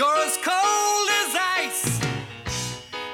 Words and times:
You're 0.00 0.24
as 0.24 0.38
cold 0.38 1.08
as 1.20 1.36
ice. 1.60 2.00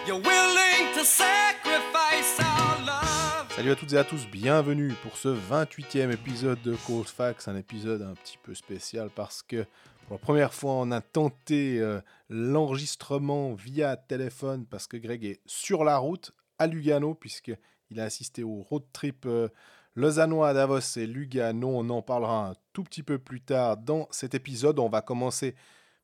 You're 0.06 0.20
willing 0.20 0.94
to 0.94 1.04
sacrifice 1.04 2.38
our 2.38 2.86
love. 2.86 3.52
Salut 3.56 3.72
à 3.72 3.74
toutes 3.74 3.92
et 3.92 3.98
à 3.98 4.04
tous, 4.04 4.28
bienvenue 4.28 4.92
pour 5.02 5.16
ce 5.16 5.26
28e 5.26 6.12
épisode 6.12 6.62
de 6.62 6.76
Cold 6.86 7.08
Facts, 7.08 7.48
un 7.48 7.56
épisode 7.56 8.02
un 8.02 8.14
petit 8.14 8.38
peu 8.40 8.54
spécial 8.54 9.10
parce 9.12 9.42
que 9.42 9.64
pour 10.06 10.12
la 10.14 10.18
première 10.18 10.54
fois 10.54 10.74
on 10.74 10.92
a 10.92 11.00
tenté 11.00 11.80
euh, 11.80 12.00
l'enregistrement 12.28 13.54
via 13.54 13.96
téléphone 13.96 14.64
parce 14.64 14.86
que 14.86 14.96
Greg 14.96 15.24
est 15.24 15.40
sur 15.44 15.82
la 15.82 15.98
route 15.98 16.30
à 16.60 16.68
Lugano 16.68 17.14
puisqu'il 17.14 17.98
a 17.98 18.04
assisté 18.04 18.44
au 18.44 18.62
road 18.62 18.84
trip 18.92 19.26
euh, 19.26 19.48
lausannois 19.96 20.54
Davos 20.54 20.98
et 20.98 21.08
Lugano. 21.08 21.68
On 21.68 21.90
en 21.90 22.02
parlera 22.02 22.50
un 22.50 22.54
tout 22.72 22.84
petit 22.84 23.02
peu 23.02 23.18
plus 23.18 23.40
tard 23.40 23.76
dans 23.76 24.06
cet 24.12 24.36
épisode. 24.36 24.78
On 24.78 24.88
va 24.88 25.00
commencer 25.00 25.56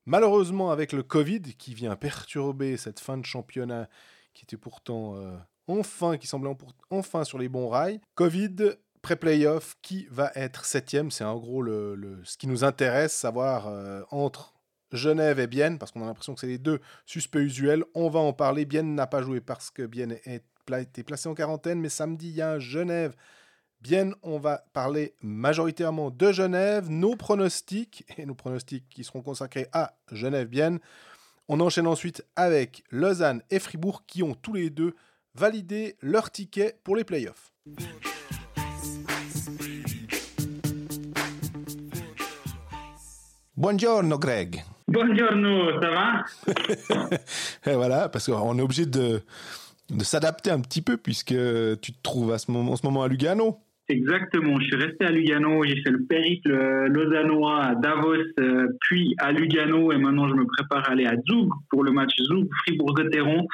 malheureusement 0.05 0.71
avec 0.71 0.91
le 0.91 1.03
Covid 1.03 1.41
qui 1.41 1.73
vient 1.73 1.95
perturber 1.95 2.77
cette 2.77 2.99
fin 2.99 3.17
de 3.17 3.25
championnat 3.25 3.89
qui 4.33 4.43
était 4.43 4.57
pourtant 4.57 5.15
euh, 5.15 5.37
enfin, 5.67 6.17
qui 6.17 6.27
semblait 6.27 6.55
enfin 6.89 7.23
sur 7.23 7.37
les 7.37 7.49
bons 7.49 7.69
rails. 7.69 8.01
Covid, 8.15 8.55
pré-playoff, 9.01 9.75
qui 9.81 10.07
va 10.09 10.31
être 10.35 10.65
septième? 10.65 11.11
C'est 11.11 11.23
en 11.23 11.37
gros 11.37 11.61
le, 11.61 12.19
ce 12.23 12.37
qui 12.37 12.47
nous 12.47 12.63
intéresse, 12.63 13.13
savoir 13.13 13.67
euh, 13.67 14.01
entre 14.09 14.53
Genève 14.91 15.39
et 15.39 15.47
Bienne, 15.47 15.77
parce 15.79 15.91
qu'on 15.91 16.03
a 16.03 16.05
l'impression 16.05 16.33
que 16.33 16.39
c'est 16.39 16.47
les 16.47 16.57
deux 16.57 16.79
suspects 17.05 17.39
usuels. 17.39 17.83
On 17.95 18.09
va 18.09 18.19
en 18.19 18.33
parler. 18.33 18.65
Bienne 18.65 18.95
n'a 18.95 19.07
pas 19.07 19.21
joué 19.21 19.41
parce 19.41 19.71
que 19.71 19.83
Bienne 19.85 20.17
est 20.25 20.43
pla- 20.65 20.81
été 20.81 21.03
placé 21.03 21.27
en 21.27 21.33
quarantaine, 21.33 21.79
mais 21.79 21.89
samedi, 21.89 22.29
il 22.29 22.35
y 22.35 22.41
a 22.41 22.59
Genève. 22.59 23.15
Bienne, 23.83 24.15
on 24.23 24.39
va 24.39 24.63
parler 24.71 25.13
majoritairement 25.21 26.09
de 26.09 26.31
Genève, 26.31 26.89
nos 26.89 27.17
pronostics, 27.17 28.05
et 28.17 28.25
nos 28.25 28.33
pronostics 28.33 28.87
qui 28.87 29.03
seront 29.03 29.21
consacrés 29.21 29.67
à 29.73 29.97
Genève-Bienne. 30.09 30.79
On 31.49 31.59
enchaîne 31.59 31.87
ensuite 31.87 32.25
avec 32.37 32.85
Lausanne 32.91 33.41
et 33.51 33.59
Fribourg 33.59 34.05
qui 34.07 34.23
ont 34.23 34.35
tous 34.35 34.53
les 34.53 34.69
deux 34.69 34.95
validé 35.35 35.97
leur 35.99 36.31
ticket 36.31 36.79
pour 36.85 36.95
les 36.95 37.03
playoffs. 37.03 37.51
Buongiorno 43.57 44.17
Greg. 44.17 44.63
Buongiorno, 44.87 45.81
ça 45.81 45.89
va? 45.89 46.23
Et 47.65 47.75
voilà, 47.75 48.07
parce 48.07 48.27
qu'on 48.27 48.57
est 48.57 48.61
obligé 48.61 48.85
de, 48.85 49.21
de 49.89 50.03
s'adapter 50.05 50.51
un 50.51 50.61
petit 50.61 50.81
peu 50.81 50.95
puisque 50.95 51.35
tu 51.81 51.91
te 51.91 52.01
trouves 52.01 52.31
à 52.31 52.37
ce 52.37 52.49
moment, 52.49 52.71
en 52.71 52.75
ce 52.77 52.85
moment 52.85 53.03
à 53.03 53.09
Lugano. 53.09 53.59
Exactement, 53.89 54.59
je 54.61 54.65
suis 54.65 54.75
resté 54.77 55.05
à 55.05 55.11
Lugano, 55.11 55.61
j'ai 55.65 55.81
fait 55.81 55.91
le 55.91 56.05
périple 56.05 56.51
euh, 56.51 56.87
lausannois 56.87 57.65
à 57.65 57.75
Davos, 57.75 58.15
euh, 58.39 58.67
puis 58.79 59.13
à 59.17 59.33
Lugano, 59.33 59.91
et 59.91 59.97
maintenant 59.97 60.29
je 60.29 60.35
me 60.35 60.45
prépare 60.45 60.87
à 60.87 60.93
aller 60.93 61.05
à 61.05 61.15
Zug 61.29 61.49
pour 61.69 61.83
le 61.83 61.91
match 61.91 62.13
Zug-Fribourg-Gotteron. 62.17 63.45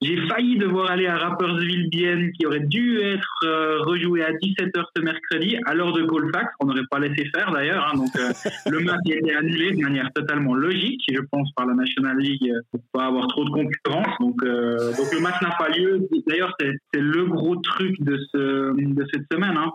J'ai 0.00 0.16
failli 0.28 0.58
devoir 0.58 0.90
aller 0.92 1.06
à 1.06 1.16
Rapperswil-Bienne, 1.16 2.30
qui 2.32 2.46
aurait 2.46 2.60
dû 2.60 3.00
être 3.00 3.34
euh, 3.44 3.78
rejoué 3.80 4.22
à 4.22 4.30
17h 4.32 4.84
ce 4.94 5.02
mercredi, 5.02 5.56
à 5.66 5.74
l'heure 5.74 5.92
de 5.92 6.02
Colfax, 6.04 6.52
on 6.60 6.66
n'aurait 6.66 6.86
pas 6.88 7.00
laissé 7.00 7.24
faire 7.34 7.50
d'ailleurs, 7.50 7.88
hein, 7.90 7.96
donc 7.96 8.14
euh, 8.16 8.30
le 8.70 8.80
match 8.80 9.00
a 9.10 9.14
été 9.14 9.34
annulé 9.34 9.72
de 9.72 9.80
manière 9.80 10.12
totalement 10.12 10.54
logique, 10.54 11.02
je 11.12 11.20
pense, 11.32 11.50
par 11.56 11.66
la 11.66 11.74
National 11.74 12.16
League, 12.18 12.48
euh, 12.48 12.60
pour 12.70 12.80
pas 12.92 13.06
avoir 13.06 13.26
trop 13.26 13.44
de 13.44 13.50
concurrence, 13.50 14.14
donc, 14.20 14.36
euh, 14.44 14.92
donc 14.96 15.12
le 15.12 15.20
match 15.20 15.40
n'a 15.42 15.56
pas 15.58 15.70
lieu. 15.70 16.06
D'ailleurs, 16.26 16.54
c'est 16.60 16.72
c'est 16.94 17.00
le 17.00 17.24
gros 17.26 17.56
truc 17.56 18.00
de, 18.00 18.18
ce, 18.32 18.72
de 18.76 19.06
cette 19.12 19.24
semaine, 19.32 19.56
hein. 19.56 19.72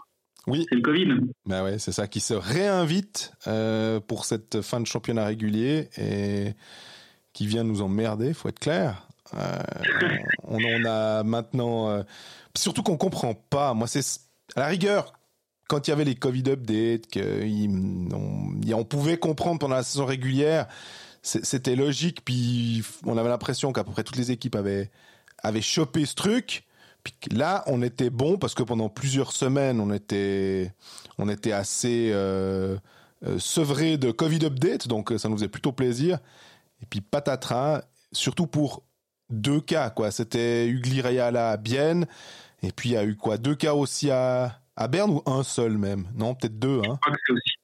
Oui. 0.47 0.66
C'est 0.69 0.75
le 0.75 0.81
Covid. 0.81 1.08
Bah 1.45 1.63
ouais, 1.63 1.80
c'est 1.80 1.91
ça 1.91 2.08
qui 2.08 2.19
se 2.19 2.33
réinvite 2.33 3.33
euh, 3.47 3.99
pour 3.99 4.25
cette 4.25 4.61
fin 4.61 4.80
de 4.81 4.85
championnat 4.85 5.25
régulier 5.25 5.89
et 5.97 6.53
qui 7.31 7.47
vient 7.47 7.63
nous 7.63 7.81
emmerder, 7.81 8.33
faut 8.33 8.50
être 8.50 8.59
clair. 8.59 9.08
Euh, 9.35 9.63
on 10.44 10.58
en 10.58 10.85
a 10.85 11.23
maintenant, 11.23 11.89
euh, 11.89 12.03
surtout 12.55 12.83
qu'on 12.83 12.97
comprend 12.97 13.34
pas. 13.34 13.73
Moi, 13.73 13.88
c'est 13.88 14.03
à 14.56 14.59
la 14.59 14.68
rigueur 14.68 15.13
quand 15.68 15.88
il 15.88 15.91
y 15.91 15.94
avait 15.94 16.03
les 16.03 16.16
Covid 16.16 16.44
updates, 16.50 17.12
qu'on 17.12 18.73
on, 18.73 18.84
pouvait 18.84 19.18
comprendre 19.18 19.59
pendant 19.59 19.75
la 19.75 19.84
saison 19.84 20.06
régulière, 20.06 20.68
c'était 21.22 21.75
logique. 21.75 22.23
Puis 22.25 22.84
on 23.06 23.18
avait 23.18 23.29
l'impression 23.29 23.72
qu'à 23.72 23.84
peu 23.84 23.91
près 23.91 24.03
toutes 24.03 24.18
les 24.18 24.31
équipes 24.31 24.56
avaient 24.56 24.91
avaient 25.41 25.62
chopé 25.62 26.06
ce 26.06 26.16
truc. 26.16 26.63
Là, 27.31 27.64
on 27.68 27.81
était 27.81 28.09
bon 28.09 28.38
parce 28.38 28.53
que 28.53 28.64
pendant 28.64 28.90
plusieurs 28.90 29.31
semaines, 29.31 29.80
on 29.80 29.91
était, 29.91 30.74
on 31.18 31.30
était 31.30 31.52
assez 31.52 32.12
euh, 32.14 32.78
euh, 33.25 33.40
sevré 33.40 33.97
de 33.97 34.12
Covid 34.12 34.46
update, 34.46 34.88
donc 34.88 35.12
euh, 35.12 35.18
ça 35.18 35.30
nous 35.30 35.36
faisait 35.36 35.47
plutôt 35.47 35.72
plaisir. 35.72 36.19
Et 36.81 36.86
puis 36.86 37.02
patatras, 37.02 37.84
surtout 38.12 38.47
pour 38.47 38.84
deux 39.30 39.62
cas, 39.62 39.90
quoi. 39.90 40.12
C'était 40.12 40.68
Ugly 40.68 41.02
à 41.19 41.58
Bienne, 41.58 42.06
et 42.62 42.72
puis 42.72 42.90
il 42.90 42.92
y 42.94 42.97
a 42.97 43.03
eu 43.03 43.16
quoi, 43.16 43.38
deux 43.38 43.56
cas 43.56 43.74
aussi 43.74 44.12
à 44.12 44.59
à 44.75 44.88
Berne 44.88 45.12
ou 45.12 45.22
un 45.25 45.44
seul 45.44 45.78
même? 45.78 46.08
Non, 46.16 46.36
peut-être 46.36 46.58
deux. 46.58 46.81
Hein. 46.88 47.00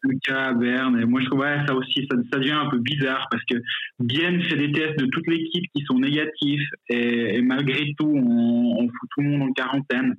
Le 0.10 0.20
cas 0.24 0.50
à 0.50 0.54
Berne. 0.54 1.06
Moi, 1.06 1.22
je 1.22 1.26
trouve 1.28 1.40
ouais, 1.40 1.58
ça 1.68 1.74
aussi, 1.74 2.08
ça, 2.10 2.38
devient 2.38 2.52
un 2.52 2.70
peu 2.70 2.80
bizarre 2.80 3.28
parce 3.32 3.44
que 3.46 3.56
Bienne 4.00 4.42
fait 4.44 4.56
des 4.56 4.72
tests 4.72 5.00
de 5.00 5.06
toute 5.06 5.28
l'équipe 5.28 5.66
qui 5.76 5.84
sont 5.86 6.00
négatifs 6.00 6.68
et, 6.90 7.42
malgré 7.42 7.94
tout, 7.98 8.14
on, 8.14 8.88
fout 8.88 9.10
tout 9.16 9.22
le 9.22 9.30
monde 9.30 9.50
en 9.50 9.54
quarantaine. 9.54 10.16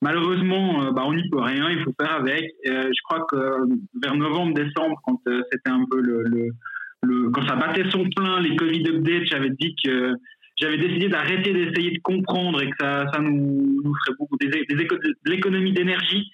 Malheureusement, 0.00 0.84
euh, 0.84 0.92
bah, 0.92 1.02
on 1.06 1.14
n'y 1.14 1.28
peut 1.28 1.40
rien, 1.40 1.70
il 1.70 1.82
faut 1.82 1.94
faire 2.00 2.14
avec. 2.14 2.52
Euh, 2.68 2.84
je 2.84 3.02
crois 3.02 3.26
que 3.30 3.36
euh, 3.36 3.66
vers 4.02 4.14
novembre, 4.14 4.54
décembre, 4.54 5.00
quand 5.04 5.20
c'était 5.24 5.70
un 5.70 5.84
peu 5.90 6.00
le, 6.00 7.30
quand 7.30 7.46
ça 7.46 7.56
battait 7.56 7.88
son 7.90 8.08
plein, 8.10 8.40
les 8.40 8.56
Covid 8.56 8.88
updates, 8.88 9.26
j'avais 9.26 9.50
dit 9.50 9.74
que 9.84 10.14
j'avais 10.56 10.78
décidé 10.78 11.08
d'arrêter 11.08 11.52
d'essayer 11.52 11.92
de 11.92 12.00
comprendre 12.02 12.60
et 12.62 12.70
que 12.70 12.76
ça, 12.80 13.06
ça 13.12 13.20
nous, 13.20 13.82
ferait 14.04 14.16
beaucoup 14.18 14.36
des, 14.40 14.48
des 14.48 14.74
de 14.74 15.30
l'économie 15.30 15.72
d'énergie. 15.72 16.30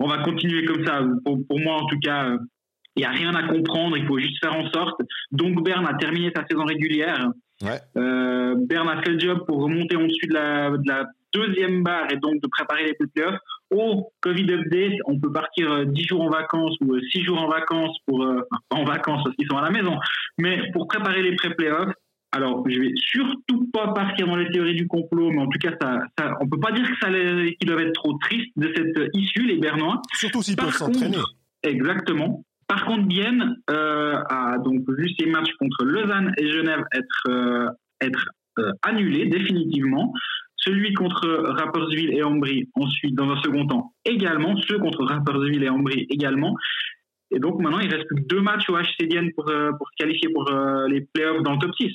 On 0.00 0.08
va 0.08 0.18
continuer 0.18 0.64
comme 0.64 0.84
ça. 0.84 1.02
Pour, 1.24 1.38
pour 1.46 1.60
moi, 1.60 1.76
en 1.82 1.86
tout 1.86 1.98
cas, 2.00 2.28
euh, 2.28 2.38
il 2.96 3.00
n'y 3.00 3.06
a 3.06 3.10
rien 3.10 3.34
à 3.34 3.48
comprendre. 3.48 3.96
Il 3.96 4.06
faut 4.06 4.18
juste 4.18 4.38
faire 4.40 4.54
en 4.54 4.68
sorte. 4.70 5.00
Donc, 5.32 5.64
Berne 5.64 5.86
a 5.86 5.94
terminé 5.94 6.30
sa 6.34 6.44
saison 6.46 6.64
régulière. 6.64 7.30
Ouais. 7.62 7.80
Euh, 7.96 8.54
Berne 8.58 8.88
a 8.88 9.02
fait 9.02 9.10
le 9.10 9.18
job 9.18 9.44
pour 9.46 9.62
remonter 9.62 9.96
en 9.96 10.04
dessus 10.04 10.26
de 10.26 10.34
la, 10.34 10.70
de 10.70 10.88
la 10.88 11.06
deuxième 11.34 11.82
barre 11.82 12.10
et 12.12 12.16
donc 12.16 12.40
de 12.40 12.48
préparer 12.48 12.84
les 12.86 13.06
playoffs. 13.08 13.38
Au 13.70 14.12
Covid 14.20 14.52
update, 14.52 14.92
on 15.06 15.18
peut 15.18 15.32
partir 15.32 15.72
euh, 15.72 15.84
10 15.84 16.04
jours 16.04 16.22
en 16.22 16.30
vacances 16.30 16.76
ou 16.80 16.94
euh, 16.94 17.00
6 17.12 17.24
jours 17.24 17.40
en 17.40 17.48
vacances 17.48 17.96
pour 18.06 18.22
euh, 18.22 18.46
en 18.70 18.84
vacances 18.84 19.22
parce 19.24 19.34
qu'ils 19.36 19.48
sont 19.48 19.56
à 19.56 19.62
la 19.62 19.70
maison, 19.70 19.98
mais 20.38 20.70
pour 20.72 20.86
préparer 20.86 21.22
les 21.22 21.34
pré-playoffs. 21.34 21.92
Alors, 22.34 22.64
je 22.68 22.80
vais 22.80 22.90
surtout 22.96 23.68
pas 23.72 23.92
partir 23.92 24.26
dans 24.26 24.36
les 24.36 24.50
théories 24.50 24.74
du 24.74 24.88
complot, 24.88 25.30
mais 25.30 25.40
en 25.40 25.46
tout 25.48 25.58
cas, 25.60 25.72
ça, 25.80 26.00
ça 26.18 26.36
on 26.40 26.48
peut 26.48 26.58
pas 26.58 26.72
dire 26.72 26.84
que 26.88 26.96
ça 27.00 27.08
les- 27.08 27.54
qu'ils 27.56 27.68
doivent 27.68 27.80
être 27.80 27.92
trop 27.92 28.18
tristes 28.18 28.50
de 28.56 28.72
cette 28.74 29.08
issue, 29.14 29.44
les 29.46 29.58
Bernois. 29.58 30.02
Surtout 30.14 30.42
s'ils 30.42 30.56
peuvent 30.56 30.72
s'entraîner. 30.72 31.16
Exactement. 31.62 32.44
Par 32.66 32.84
contre, 32.86 33.06
Bienne 33.06 33.56
euh, 33.70 34.16
a 34.30 34.58
donc 34.58 34.80
vu 34.98 35.08
ses 35.18 35.26
matchs 35.26 35.52
contre 35.60 35.84
Lausanne 35.84 36.32
et 36.38 36.50
Genève 36.50 36.82
être 36.92 37.22
euh, 37.28 37.68
être 38.00 38.26
euh, 38.58 38.72
annulés 38.82 39.26
définitivement. 39.26 40.12
Celui 40.56 40.94
contre 40.94 41.28
Rapperswil 41.28 42.14
et 42.14 42.22
Ambry 42.22 42.68
ensuite 42.74 43.14
dans 43.14 43.30
un 43.30 43.36
second 43.42 43.66
temps 43.66 43.92
également. 44.04 44.56
Ceux 44.66 44.78
contre 44.78 45.04
Rapperswil 45.04 45.62
et 45.62 45.68
Ambry 45.68 46.06
également. 46.08 46.54
Et 47.30 47.38
donc 47.38 47.60
maintenant, 47.60 47.80
il 47.80 47.90
reste 47.92 48.06
plus 48.06 48.22
que 48.22 48.26
deux 48.28 48.40
matchs 48.40 48.68
au 48.70 48.76
HC 48.76 49.06
Bienne 49.08 49.30
pour 49.34 49.48
euh, 49.50 49.70
pour 49.76 49.88
se 49.90 49.96
qualifier 49.98 50.28
pour 50.32 50.50
euh, 50.50 50.88
les 50.88 51.02
playoffs 51.12 51.42
dans 51.42 51.52
le 51.52 51.58
top 51.58 51.74
6. 51.76 51.92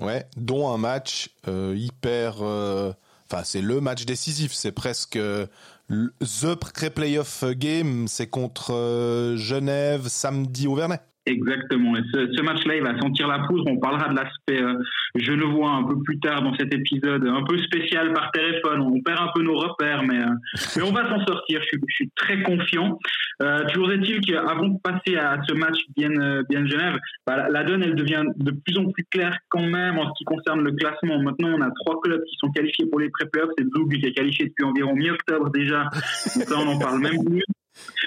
Ouais, 0.00 0.26
dont 0.36 0.72
un 0.72 0.78
match 0.78 1.30
euh, 1.48 1.74
hyper. 1.76 2.42
euh, 2.42 2.92
Enfin, 3.30 3.42
c'est 3.44 3.62
le 3.62 3.80
match 3.80 4.04
décisif. 4.04 4.52
C'est 4.52 4.72
presque 4.72 5.16
euh, 5.16 5.46
the 5.88 6.54
pré-playoff 6.54 7.44
game. 7.44 8.06
C'est 8.08 8.26
contre 8.26 8.72
euh, 8.74 9.36
Genève 9.36 10.08
samedi 10.08 10.66
au 10.66 10.74
Vernet. 10.74 11.00
Exactement. 11.26 11.96
Et 11.96 12.02
ce, 12.12 12.42
match-là, 12.42 12.76
il 12.76 12.82
va 12.82 12.98
sentir 12.98 13.28
la 13.28 13.38
poudre. 13.46 13.64
On 13.66 13.78
parlera 13.78 14.08
de 14.10 14.16
l'aspect 14.16 14.62
euh, 14.62 14.74
genevois 15.14 15.70
un 15.70 15.84
peu 15.84 15.96
plus 16.02 16.20
tard 16.20 16.42
dans 16.42 16.54
cet 16.54 16.74
épisode, 16.74 17.26
un 17.26 17.42
peu 17.44 17.56
spécial 17.62 18.12
par 18.12 18.30
téléphone. 18.32 18.82
On 18.82 19.00
perd 19.00 19.20
un 19.20 19.30
peu 19.34 19.42
nos 19.42 19.56
repères, 19.56 20.02
mais, 20.02 20.18
euh, 20.18 20.28
mais 20.76 20.82
on 20.82 20.92
va 20.92 21.08
s'en 21.08 21.24
sortir. 21.24 21.62
Je 21.62 21.66
suis, 21.66 21.80
je 21.88 22.04
très 22.14 22.42
confiant. 22.42 22.98
Euh, 23.42 23.64
toujours 23.72 23.90
est-il 23.92 24.20
qu'avant 24.20 24.68
de 24.68 24.78
passer 24.82 25.16
à 25.16 25.38
ce 25.48 25.54
match 25.54 25.78
bien, 25.96 26.10
bien 26.50 26.66
Genève, 26.66 26.98
bah, 27.26 27.48
la, 27.48 27.64
donne, 27.64 27.82
elle 27.82 27.94
devient 27.94 28.24
de 28.36 28.50
plus 28.50 28.76
en 28.76 28.90
plus 28.90 29.04
claire 29.10 29.38
quand 29.48 29.66
même 29.66 29.98
en 29.98 30.06
ce 30.06 30.12
qui 30.18 30.24
concerne 30.24 30.60
le 30.60 30.72
classement. 30.72 31.22
Maintenant, 31.22 31.54
on 31.56 31.62
a 31.62 31.70
trois 31.84 32.00
clubs 32.02 32.22
qui 32.22 32.36
sont 32.38 32.50
qualifiés 32.50 32.86
pour 32.86 33.00
les 33.00 33.08
pré-playoffs. 33.08 33.50
C'est 33.56 33.64
Zug 33.64 33.98
qui 33.98 34.06
est 34.06 34.12
qualifié 34.12 34.46
depuis 34.46 34.64
environ 34.64 34.94
mi-octobre 34.94 35.50
déjà. 35.50 35.88
Donc 36.36 36.50
là, 36.50 36.56
on 36.58 36.68
en 36.68 36.78
parle 36.78 37.00
même 37.00 37.24
plus. 37.24 37.42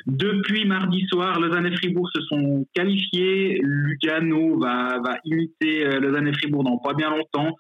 Depuis 0.06 0.66
mardi 0.66 1.06
soir, 1.08 1.40
Lausanne 1.40 1.66
et 1.66 1.76
Fribourg 1.76 2.10
se 2.14 2.22
sont 2.22 2.66
qualifiés. 2.74 3.60
Lugano 3.62 4.60
va, 4.60 5.00
imiter 5.26 5.86
euh, 5.86 6.00
Lausanne 6.00 6.28
et 6.28 6.34
Fribourg 6.34 6.64
dans 6.64 6.78
pas 6.78 6.94
bien 6.94 7.10
longtemps. 7.10 7.56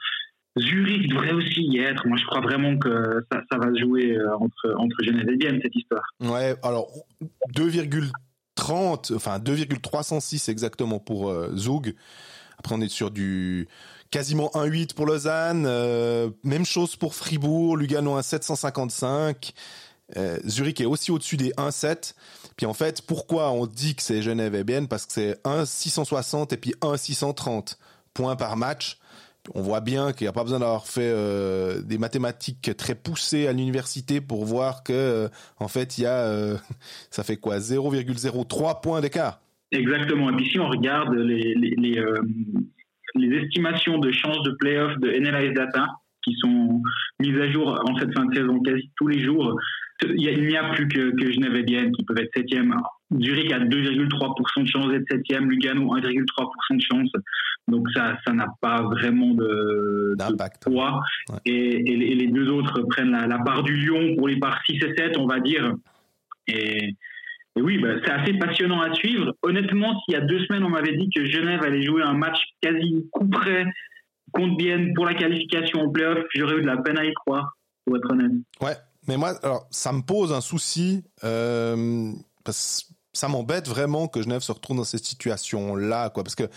Zurich 0.60 1.10
devrait 1.10 1.34
aussi 1.34 1.62
y 1.62 1.80
être. 1.80 2.08
Moi, 2.08 2.18
je 2.18 2.26
crois 2.26 2.42
vraiment 2.42 2.78
que 2.78 3.26
ça, 3.32 3.58
va 3.58 3.74
se 3.74 3.80
jouer 3.80 4.16
euh, 4.16 4.36
entre, 4.38 4.76
entre 4.78 5.04
Genève 5.04 5.30
et 5.30 5.36
Bienne, 5.36 5.60
cette 5.62 5.76
histoire. 5.76 6.04
Ouais, 6.20 6.56
alors 6.64 6.88
2,30, 7.56 9.16
enfin 9.16 9.40
2,306 9.40 10.50
exactement 10.50 11.00
pour 11.00 11.30
euh, 11.30 11.56
Zug. 11.56 11.94
Après, 12.58 12.74
on 12.74 12.82
est 12.82 12.90
sur 12.90 13.12
du 13.12 13.68
quasiment 14.10 14.50
1,8 14.54 14.96
pour 14.96 15.06
Lausanne. 15.06 15.66
Euh, 15.68 16.30
même 16.44 16.66
chose 16.66 16.96
pour 16.96 17.14
Fribourg, 17.14 17.78
Lugano 17.78 18.16
1,755. 18.16 19.54
Euh, 20.16 20.38
Zurich 20.48 20.80
est 20.80 20.86
aussi 20.86 21.12
au-dessus 21.12 21.38
des 21.38 21.52
1,7. 21.52 22.16
Puis 22.56 22.66
en 22.66 22.74
fait, 22.74 23.02
pourquoi 23.06 23.52
on 23.52 23.66
dit 23.66 23.96
que 23.96 24.02
c'est 24.02 24.22
Genève 24.22 24.56
et 24.56 24.64
Bienne? 24.64 24.88
Parce 24.88 25.06
que 25.06 25.14
c'est 25.14 25.38
1,660 25.46 26.54
et 26.54 26.58
puis 26.58 26.74
1,630 26.82 27.78
points 28.14 28.36
par 28.36 28.56
match. 28.58 28.98
On 29.56 29.62
voit 29.62 29.80
bien 29.80 30.12
qu'il 30.12 30.26
n'y 30.26 30.30
a 30.30 30.34
pas 30.34 30.44
besoin 30.44 30.60
d'avoir 30.60 30.88
fait 30.88 31.10
euh, 31.10 31.82
des 31.82 31.98
mathématiques 31.98 32.76
très 32.78 32.96
poussées 32.96 33.48
à 33.48 33.54
l'université 33.54 34.20
pour 34.20 34.44
voir 34.44 34.84
que, 34.84 34.94
euh, 34.94 35.28
en 35.60 35.70
fait, 35.70 35.98
il 35.98 36.04
y 36.04 36.06
a, 36.06 36.58
ça 37.12 37.24
fait 37.24 37.38
quoi, 37.38 37.60
0,03 37.60 38.82
points 38.82 39.02
d'écart. 39.02 39.40
Exactement. 39.72 40.30
Et 40.30 40.36
puis 40.36 40.50
si 40.50 40.60
on 40.60 40.68
regarde 40.68 41.14
les, 41.14 41.54
les, 41.56 43.38
estimations 43.38 43.98
de 44.00 44.12
chances 44.12 44.42
de 44.44 44.52
playoff 44.52 44.98
de 45.00 45.10
NLIS 45.10 45.54
Data, 45.54 45.88
qui 46.24 46.36
sont 46.40 46.82
mises 47.20 47.38
à 47.40 47.52
jour 47.52 47.80
en 47.88 47.98
cette 47.98 48.14
fin 48.14 48.26
de 48.26 48.36
saison 48.36 48.60
quasi 48.62 48.90
tous 48.96 49.08
les 49.08 49.24
jours, 49.24 49.58
il 50.04 50.48
n'y 50.48 50.58
a 50.58 50.70
plus 50.70 50.88
que, 50.88 51.12
que 51.12 51.32
Genève 51.32 51.56
et 51.56 51.64
Bienne 51.64 51.92
qui 51.92 52.04
peuvent 52.04 52.20
être 52.20 52.32
septième. 52.36 52.76
Zurich 53.20 53.52
a 53.52 53.60
2,3% 53.60 54.64
de 54.64 54.68
chance 54.68 54.90
d'être 54.90 55.06
septième, 55.10 55.50
Lugano 55.50 55.96
1,3% 55.96 56.78
de 56.78 56.82
chance. 56.82 57.10
Donc 57.68 57.88
ça, 57.94 58.18
ça 58.26 58.34
n'a 58.34 58.48
pas 58.62 58.84
vraiment 58.84 59.34
de, 59.34 60.16
poids. 60.62 61.02
Et, 61.46 61.82
les, 61.84 62.28
deux 62.28 62.50
autres 62.50 62.82
prennent 62.90 63.12
la, 63.12 63.40
part 63.40 63.64
du 63.64 63.76
lion 63.76 64.16
pour 64.16 64.28
les 64.28 64.38
parts 64.38 64.62
6 64.66 64.76
et 64.84 64.94
7, 64.98 65.18
on 65.18 65.28
va 65.28 65.40
dire. 65.40 65.74
Et, 66.48 66.96
oui, 67.56 67.80
bah, 67.80 67.96
c'est 68.04 68.12
assez 68.12 68.34
passionnant 68.34 68.82
à 68.82 68.94
suivre. 68.94 69.34
Honnêtement, 69.42 70.00
s'il 70.02 70.14
y 70.14 70.18
a 70.18 70.22
deux 70.22 70.40
semaines, 70.46 70.64
on 70.64 70.70
m'avait 70.70 70.96
dit 70.96 71.10
que 71.14 71.26
Genève 71.26 71.64
allait 71.64 71.82
jouer 71.82 72.04
un 72.04 72.14
match 72.14 72.38
quasi 72.62 73.08
coup 73.12 73.28
près 73.28 73.66
contre 74.32 74.58
Bienne 74.58 74.94
pour 74.94 75.06
la 75.06 75.14
qualification 75.14 75.82
au 75.82 75.92
playoff, 75.92 76.20
j'aurais 76.36 76.58
eu 76.58 76.62
de 76.62 76.68
la 76.68 76.78
peine 76.78 76.98
à 76.98 77.06
y 77.06 77.14
croire, 77.14 77.58
pour 77.86 77.98
être 77.98 78.12
honnête. 78.12 78.32
Ouais, 78.62 78.76
mais 79.08 79.18
moi, 79.18 79.38
alors, 79.44 79.68
ça 79.72 79.92
me 79.92 80.02
pose 80.02 80.34
un 80.34 80.42
souci, 80.42 81.04
euh, 81.24 82.12
parce 82.44 82.86
que 82.88 82.94
ça 83.14 83.28
m'embête 83.28 83.68
vraiment 83.68 84.08
que 84.08 84.22
Genève 84.22 84.42
se 84.42 84.52
retrouve 84.52 84.78
dans 84.78 84.84
cette 84.84 85.06
situation-là, 85.06 86.10
quoi, 86.10 86.24
parce 86.24 86.36
que 86.36 86.50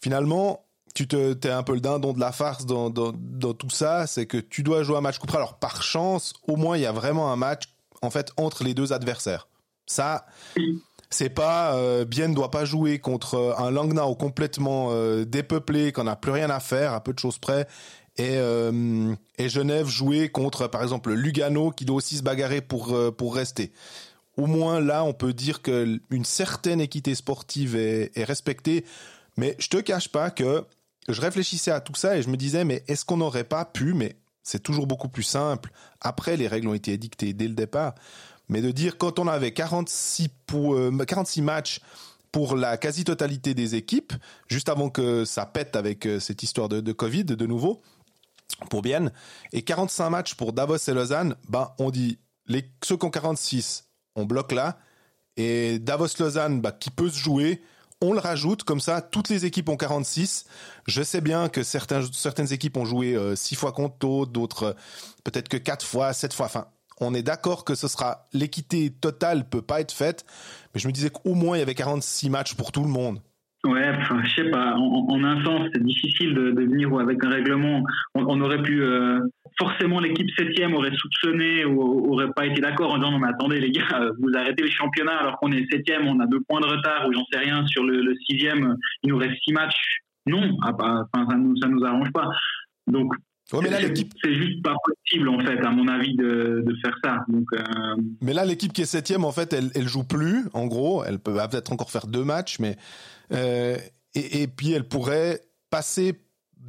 finalement, 0.00 0.64
tu 0.94 1.08
te, 1.08 1.32
t'es 1.32 1.50
un 1.50 1.64
peu 1.64 1.74
le 1.74 1.80
dindon 1.80 2.12
de 2.12 2.20
la 2.20 2.30
farce 2.30 2.66
dans, 2.66 2.90
dans, 2.90 3.12
dans 3.12 3.54
tout 3.54 3.70
ça, 3.70 4.06
c'est 4.06 4.26
que 4.26 4.36
tu 4.36 4.62
dois 4.62 4.84
jouer 4.84 4.96
un 4.96 5.00
match 5.00 5.18
coup 5.18 5.26
Alors, 5.34 5.58
par 5.58 5.82
chance, 5.82 6.34
au 6.46 6.56
moins, 6.56 6.76
il 6.76 6.82
y 6.82 6.86
a 6.86 6.92
vraiment 6.92 7.32
un 7.32 7.36
match, 7.36 7.64
en 8.02 8.10
fait, 8.10 8.30
entre 8.36 8.62
les 8.62 8.74
deux 8.74 8.92
adversaires. 8.92 9.48
Ça, 9.86 10.26
c'est 11.10 11.30
pas 11.30 11.74
euh, 11.74 12.04
Bien 12.04 12.28
ne 12.28 12.34
doit 12.34 12.50
pas 12.50 12.64
jouer 12.64 12.98
contre 12.98 13.56
un 13.58 13.70
Langnau 13.70 14.14
complètement 14.14 14.88
euh, 14.90 15.24
dépeuplé, 15.24 15.92
qu'on 15.92 16.04
n'a 16.04 16.16
plus 16.16 16.32
rien 16.32 16.50
à 16.50 16.60
faire, 16.60 16.92
à 16.92 17.02
peu 17.02 17.12
de 17.12 17.18
choses 17.18 17.38
près, 17.38 17.66
et, 18.16 18.36
euh, 18.36 19.14
et 19.38 19.48
Genève 19.48 19.88
jouer 19.88 20.28
contre, 20.28 20.68
par 20.68 20.82
exemple, 20.82 21.12
Lugano 21.12 21.70
qui 21.70 21.84
doit 21.84 21.96
aussi 21.96 22.16
se 22.16 22.22
bagarrer 22.22 22.60
pour, 22.60 22.94
euh, 22.94 23.10
pour 23.10 23.34
rester. 23.34 23.72
Au 24.36 24.46
moins 24.46 24.80
là, 24.80 25.04
on 25.04 25.12
peut 25.12 25.32
dire 25.32 25.62
que 25.62 26.00
une 26.10 26.24
certaine 26.24 26.80
équité 26.80 27.14
sportive 27.14 27.76
est, 27.76 28.10
respectée. 28.24 28.84
Mais 29.36 29.56
je 29.58 29.68
te 29.68 29.78
cache 29.78 30.08
pas 30.08 30.30
que 30.30 30.64
je 31.08 31.20
réfléchissais 31.20 31.70
à 31.70 31.80
tout 31.80 31.94
ça 31.94 32.16
et 32.16 32.22
je 32.22 32.28
me 32.28 32.36
disais, 32.36 32.64
mais 32.64 32.84
est-ce 32.88 33.04
qu'on 33.04 33.16
n'aurait 33.16 33.44
pas 33.44 33.64
pu, 33.64 33.94
mais 33.94 34.16
c'est 34.42 34.62
toujours 34.62 34.86
beaucoup 34.86 35.08
plus 35.08 35.22
simple. 35.22 35.72
Après, 36.00 36.36
les 36.36 36.48
règles 36.48 36.68
ont 36.68 36.74
été 36.74 36.92
édictées 36.92 37.32
dès 37.32 37.48
le 37.48 37.54
départ. 37.54 37.94
Mais 38.48 38.60
de 38.60 38.70
dire 38.70 38.98
quand 38.98 39.18
on 39.18 39.26
avait 39.26 39.52
46, 39.52 40.28
pour, 40.46 40.76
46 41.06 41.40
euh, 41.40 41.44
matchs 41.44 41.80
pour 42.30 42.56
la 42.56 42.76
quasi-totalité 42.76 43.54
des 43.54 43.74
équipes, 43.74 44.12
juste 44.48 44.68
avant 44.68 44.90
que 44.90 45.24
ça 45.24 45.46
pète 45.46 45.76
avec 45.76 46.08
cette 46.18 46.42
histoire 46.42 46.68
de 46.68 46.92
Covid 46.92 47.24
de 47.24 47.46
nouveau, 47.46 47.80
pour 48.70 48.82
Bienne 48.82 49.12
et 49.52 49.62
45 49.62 50.10
matchs 50.10 50.34
pour 50.34 50.52
Davos 50.52 50.76
et 50.76 50.92
Lausanne, 50.92 51.36
ben 51.48 51.72
on 51.78 51.90
dit 51.90 52.18
les 52.46 52.70
ceux 52.84 52.96
qui 52.96 53.04
ont 53.04 53.10
46, 53.10 53.88
on 54.16 54.24
bloque 54.24 54.52
là 54.52 54.78
et 55.36 55.78
Davos 55.78 56.06
Lausanne 56.18 56.60
bah, 56.60 56.72
qui 56.72 56.90
peut 56.90 57.08
se 57.08 57.18
jouer, 57.18 57.62
on 58.00 58.12
le 58.12 58.20
rajoute 58.20 58.62
comme 58.64 58.80
ça 58.80 59.00
toutes 59.00 59.28
les 59.28 59.44
équipes 59.44 59.68
ont 59.68 59.76
46. 59.76 60.44
Je 60.86 61.02
sais 61.02 61.20
bien 61.20 61.48
que 61.48 61.62
certaines 61.62 62.52
équipes 62.52 62.76
ont 62.76 62.84
joué 62.84 63.18
6 63.34 63.54
euh, 63.54 63.58
fois 63.58 63.72
contre 63.72 64.26
d'autres 64.26 64.62
euh, 64.62 64.72
peut-être 65.24 65.48
que 65.48 65.56
4 65.56 65.84
fois, 65.84 66.12
7 66.12 66.32
fois. 66.32 66.46
Enfin, 66.46 66.66
on 67.00 67.14
est 67.14 67.22
d'accord 67.22 67.64
que 67.64 67.74
ce 67.74 67.88
sera 67.88 68.28
l'équité 68.32 68.90
totale 68.90 69.48
peut 69.48 69.62
pas 69.62 69.80
être 69.80 69.92
faite, 69.92 70.24
mais 70.74 70.80
je 70.80 70.86
me 70.86 70.92
disais 70.92 71.10
qu'au 71.10 71.34
moins 71.34 71.56
il 71.56 71.60
y 71.60 71.62
avait 71.62 71.74
46 71.74 72.30
matchs 72.30 72.54
pour 72.54 72.72
tout 72.72 72.82
le 72.82 72.90
monde. 72.90 73.20
Ouais, 73.64 73.92
je 74.24 74.34
sais 74.34 74.50
pas. 74.50 74.74
En, 74.76 75.24
un 75.24 75.42
sens, 75.42 75.68
c'est 75.72 75.82
difficile 75.82 76.34
de, 76.34 76.50
de, 76.50 76.60
venir 76.62 76.92
avec 76.98 77.24
un 77.24 77.30
règlement. 77.30 77.82
On, 78.14 78.40
aurait 78.42 78.60
pu 78.60 78.82
euh, 78.82 79.20
forcément 79.58 80.00
l'équipe 80.00 80.28
septième 80.36 80.74
aurait 80.74 80.94
soupçonné 80.94 81.64
ou 81.64 82.12
aurait 82.12 82.30
pas 82.36 82.44
été 82.44 82.60
d'accord 82.60 82.92
en 82.92 82.98
disant 82.98 83.12
non 83.12 83.18
mais 83.18 83.28
attendez 83.28 83.60
les 83.60 83.70
gars, 83.70 84.10
vous 84.18 84.30
arrêtez 84.36 84.62
le 84.62 84.70
championnat 84.70 85.16
alors 85.16 85.38
qu'on 85.38 85.50
est 85.52 85.64
septième, 85.70 86.06
on 86.06 86.20
a 86.20 86.26
deux 86.26 86.40
points 86.46 86.60
de 86.60 86.66
retard 86.66 87.08
ou 87.08 87.12
j'en 87.14 87.24
sais 87.32 87.38
rien 87.38 87.66
sur 87.66 87.84
le, 87.84 88.02
le, 88.02 88.14
sixième, 88.28 88.76
il 89.02 89.10
nous 89.10 89.16
reste 89.16 89.36
six 89.42 89.52
matchs. 89.52 90.00
Non, 90.26 90.56
ah, 90.62 90.72
bah, 90.72 91.06
ça 91.14 91.36
nous 91.36 91.56
ça 91.56 91.68
nous 91.68 91.84
arrange 91.84 92.12
pas. 92.12 92.28
Donc 92.86 93.14
mais 93.60 93.70
là, 93.70 93.80
l'équipe. 93.80 94.12
C'est 94.22 94.34
juste 94.34 94.62
pas 94.62 94.74
possible, 94.84 95.28
en 95.28 95.38
fait, 95.40 95.58
à 95.64 95.70
mon 95.70 95.86
avis, 95.88 96.16
de, 96.16 96.62
de 96.66 96.76
faire 96.82 96.96
ça. 97.04 97.24
Donc, 97.28 97.46
euh... 97.52 97.62
Mais 98.22 98.32
là, 98.32 98.44
l'équipe 98.44 98.72
qui 98.72 98.82
est 98.82 98.86
septième, 98.86 99.24
en 99.24 99.32
fait, 99.32 99.52
elle, 99.52 99.70
elle 99.74 99.86
joue 99.86 100.04
plus, 100.04 100.46
en 100.54 100.66
gros. 100.66 101.04
Elle 101.04 101.18
peut 101.18 101.34
peut-être 101.34 101.72
encore 101.72 101.90
faire 101.90 102.06
deux 102.06 102.24
matchs, 102.24 102.58
mais 102.58 102.76
euh, 103.32 103.76
et, 104.14 104.46
puis 104.46 104.72
elle 104.72 104.84
pourrait 104.84 105.40
passer 105.70 106.20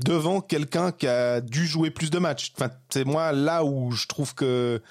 devant 0.04 0.42
quelqu'un 0.42 0.92
qui 0.92 1.08
a 1.08 1.42
dû 1.42 1.66
jouer 1.66 1.90
plus 1.90 2.10
de 2.10 2.20
matchs. 2.20 2.52
Enfin, 2.58 2.72
c'est 2.90 3.06
moi 3.06 3.32
là 3.32 3.64
où 3.64 3.92
je 3.92 4.08
trouve 4.08 4.34
que 4.36 4.82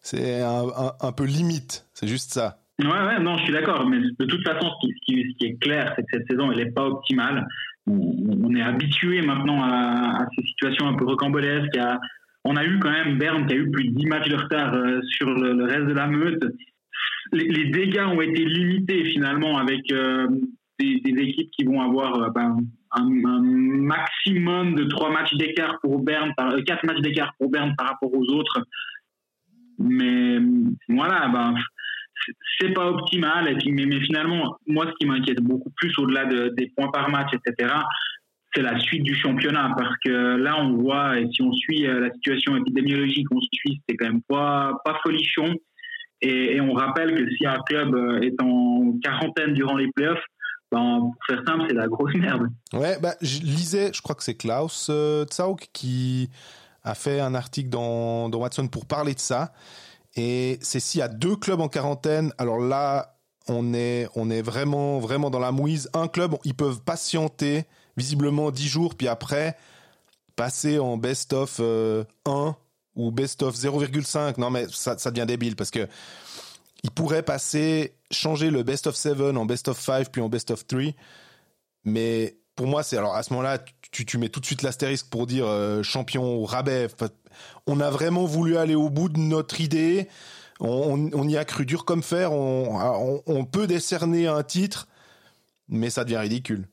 c'est 0.00 0.42
un, 0.42 1.12
peu 1.12 1.24
limite. 1.24 1.86
C'est 1.94 2.06
juste 2.06 2.32
ça. 2.32 2.58
Ouais, 2.78 2.86
ouais, 2.86 3.20
non, 3.20 3.36
je 3.38 3.44
suis 3.44 3.52
d'accord. 3.52 3.88
Mais 3.88 3.98
de 4.00 4.24
toute 4.24 4.46
façon, 4.46 4.70
ce 4.82 4.88
qui, 5.06 5.36
est 5.40 5.60
clair, 5.60 5.92
c'est 5.96 6.02
que 6.02 6.08
cette 6.12 6.28
saison, 6.28 6.52
elle 6.52 6.58
n'est 6.58 6.72
pas 6.72 6.86
optimale. 6.86 7.46
On, 7.86 8.54
est 8.54 8.62
habitué 8.62 9.22
maintenant 9.22 9.62
à, 9.62 10.26
ces 10.34 10.42
situations 10.42 10.88
un 10.88 10.94
peu 10.94 11.04
rocambolesques. 11.04 11.78
on 12.44 12.56
a 12.56 12.64
eu 12.64 12.78
quand 12.78 12.90
même 12.90 13.18
Berne 13.18 13.46
qui 13.46 13.54
a 13.54 13.56
eu 13.56 13.70
plus 13.70 13.88
de 13.88 13.94
10 13.94 14.06
matchs 14.06 14.28
de 14.28 14.36
retard 14.36 14.74
euh, 14.74 15.00
sur 15.02 15.30
le, 15.30 15.64
reste 15.64 15.86
de 15.86 15.92
la 15.92 16.06
meute. 16.06 16.44
Les, 17.32 17.70
dégâts 17.70 18.06
ont 18.06 18.20
été 18.20 18.44
limités 18.44 19.04
finalement 19.12 19.58
avec 19.58 19.90
euh, 19.92 20.28
des, 20.78 21.00
équipes 21.04 21.50
qui 21.50 21.64
vont 21.64 21.80
avoir 21.80 22.14
euh, 22.20 22.30
ben, 22.30 22.56
un, 22.92 23.08
maximum 23.08 24.74
de 24.74 24.84
trois 24.84 25.10
matchs 25.10 25.34
d'écart 25.34 25.78
pour 25.80 26.02
Berne, 26.02 26.32
par, 26.36 26.52
euh, 26.52 26.62
quatre 26.62 26.84
matchs 26.84 27.00
d'écart 27.00 27.32
pour 27.38 27.50
Berne 27.50 27.74
par 27.76 27.88
rapport 27.88 28.12
aux 28.12 28.26
autres. 28.32 28.64
Mais 29.78 30.38
voilà, 30.88 31.28
ben, 31.28 31.54
c'est 32.58 32.72
pas 32.72 32.88
optimal. 32.88 33.56
Mais, 33.66 34.00
finalement, 34.00 34.56
moi, 34.66 34.86
ce 34.86 34.92
qui 34.98 35.06
m'inquiète 35.06 35.40
beaucoup 35.42 35.70
plus 35.76 35.92
au-delà 35.98 36.26
des 36.26 36.72
points 36.76 36.90
par 36.90 37.10
match, 37.10 37.30
etc., 37.34 37.72
c'est 38.54 38.62
la 38.62 38.78
suite 38.78 39.02
du 39.02 39.14
championnat. 39.14 39.74
Parce 39.76 39.94
que 40.04 40.36
là, 40.36 40.60
on 40.60 40.76
voit, 40.76 41.18
et 41.18 41.28
si 41.32 41.42
on 41.42 41.52
suit 41.52 41.86
euh, 41.86 42.00
la 42.00 42.12
situation 42.12 42.56
épidémiologique 42.56 43.26
on 43.32 43.40
suit, 43.40 43.82
c'est 43.88 43.96
quand 43.96 44.06
même 44.06 44.22
pas, 44.28 44.78
pas 44.84 44.98
folichon. 45.02 45.54
Et, 46.20 46.56
et, 46.56 46.60
on 46.60 46.72
rappelle 46.72 47.14
que 47.14 47.28
si 47.34 47.44
un 47.44 47.58
club 47.66 47.94
est 48.22 48.40
en 48.40 48.96
quarantaine 49.02 49.52
durant 49.52 49.76
les 49.76 49.90
playoffs, 49.92 50.24
pour 50.74 51.24
faire 51.26 51.42
simple, 51.46 51.64
c'est 51.68 51.74
la 51.74 51.88
grosse 51.88 52.14
merde. 52.14 52.48
Ouais, 52.72 52.98
bah, 53.00 53.14
je 53.20 53.40
lisais, 53.40 53.92
je 53.92 54.02
crois 54.02 54.14
que 54.14 54.22
c'est 54.22 54.34
Klaus 54.34 54.88
euh, 54.90 55.24
Zauk 55.32 55.68
qui 55.72 56.30
a 56.82 56.94
fait 56.94 57.20
un 57.20 57.34
article 57.34 57.70
dans, 57.70 58.28
dans 58.28 58.38
Watson 58.38 58.68
pour 58.68 58.86
parler 58.86 59.14
de 59.14 59.20
ça. 59.20 59.52
Et 60.16 60.58
c'est 60.62 60.80
s'il 60.80 61.00
y 61.00 61.02
a 61.02 61.08
deux 61.08 61.36
clubs 61.36 61.60
en 61.60 61.68
quarantaine, 61.68 62.32
alors 62.38 62.58
là, 62.58 63.16
on 63.48 63.74
est, 63.74 64.08
on 64.14 64.30
est 64.30 64.42
vraiment, 64.42 64.98
vraiment 64.98 65.30
dans 65.30 65.38
la 65.38 65.52
mouise. 65.52 65.90
Un 65.92 66.08
club, 66.08 66.36
ils 66.44 66.54
peuvent 66.54 66.80
patienter 66.82 67.64
visiblement 67.96 68.50
10 68.50 68.68
jours, 68.68 68.94
puis 68.94 69.08
après, 69.08 69.56
passer 70.36 70.78
en 70.78 70.96
best 70.96 71.32
of 71.32 71.60
1 71.60 71.62
euh, 71.62 72.04
ou 72.96 73.10
best 73.10 73.42
of 73.42 73.54
0,5. 73.54 74.38
Non, 74.38 74.50
mais 74.50 74.66
ça, 74.70 74.96
ça 74.98 75.10
devient 75.10 75.26
débile 75.26 75.56
parce 75.56 75.70
que 75.70 75.88
il 76.84 76.90
pourrait 76.90 77.22
passer, 77.22 77.94
changer 78.10 78.50
le 78.50 78.62
best 78.62 78.86
of 78.86 78.94
7 78.94 79.18
en 79.36 79.46
best 79.46 79.68
of 79.68 79.80
5 79.80 80.12
puis 80.12 80.20
en 80.20 80.28
best 80.28 80.50
of 80.50 80.66
3. 80.66 80.92
Mais 81.84 82.36
pour 82.56 82.66
moi, 82.66 82.82
c'est 82.82 82.98
alors 82.98 83.16
à 83.16 83.22
ce 83.22 83.32
moment-là, 83.32 83.58
tu, 83.90 84.04
tu 84.04 84.18
mets 84.18 84.28
tout 84.28 84.38
de 84.38 84.46
suite 84.46 84.62
l'astérisque 84.62 85.08
pour 85.10 85.26
dire 85.26 85.46
euh, 85.46 85.82
champion 85.82 86.22
au 86.22 86.44
rabais. 86.44 86.88
on 87.66 87.80
a 87.80 87.90
vraiment 87.90 88.26
voulu 88.26 88.58
aller 88.58 88.74
au 88.74 88.90
bout 88.90 89.08
de 89.08 89.18
notre 89.18 89.62
idée. 89.62 90.08
On, 90.60 91.10
on 91.12 91.26
y 91.26 91.38
a 91.38 91.44
cru 91.46 91.64
dur 91.64 91.86
comme 91.86 92.02
fer. 92.02 92.32
On, 92.32 93.22
on, 93.26 93.44
peut 93.44 93.66
décerner 93.66 94.26
un 94.28 94.42
titre, 94.42 94.86
mais 95.68 95.88
ça 95.88 96.04
devient 96.04 96.18
ridicule. 96.18 96.66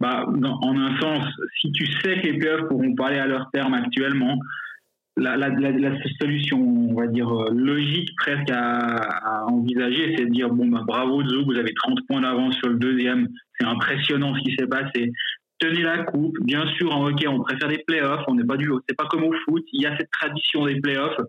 Bah, 0.00 0.24
en 0.26 0.76
un 0.76 1.00
sens, 1.00 1.24
si 1.60 1.70
tu 1.72 1.86
sais 2.00 2.20
que 2.20 2.26
les 2.26 2.38
playoffs 2.38 2.68
pourront 2.68 2.94
pas 2.94 3.08
aller 3.08 3.18
à 3.18 3.26
leur 3.26 3.50
terme 3.52 3.74
actuellement, 3.74 4.38
la, 5.16 5.50
solution, 6.20 6.58
on 6.60 6.94
va 6.94 7.06
dire, 7.06 7.28
euh, 7.28 7.50
logique 7.52 8.10
presque 8.16 8.50
à, 8.50 9.44
envisager, 9.46 10.14
c'est 10.16 10.24
de 10.26 10.30
dire, 10.30 10.48
bon, 10.50 10.66
bah, 10.66 10.82
bravo 10.86 11.22
Zou, 11.24 11.44
vous 11.44 11.56
avez 11.56 11.72
30 11.74 12.00
points 12.08 12.20
d'avance 12.20 12.56
sur 12.56 12.68
le 12.68 12.76
deuxième, 12.76 13.28
c'est 13.58 13.66
impressionnant 13.66 14.34
ce 14.34 14.42
qui 14.42 14.56
s'est 14.56 14.66
passé. 14.66 15.12
tenez 15.58 15.82
la 15.82 15.98
coupe. 16.04 16.36
Bien 16.44 16.66
sûr, 16.76 16.94
en 16.94 17.06
hockey, 17.06 17.28
on 17.28 17.40
préfère 17.40 17.68
les 17.68 17.82
playoffs. 17.86 18.24
On 18.26 18.34
n'est 18.34 18.44
pas 18.44 18.56
du, 18.56 18.68
c'est 18.88 18.96
pas 18.96 19.06
comme 19.06 19.24
au 19.24 19.32
foot. 19.44 19.64
Il 19.72 19.82
y 19.82 19.86
a 19.86 19.96
cette 19.96 20.10
tradition 20.10 20.66
des 20.66 20.80
playoffs. 20.80 21.20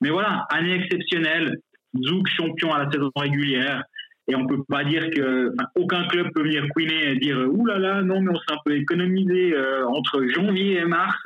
Mais 0.00 0.10
voilà, 0.10 0.46
année 0.50 0.74
exceptionnelle. 0.74 1.58
Zouk 2.04 2.28
champion 2.28 2.74
à 2.74 2.84
la 2.84 2.90
saison 2.90 3.10
régulière. 3.16 3.82
Et 4.28 4.34
on 4.34 4.46
peut 4.46 4.62
pas 4.68 4.84
dire 4.84 5.08
que 5.10 5.52
aucun 5.76 6.04
club 6.08 6.28
peut 6.34 6.42
venir 6.42 6.66
couiner 6.70 7.12
et 7.12 7.16
dire 7.16 7.38
ouh 7.48 7.64
là 7.64 7.78
là 7.78 8.02
non 8.02 8.20
mais 8.20 8.32
on 8.32 8.34
s'est 8.34 8.52
un 8.52 8.58
peu 8.64 8.74
économisé 8.74 9.54
euh, 9.54 9.86
entre 9.86 10.26
janvier 10.34 10.78
et 10.80 10.84
mars. 10.84 11.16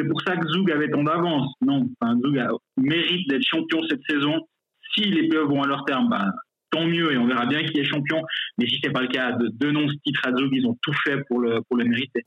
C'est 0.00 0.08
pour 0.08 0.22
ça 0.22 0.34
que 0.34 0.48
Zoug 0.48 0.70
avait 0.70 0.88
tant 0.88 1.02
d'avance. 1.02 1.52
Non, 1.60 1.86
enfin, 2.00 2.18
Zoug 2.22 2.42
mérite 2.78 3.28
d'être 3.28 3.44
champion 3.44 3.82
cette 3.86 4.00
saison. 4.08 4.48
Si 4.94 5.02
les 5.02 5.28
playoffs 5.28 5.50
vont 5.50 5.62
à 5.62 5.66
leur 5.66 5.84
terme, 5.84 6.08
bah, 6.08 6.24
tant 6.70 6.86
mieux 6.86 7.12
et 7.12 7.18
on 7.18 7.26
verra 7.26 7.44
bien 7.44 7.62
qui 7.64 7.78
est 7.78 7.84
champion. 7.84 8.22
Mais 8.56 8.66
si 8.66 8.78
c'est 8.82 8.90
pas 8.90 9.02
le 9.02 9.08
cas, 9.08 9.32
de 9.32 9.48
deux 9.48 9.72
noms 9.72 9.86
ce 9.86 9.94
titre 10.02 10.22
à 10.26 10.30
Zoug, 10.30 10.48
ils 10.52 10.66
ont 10.66 10.78
tout 10.80 10.94
fait 11.04 11.22
pour 11.28 11.40
le 11.40 11.60
pour 11.68 11.76
le 11.76 11.84
mériter. 11.84 12.24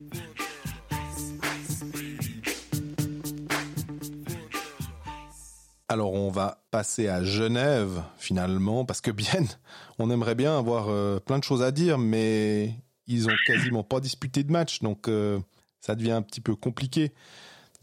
Alors 5.90 6.14
on 6.14 6.30
va 6.30 6.64
passer 6.70 7.08
à 7.08 7.24
Genève 7.24 8.04
finalement, 8.18 8.86
parce 8.86 9.02
que 9.02 9.10
bien, 9.10 9.46
on 9.98 10.12
aimerait 10.12 10.36
bien 10.36 10.60
avoir 10.60 10.90
euh, 10.90 11.20
plein 11.20 11.40
de 11.40 11.44
choses 11.44 11.64
à 11.64 11.72
dire, 11.72 11.98
mais 11.98 12.76
ils 13.08 13.28
ont 13.28 13.36
quasiment 13.48 13.84
pas 13.84 14.00
disputé 14.00 14.44
de 14.44 14.52
match, 14.52 14.82
donc 14.82 15.08
euh, 15.08 15.40
ça 15.80 15.96
devient 15.96 16.12
un 16.12 16.22
petit 16.22 16.40
peu 16.40 16.56
compliqué. 16.56 17.14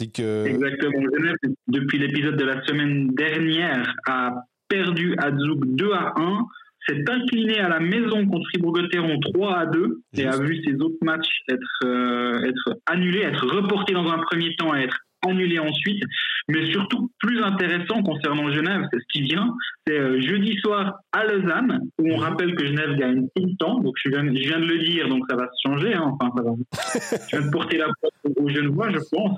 Que... 0.09 0.47
Exactement. 0.47 1.03
Genève, 1.19 1.37
depuis 1.69 1.99
l'épisode 1.99 2.37
de 2.37 2.45
la 2.45 2.63
semaine 2.65 3.15
dernière, 3.15 3.95
a 4.07 4.35
perdu 4.69 5.15
à 5.19 5.31
Zug 5.31 5.77
2 5.77 5.93
à 5.93 6.15
1, 6.17 6.47
s'est 6.89 7.05
incliné 7.09 7.59
à 7.59 7.69
la 7.69 7.81
maison 7.81 8.27
contre 8.27 8.49
Fribourg-Gotteron 8.51 9.19
3 9.35 9.59
à 9.59 9.67
2 9.67 10.01
et 10.17 10.27
a 10.27 10.39
vu 10.39 10.63
ses 10.65 10.75
autres 10.81 10.97
matchs 11.03 11.41
être, 11.51 11.85
euh, 11.85 12.41
être 12.43 12.79
annulés, 12.87 13.21
être 13.21 13.47
reportés 13.47 13.93
dans 13.93 14.09
un 14.11 14.19
premier 14.19 14.55
temps 14.57 14.75
et 14.75 14.83
être 14.85 14.97
annulé 15.27 15.59
ensuite. 15.59 16.03
Mais 16.49 16.71
surtout, 16.73 17.11
plus 17.19 17.43
intéressant 17.43 18.03
concernant 18.03 18.51
Genève, 18.51 18.83
c'est 18.93 18.99
ce 18.99 19.07
qui 19.13 19.23
vient, 19.23 19.55
c'est 19.87 19.99
euh, 19.99 20.21
jeudi 20.21 20.57
soir 20.61 21.01
à 21.13 21.25
Lausanne, 21.25 21.81
où 21.99 22.13
on 22.13 22.17
mhm. 22.17 22.23
rappelle 22.23 22.55
que 22.55 22.67
Genève 22.67 22.97
gagne 22.97 23.27
tout 23.37 23.45
le 23.45 23.57
temps. 23.57 23.79
Donc, 23.81 23.95
je 24.03 24.11
viens, 24.11 24.25
je 24.27 24.49
viens 24.49 24.59
de 24.59 24.67
le 24.67 24.79
dire, 24.79 25.09
donc 25.09 25.25
ça 25.29 25.37
va 25.37 25.49
se 25.53 25.69
changer. 25.69 25.95
Hein. 25.95 26.17
Enfin, 26.19 26.33
ça 26.37 26.43
va. 26.43 26.51
je 27.31 27.37
viens 27.37 27.47
de 27.47 27.53
porter 27.53 27.79
la 27.79 27.89
porte 28.01 28.15
aux 28.37 28.49
Genevois, 28.49 28.91
je 28.91 28.99
pense. 29.13 29.37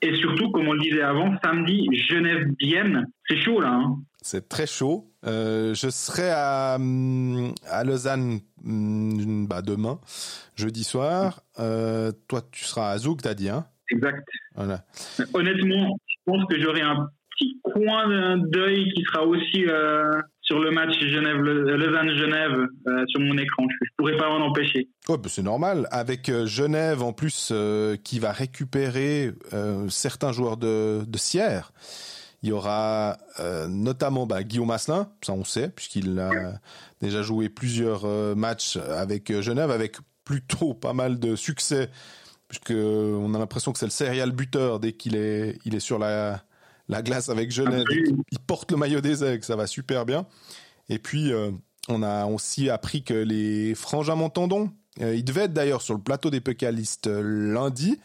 Et 0.00 0.14
surtout, 0.16 0.50
comme 0.50 0.68
on 0.68 0.72
le 0.72 0.80
disait 0.80 1.02
avant, 1.02 1.36
samedi, 1.42 1.88
Genève-Bienne, 1.92 3.06
c'est 3.28 3.38
chaud 3.38 3.60
là. 3.60 3.72
Hein. 3.72 3.98
C'est 4.22 4.48
très 4.48 4.66
chaud. 4.66 5.10
Euh, 5.26 5.74
je 5.74 5.88
serai 5.88 6.30
à, 6.30 6.76
hum, 6.76 7.52
à 7.66 7.82
Lausanne 7.84 8.40
hum, 8.64 9.46
bah, 9.46 9.62
demain, 9.62 9.98
jeudi 10.54 10.84
soir. 10.84 11.42
Euh, 11.58 12.12
toi, 12.28 12.42
tu 12.52 12.64
seras 12.64 12.90
à 12.90 12.98
Zouk, 12.98 13.22
t'as 13.22 13.34
dit, 13.34 13.48
hein 13.48 13.66
Exact. 13.90 14.26
Voilà. 14.54 14.84
Honnêtement, 15.34 15.98
je 16.06 16.16
pense 16.26 16.44
que 16.46 16.60
j'aurai 16.60 16.82
un 16.82 17.08
petit 17.30 17.60
coin 17.62 18.36
d'œil 18.36 18.92
qui 18.94 19.02
sera 19.04 19.24
aussi 19.24 19.66
euh, 19.66 20.20
sur 20.48 20.58
le 20.60 20.70
match 20.70 20.98
Genève, 20.98 21.36
Lausanne-Genève 21.36 22.68
euh, 22.86 23.04
sur 23.08 23.20
mon 23.20 23.36
écran. 23.36 23.64
Je, 23.68 23.84
ne 23.84 23.96
pourrais 23.98 24.16
pas 24.16 24.30
en 24.30 24.40
empêcher. 24.40 24.88
Oh, 25.08 25.18
c'est 25.26 25.42
normal. 25.42 25.86
Avec 25.90 26.30
euh, 26.30 26.46
Genève 26.46 27.02
en 27.02 27.12
plus 27.12 27.52
qui 28.02 28.18
va 28.18 28.32
récupérer 28.32 29.32
certains 29.88 30.32
joueurs 30.32 30.56
de, 30.56 31.04
de 31.06 31.18
Sierre. 31.18 31.72
Il 32.42 32.48
y 32.48 32.52
aura 32.52 33.18
notamment 33.68 34.26
bah, 34.26 34.42
Guillaume 34.42 34.70
Asselin, 34.70 35.10
ça 35.22 35.32
on 35.32 35.44
sait, 35.44 35.68
puisqu'il 35.68 36.18
a 36.18 36.30
déjà 37.00 37.22
joué 37.22 37.48
plusieurs 37.48 38.06
matchs 38.36 38.76
avec 38.76 39.40
Genève, 39.40 39.70
avec 39.70 39.96
plutôt 40.24 40.72
pas 40.74 40.92
mal 40.92 41.18
de 41.18 41.36
succès 41.36 41.90
puisque 42.48 42.70
on 42.70 43.34
a 43.34 43.38
l'impression 43.38 43.72
que 43.72 43.78
c'est 43.78 43.86
le 43.86 43.90
serial 43.90 44.32
buteur 44.32 44.80
dès 44.80 44.92
qu'il 44.92 45.16
est, 45.16 45.58
il 45.66 45.74
est 45.74 45.80
sur 45.80 45.98
la, 45.98 46.42
la 46.88 47.02
glace 47.02 47.28
avec 47.28 47.50
Genève. 47.50 47.84
Il 47.90 48.38
porte 48.46 48.70
le 48.70 48.76
maillot 48.76 49.00
des 49.00 49.24
aigles, 49.24 49.44
ça 49.44 49.56
va 49.56 49.66
super 49.66 50.06
bien. 50.06 50.26
Et 50.88 50.98
puis, 50.98 51.32
euh, 51.32 51.50
on 51.88 52.02
a 52.02 52.26
aussi 52.26 52.70
appris 52.70 53.02
que 53.02 53.14
les 53.14 53.74
frangins 53.74 54.14
Montandon, 54.14 54.70
euh, 55.00 55.14
ils 55.14 55.24
devaient 55.24 55.44
être 55.44 55.52
d'ailleurs 55.52 55.82
sur 55.82 55.94
le 55.94 56.00
plateau 56.00 56.30
des 56.30 56.40
Pécalistes 56.40 57.06
euh, 57.06 57.52
lundi, 57.52 57.98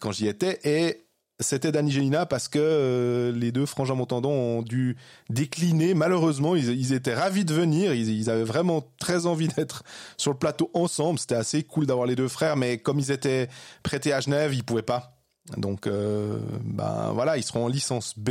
quand 0.00 0.10
j'y 0.10 0.26
étais, 0.26 0.58
et 0.64 1.08
c'était 1.40 1.70
Danny 1.70 1.90
Gelina 1.90 2.26
parce 2.26 2.48
que 2.48 2.58
euh, 2.58 3.32
les 3.32 3.52
deux 3.52 3.66
frangins 3.66 3.94
Montandon 3.94 4.30
ont 4.30 4.62
dû 4.62 4.96
décliner. 5.30 5.94
Malheureusement, 5.94 6.56
ils, 6.56 6.92
étaient 6.92 7.14
ravis 7.14 7.44
de 7.44 7.54
venir. 7.54 7.94
Ils, 7.94 8.28
avaient 8.28 8.44
vraiment 8.44 8.84
très 8.98 9.26
envie 9.26 9.48
d'être 9.48 9.84
sur 10.16 10.32
le 10.32 10.38
plateau 10.38 10.70
ensemble. 10.74 11.18
C'était 11.18 11.36
assez 11.36 11.62
cool 11.62 11.86
d'avoir 11.86 12.06
les 12.06 12.16
deux 12.16 12.28
frères, 12.28 12.56
mais 12.56 12.78
comme 12.78 12.98
ils 12.98 13.12
étaient 13.12 13.48
prêtés 13.82 14.12
à 14.12 14.20
Genève, 14.20 14.52
ils 14.52 14.64
pouvaient 14.64 14.82
pas. 14.82 15.17
Donc, 15.56 15.86
euh, 15.86 16.38
ben 16.62 17.12
voilà, 17.14 17.36
ils 17.36 17.42
seront 17.42 17.64
en 17.64 17.68
licence 17.68 18.18
B. 18.18 18.30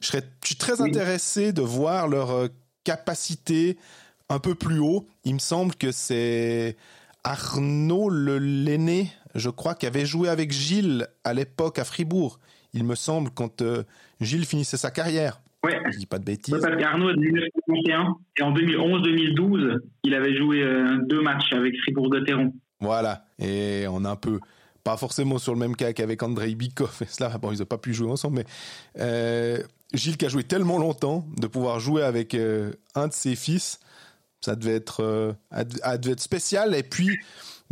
Je 0.00 0.06
serais, 0.06 0.22
je 0.42 0.48
suis 0.48 0.56
très 0.56 0.80
intéressé 0.80 1.52
de 1.52 1.62
voir 1.62 2.08
leur 2.08 2.30
euh, 2.30 2.48
capacité 2.84 3.76
un 4.28 4.38
peu 4.38 4.54
plus 4.54 4.78
haut. 4.78 5.06
Il 5.24 5.34
me 5.34 5.40
semble 5.40 5.74
que 5.74 5.92
c'est 5.92 6.76
Arnaud 7.24 8.08
le 8.08 8.38
l'aîné 8.38 9.10
je 9.34 9.50
crois, 9.50 9.74
qui 9.74 9.86
avait 9.86 10.06
joué 10.06 10.28
avec 10.28 10.52
Gilles 10.52 11.06
à 11.24 11.34
l'époque 11.34 11.78
à 11.78 11.84
Fribourg, 11.84 12.38
il 12.74 12.84
me 12.84 12.94
semble, 12.94 13.30
quand 13.30 13.62
euh, 13.62 13.82
Gilles 14.20 14.46
finissait 14.46 14.76
sa 14.76 14.90
carrière. 14.90 15.40
Ouais. 15.64 15.80
Je 15.90 15.98
dis 15.98 16.06
pas 16.06 16.18
de 16.18 16.24
bêtises. 16.24 16.56
parce 16.60 16.76
qu'Arnaud 16.76 17.10
est 17.10 17.16
1951 17.16 18.16
et 18.38 18.42
en 18.42 18.52
2011-2012, 18.52 19.78
il 20.02 20.14
avait 20.14 20.36
joué 20.36 20.62
euh, 20.62 20.98
deux 21.06 21.20
matchs 21.20 21.52
avec 21.52 21.74
Fribourg-Gotteron. 21.82 22.52
Voilà. 22.80 23.26
Et 23.38 23.84
on 23.88 24.04
a 24.04 24.10
un 24.10 24.16
peu, 24.16 24.40
pas 24.84 24.96
forcément 24.96 25.38
sur 25.38 25.52
le 25.52 25.58
même 25.58 25.76
cas 25.76 25.92
qu'avec 25.92 26.22
Andrei 26.22 26.54
Bikov 26.54 26.98
et 27.02 27.06
cela, 27.06 27.28
bon, 27.38 27.52
ils 27.52 27.58
n'ont 27.58 27.66
pas 27.66 27.78
pu 27.78 27.94
jouer 27.94 28.10
ensemble, 28.10 28.38
mais 28.38 28.44
euh, 29.00 29.58
Gilles 29.92 30.16
qui 30.16 30.26
a 30.26 30.28
joué 30.28 30.44
tellement 30.44 30.78
longtemps, 30.78 31.26
de 31.36 31.46
pouvoir 31.46 31.80
jouer 31.80 32.02
avec 32.02 32.34
un 32.34 33.08
de 33.08 33.12
ses 33.12 33.36
fils, 33.36 33.80
ça 34.40 34.56
devait 34.56 34.74
être, 34.74 35.36
ça 35.52 35.98
devait 35.98 36.12
être 36.12 36.20
spécial. 36.20 36.74
Et 36.74 36.82
puis, 36.82 37.18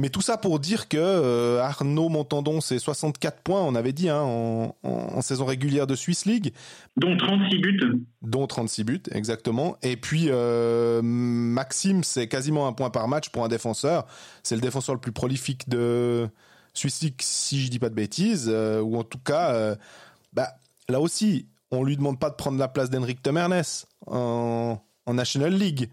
mais 0.00 0.08
tout 0.08 0.22
ça 0.22 0.38
pour 0.38 0.58
dire 0.60 0.88
que 0.88 0.96
euh, 0.98 1.60
Arnaud 1.60 2.08
Montandon, 2.08 2.62
c'est 2.62 2.78
64 2.78 3.42
points, 3.42 3.60
on 3.60 3.74
avait 3.74 3.92
dit, 3.92 4.08
hein, 4.08 4.22
en, 4.22 5.20
saison 5.20 5.44
régulière 5.44 5.86
de 5.86 5.94
Swiss 5.94 6.24
League. 6.24 6.54
Dont 6.96 7.14
36 7.18 7.58
buts. 7.58 7.80
Dont 8.22 8.46
36 8.46 8.84
buts, 8.84 9.02
exactement. 9.12 9.76
Et 9.82 9.98
puis 9.98 10.28
euh, 10.28 11.02
Maxime, 11.02 12.02
c'est 12.02 12.28
quasiment 12.28 12.66
un 12.66 12.72
point 12.72 12.88
par 12.88 13.08
match 13.08 13.28
pour 13.28 13.44
un 13.44 13.48
défenseur. 13.48 14.06
C'est 14.42 14.54
le 14.54 14.62
défenseur 14.62 14.94
le 14.94 15.00
plus 15.02 15.12
prolifique 15.12 15.68
de 15.68 16.30
League, 17.02 17.20
si 17.20 17.64
je 17.64 17.70
dis 17.70 17.78
pas 17.78 17.88
de 17.88 17.94
bêtises. 17.94 18.48
Euh, 18.48 18.80
ou 18.80 18.98
en 18.98 19.04
tout 19.04 19.18
cas, 19.18 19.76
bah, 20.32 20.48
là 20.88 21.00
aussi, 21.00 21.46
on 21.70 21.84
lui 21.84 21.96
demande 21.96 22.18
pas 22.18 22.30
de 22.30 22.34
prendre 22.34 22.58
la 22.58 22.68
place 22.68 22.90
d'Henrik 22.90 23.22
Temernes 23.22 23.62
en, 24.06 24.78
en 25.06 25.14
National 25.14 25.54
League. 25.54 25.90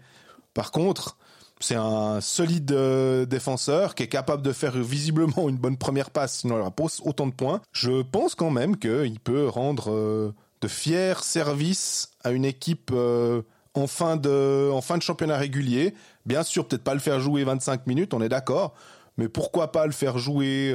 Par 0.54 0.72
contre, 0.72 1.16
c'est 1.60 1.74
un 1.74 2.20
solide 2.20 2.72
euh, 2.72 3.26
défenseur 3.26 3.94
qui 3.94 4.04
est 4.04 4.08
capable 4.08 4.42
de 4.42 4.52
faire 4.52 4.72
visiblement 4.72 5.48
une 5.48 5.56
bonne 5.56 5.76
première 5.76 6.10
passe, 6.10 6.38
sinon 6.40 6.56
il 6.56 6.60
aura 6.60 6.72
autant 7.04 7.26
de 7.26 7.32
points. 7.32 7.60
Je 7.72 8.02
pense 8.02 8.34
quand 8.34 8.50
même 8.50 8.76
qu'il 8.76 9.20
peut 9.20 9.48
rendre 9.48 9.90
euh, 9.90 10.34
de 10.60 10.68
fiers 10.68 11.22
services 11.22 12.10
à 12.22 12.30
une 12.30 12.44
équipe 12.44 12.90
euh, 12.92 13.42
en 13.74 13.86
fin 13.86 14.16
de 14.16 14.70
championnat 15.00 15.36
régulier. 15.36 15.94
Bien 16.26 16.42
sûr, 16.42 16.66
peut-être 16.66 16.84
pas 16.84 16.94
le 16.94 17.00
faire 17.00 17.20
jouer 17.20 17.44
25 17.44 17.86
minutes, 17.86 18.14
on 18.14 18.22
est 18.22 18.28
d'accord, 18.28 18.74
mais 19.18 19.28
pourquoi 19.28 19.72
pas 19.72 19.86
le 19.86 19.92
faire 19.92 20.18
jouer 20.18 20.72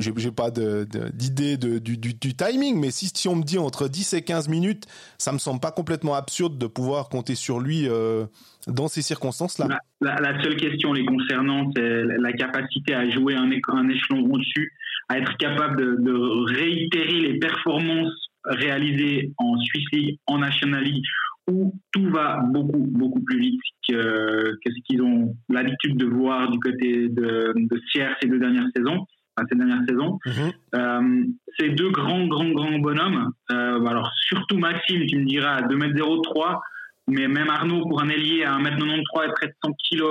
j'ai 0.00 0.32
pas 0.32 0.50
d'idée 0.50 1.56
du, 1.56 2.34
timing, 2.34 2.80
mais 2.80 2.90
si, 2.90 3.28
on 3.28 3.36
me 3.36 3.44
dit 3.44 3.58
entre 3.58 3.88
10 3.88 4.14
et 4.14 4.22
15 4.22 4.48
minutes, 4.48 4.86
ça 5.18 5.32
me 5.32 5.38
semble 5.38 5.60
pas 5.60 5.70
complètement 5.70 6.14
absurde 6.14 6.58
de 6.58 6.66
pouvoir 6.66 7.08
compter 7.08 7.34
sur 7.34 7.60
lui 7.60 7.88
euh, 7.88 8.26
dans 8.66 8.88
ces 8.88 9.02
circonstances-là. 9.02 9.68
La, 10.00 10.20
la, 10.20 10.42
seule 10.42 10.56
question 10.56 10.92
les 10.92 11.04
concernant, 11.04 11.70
c'est 11.76 12.04
la 12.04 12.32
capacité 12.32 12.94
à 12.94 13.08
jouer 13.10 13.34
un, 13.36 13.48
un 13.48 13.88
échelon 13.88 14.28
au-dessus, 14.30 14.72
à 15.08 15.18
être 15.18 15.36
capable 15.36 15.76
de, 15.76 15.96
de, 16.02 16.52
réitérer 16.52 17.20
les 17.20 17.38
performances 17.38 18.30
réalisées 18.44 19.32
en 19.38 19.56
Swiss 19.56 19.84
League, 19.92 20.18
en 20.26 20.38
National 20.38 20.82
League, 20.82 21.04
où 21.48 21.74
tout 21.92 22.10
va 22.10 22.40
beaucoup, 22.42 22.78
beaucoup 22.78 23.22
plus 23.22 23.40
vite 23.40 23.60
que, 23.88 23.94
que 23.94 24.70
ce 24.70 24.80
qu'ils 24.86 25.02
ont 25.02 25.34
l'habitude 25.48 25.96
de 25.96 26.06
voir 26.06 26.50
du 26.50 26.58
côté 26.58 27.08
de, 27.08 27.52
de 27.56 27.82
Sierre 27.90 28.16
ces 28.20 28.28
deux 28.28 28.38
dernières 28.38 28.68
saisons 28.76 29.06
ces 29.48 29.56
dernières 29.56 29.82
saisons. 29.88 30.18
Mhm. 30.26 30.52
Euh, 30.74 31.24
ces 31.58 31.70
deux 31.70 31.90
grands, 31.90 32.26
grands, 32.26 32.50
grands 32.50 32.78
bonhommes, 32.78 33.32
euh, 33.50 33.84
alors 33.84 34.10
surtout 34.26 34.58
Maxime, 34.58 35.06
tu 35.06 35.18
me 35.18 35.24
diras, 35.24 35.56
à 35.56 35.62
2m03, 35.62 36.60
mais 37.08 37.28
même 37.28 37.48
Arnaud, 37.48 37.86
pour 37.86 38.02
un 38.02 38.08
ailier 38.08 38.44
à 38.44 38.56
1m93 38.58 39.28
et 39.28 39.32
près 39.32 39.46
de 39.48 39.54
100 39.64 39.72
kg, 39.72 40.02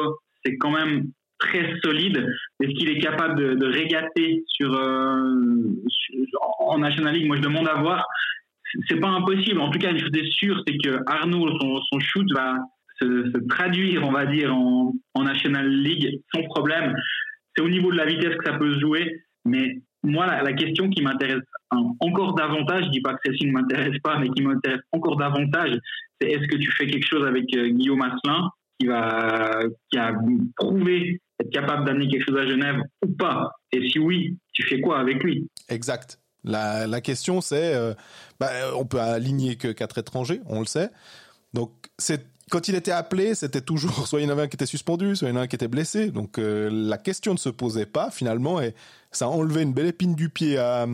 c'est 0.44 0.58
quand 0.58 0.72
même 0.72 1.06
très 1.38 1.80
solide. 1.84 2.28
Est-ce 2.60 2.72
qu'il 2.72 2.90
est 2.90 3.00
capable 3.00 3.58
de, 3.58 3.66
régater 3.66 4.44
sur, 4.48 4.74
euh, 4.74 5.24
en 6.60 6.80
National 6.80 7.14
League? 7.14 7.28
Moi, 7.28 7.38
je 7.38 7.42
demande 7.42 7.68
à 7.68 7.76
voir. 7.76 8.06
C'est 8.88 9.00
pas 9.00 9.10
impossible. 9.10 9.60
En 9.60 9.70
tout 9.70 9.80
cas, 9.80 9.92
une 9.92 10.00
chose 10.00 10.12
est 10.16 10.32
sûre, 10.32 10.62
c'est 10.68 10.78
que 10.78 11.00
Arnaud, 11.08 11.50
son, 11.60 12.00
shoot 12.00 12.28
va 12.34 12.56
se, 13.02 13.48
traduire, 13.48 14.08
on 14.08 14.12
va 14.12 14.26
dire, 14.26 14.56
en, 14.56 14.94
National 15.22 15.70
League 15.70 16.22
sans 16.34 16.42
problème 16.44 16.96
c'est 17.56 17.64
au 17.64 17.70
niveau 17.70 17.92
de 17.92 17.98
la 17.98 18.06
vitesse 18.06 18.36
que 18.38 18.46
ça 18.46 18.58
peut 18.58 18.74
se 18.74 18.80
jouer. 18.80 19.22
Mais 19.46 19.82
moi, 20.04 20.26
la, 20.28 20.54
question 20.54 20.90
qui 20.90 21.02
m'intéresse 21.02 21.44
encore 22.00 22.34
davantage, 22.34 22.86
je 22.86 22.90
dis 22.90 23.02
pas 23.02 23.14
que 23.14 23.20
celle-ci 23.26 23.48
ne 23.48 23.52
m'intéresse 23.52 23.98
pas, 24.04 24.18
mais 24.18 24.30
qui 24.30 24.42
m'intéresse 24.42 24.82
encore 24.92 25.18
davantage, 25.18 25.78
c'est 26.20 26.30
est-ce 26.30 26.48
que 26.48 26.58
tu 26.58 26.72
fais 26.72 26.88
quelque 26.88 27.06
chose 27.06 27.26
avec 27.28 27.46
euh, 27.56 27.70
Guillaume 27.70 28.02
Asselin, 28.02 28.50
qui, 28.80 28.88
va, 28.88 29.60
qui 29.92 29.98
a 29.98 30.14
prouvé 30.56 31.20
être 31.40 31.52
capable 31.52 31.86
d'amener 31.86 32.08
quelque 32.08 32.26
chose 32.30 32.38
à 32.38 32.48
Genève 32.48 32.82
ou 33.06 33.12
pas? 33.14 33.52
Et 33.72 33.90
si 33.90 34.00
oui, 34.00 34.38
tu 34.54 34.64
fais 34.64 34.80
quoi 34.80 35.00
avec 35.00 35.24
lui? 35.24 35.48
Exact. 35.70 36.20
La, 36.44 37.02
question, 37.02 37.42
c'est, 37.42 37.74
euh, 37.74 37.94
bah, 38.40 38.52
on 38.76 38.86
peut 38.86 39.00
aligner 39.00 39.58
que 39.58 39.68
quatre 39.68 39.98
étrangers, 39.98 40.42
on 40.46 40.60
le 40.60 40.66
sait. 40.66 40.90
Donc, 41.54 41.72
quand 42.50 42.68
il 42.68 42.76
était 42.76 42.92
appelé, 42.92 43.36
c'était 43.36 43.62
toujours 43.62 44.08
soit 44.08 44.22
il 44.22 44.26
y 44.26 44.28
en 44.28 44.32
avait 44.32 44.44
un 44.44 44.48
qui 44.48 44.56
était 44.56 44.66
suspendu, 44.66 45.16
soit 45.16 45.28
il 45.28 45.32
y 45.32 45.34
en 45.34 45.36
avait 45.36 45.46
un 45.46 45.48
qui 45.48 45.56
était 45.56 45.68
blessé. 45.68 46.12
Donc 46.12 46.38
euh, 46.38 46.70
la 46.72 46.98
question 46.98 47.34
ne 47.34 47.38
se 47.38 47.50
posait 47.50 47.86
pas 47.86 48.12
finalement 48.12 48.60
et 48.60 48.76
ça 49.12 49.26
a 49.26 49.28
enlevé 49.30 49.62
une 49.62 49.74
belle 49.74 49.88
épine 49.88 50.16
du 50.16 50.30
pied 50.30 50.58
à, 50.58 50.88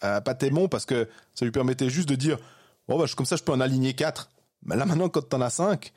à 0.00 0.20
Patémon 0.20 0.68
parce 0.68 0.86
que 0.86 1.08
ça 1.34 1.44
lui 1.44 1.52
permettait 1.52 1.90
juste 1.90 2.08
de 2.08 2.14
dire 2.14 2.38
bah 2.88 2.96
comme 3.16 3.26
ça 3.26 3.36
je 3.36 3.42
peux 3.42 3.52
en 3.52 3.60
aligner 3.60 3.94
quatre. 3.94 4.30
Mais 4.64 4.76
là 4.76 4.86
maintenant 4.86 5.08
quand 5.08 5.28
tu 5.28 5.36
en 5.36 5.40
as 5.40 5.50
cinq, 5.50 5.92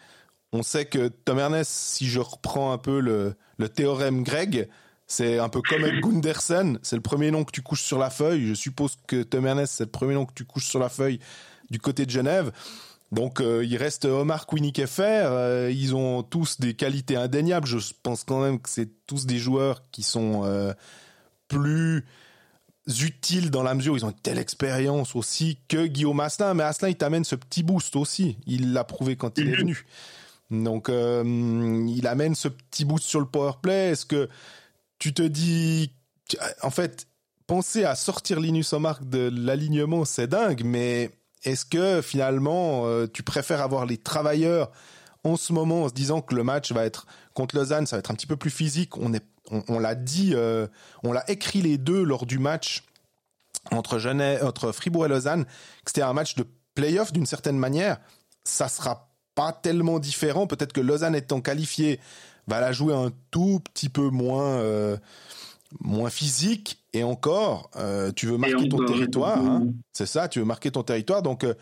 on 0.51 0.63
sait 0.63 0.86
que 0.86 1.07
Tom 1.07 1.39
Ernest, 1.39 1.71
si 1.71 2.07
je 2.07 2.19
reprends 2.19 2.71
un 2.71 2.79
peu 2.79 3.00
le, 3.00 3.36
le 3.57 3.69
théorème 3.69 4.24
grec, 4.24 4.69
c'est 5.12 5.39
un 5.39 5.50
peu 5.50 5.62
comme 5.63 5.84
avec 5.84 6.01
Gundersen, 6.01 6.78
c'est 6.84 6.96
le 6.96 7.01
premier 7.01 7.32
nom 7.32 7.44
que 7.44 7.51
tu 7.51 7.63
couches 7.63 7.82
sur 7.82 7.98
la 7.98 8.12
feuille. 8.12 8.46
Je 8.46 8.54
suppose 8.54 8.96
que 9.08 9.24
Tom 9.24 9.48
Ernest, 9.48 9.74
c'est 9.75 9.86
le 9.86 9.89
premier 9.89 10.13
nom 10.13 10.25
que 10.28 10.34
tu 10.36 10.46
couches 10.46 10.68
sur 10.68 10.80
la 10.80 10.88
feuille 10.88 11.20
du 11.72 11.80
côté 11.80 12.06
de 12.06 12.12
Genève. 12.12 12.51
Donc 13.12 13.42
euh, 13.42 13.66
il 13.66 13.75
reste 13.75 14.06
Omar 14.06 14.46
Quinnick 14.46 14.80
euh, 15.00 15.74
ils 15.74 15.96
ont 15.96 16.22
tous 16.22 16.60
des 16.60 16.75
qualités 16.75 17.16
indéniables. 17.16 17.68
Je 17.68 17.80
pense 18.04 18.24
quand 18.24 18.39
même 18.39 18.60
que 18.60 18.70
c'est 18.70 18.88
tous 19.08 19.25
des 19.25 19.39
joueurs 19.39 19.82
qui 19.89 20.04
sont 20.04 20.44
euh, 20.46 20.74
plus 21.48 22.06
utiles 22.88 23.50
dans 23.50 23.63
la 23.63 23.74
mesure 23.74 23.94
où 23.94 23.98
ils 23.98 24.06
ont 24.06 24.12
une 24.12 24.16
telle 24.16 24.38
expérience 24.38 25.16
aussi 25.16 25.58
que 25.68 25.88
Guillaume 25.88 26.20
Asselin. 26.20 26.54
Mais 26.54 26.63
Asselin, 26.63 26.89
il 26.89 26.98
t'amène 26.98 27.24
ce 27.24 27.36
petit 27.36 27.63
boost 27.63 27.96
aussi. 27.96 28.38
Il 28.46 28.74
l'a 28.74 28.84
prouvé 28.84 29.16
quand 29.16 29.39
il 29.39 29.50
est 29.50 29.56
venu. 29.56 29.88
Donc 30.51 30.88
il 30.89 32.08
amène 32.08 32.36
ce 32.36 32.48
petit 32.48 32.86
boost 32.86 33.06
sur 33.06 33.20
le 33.20 33.25
power 33.25 33.54
play. 33.60 33.89
Est-ce 33.89 34.06
que 34.06 34.30
tu 35.00 35.13
te 35.13 35.22
dis, 35.22 35.94
en 36.62 36.70
fait, 36.70 37.08
penser 37.48 37.84
à 37.84 37.96
sortir 37.96 38.39
Linus 38.39 38.74
Omark 38.74 39.08
de 39.10 39.32
l'alignement, 39.34 40.06
c'est 40.06 40.27
dingue, 40.27 40.62
mais 40.63 41.12
est-ce 41.44 41.65
que 41.65 42.01
finalement, 42.01 42.86
euh, 42.86 43.08
tu 43.12 43.24
préfères 43.24 43.62
avoir 43.62 43.86
les 43.86 43.98
travailleurs 43.98 44.72
en 45.24 45.38
ce 45.38 45.53
moment 45.53 45.84
en 45.84 45.89
se 45.89 45.94
disant 45.94 46.22
que 46.22 46.36
le 46.36 46.44
match 46.44 46.72
va 46.72 46.86
être 46.86 47.08
contre 47.34 47.56
Lausanne, 47.56 47.88
ça 47.88 47.96
va 47.96 48.00
être 48.00 48.12
un 48.12 48.15
petit 48.15 48.27
peu 48.27 48.36
plus 48.36 48.51
physique? 48.51 48.98
On 48.98 49.13
est, 49.13 49.25
on, 49.50 49.79
l'a 49.79 49.96
dit, 49.96 50.34
euh, 50.36 50.68
on 51.03 51.12
l'a 51.12 51.29
écrit 51.29 51.62
les 51.62 51.77
deux 51.77 52.03
lors 52.03 52.25
du 52.25 52.39
match 52.39 52.84
entre 53.72 54.00
Genève, 54.00 54.44
entre 54.46 54.72
Fribourg 54.72 55.06
et 55.06 55.10
Lausanne, 55.10 55.46
que 55.46 55.51
c'était 55.88 56.01
un 56.01 56.13
match 56.13 56.36
de 56.36 56.46
play-off 56.75 57.13
d'une 57.13 57.25
certaine 57.25 57.58
manière. 57.58 58.00
Ça 58.44 58.68
sera 58.68 59.10
pas 59.36 59.53
tellement 59.53 60.00
différent. 60.00 60.48
Peut-être 60.48 60.74
que 60.74 60.82
Lausanne 60.82 61.15
étant 61.15 61.41
qualifié 61.41 62.00
va 62.50 62.60
la 62.60 62.72
jouer 62.72 62.94
un 62.94 63.12
tout 63.32 63.62
petit 63.63 63.89
peu 63.89 64.10
moins, 64.10 64.58
euh, 64.58 64.98
moins 65.79 66.10
physique. 66.10 66.84
Et 66.94 67.03
encore, 67.03 67.70
euh, 67.75 68.12
tu 68.12 68.25
veux 68.25 68.38
marquer 68.38 68.68
ton 68.68 68.84
territoire, 68.84 69.38
hein. 69.38 69.68
c'est 69.94 70.08
ça, 70.08 70.27
tu 70.27 70.39
veux 70.39 70.46
marquer 70.46 70.72
ton 70.72 70.82
territoire. 70.82 71.22
Donc 71.22 71.44
euh, 71.44 71.53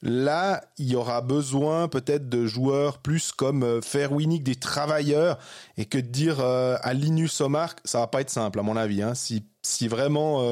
là, 0.00 0.64
il 0.78 0.86
y 0.86 0.96
aura 0.96 1.20
besoin 1.20 1.86
peut-être 1.88 2.30
de 2.30 2.46
joueurs 2.46 2.98
plus 2.98 3.30
comme 3.32 3.82
Fairwinnick, 3.82 4.42
des 4.42 4.56
travailleurs, 4.56 5.38
et 5.76 5.84
que 5.84 5.98
de 5.98 6.06
dire 6.06 6.40
à 6.40 6.94
Linus 6.94 7.42
Omar, 7.42 7.76
ça 7.84 8.00
va 8.00 8.06
pas 8.06 8.22
être 8.22 8.30
simple 8.30 8.58
à 8.58 8.62
mon 8.62 8.76
avis. 8.76 9.02
Hein, 9.02 9.14
si, 9.14 9.44
si 9.60 9.86
vraiment, 9.86 10.42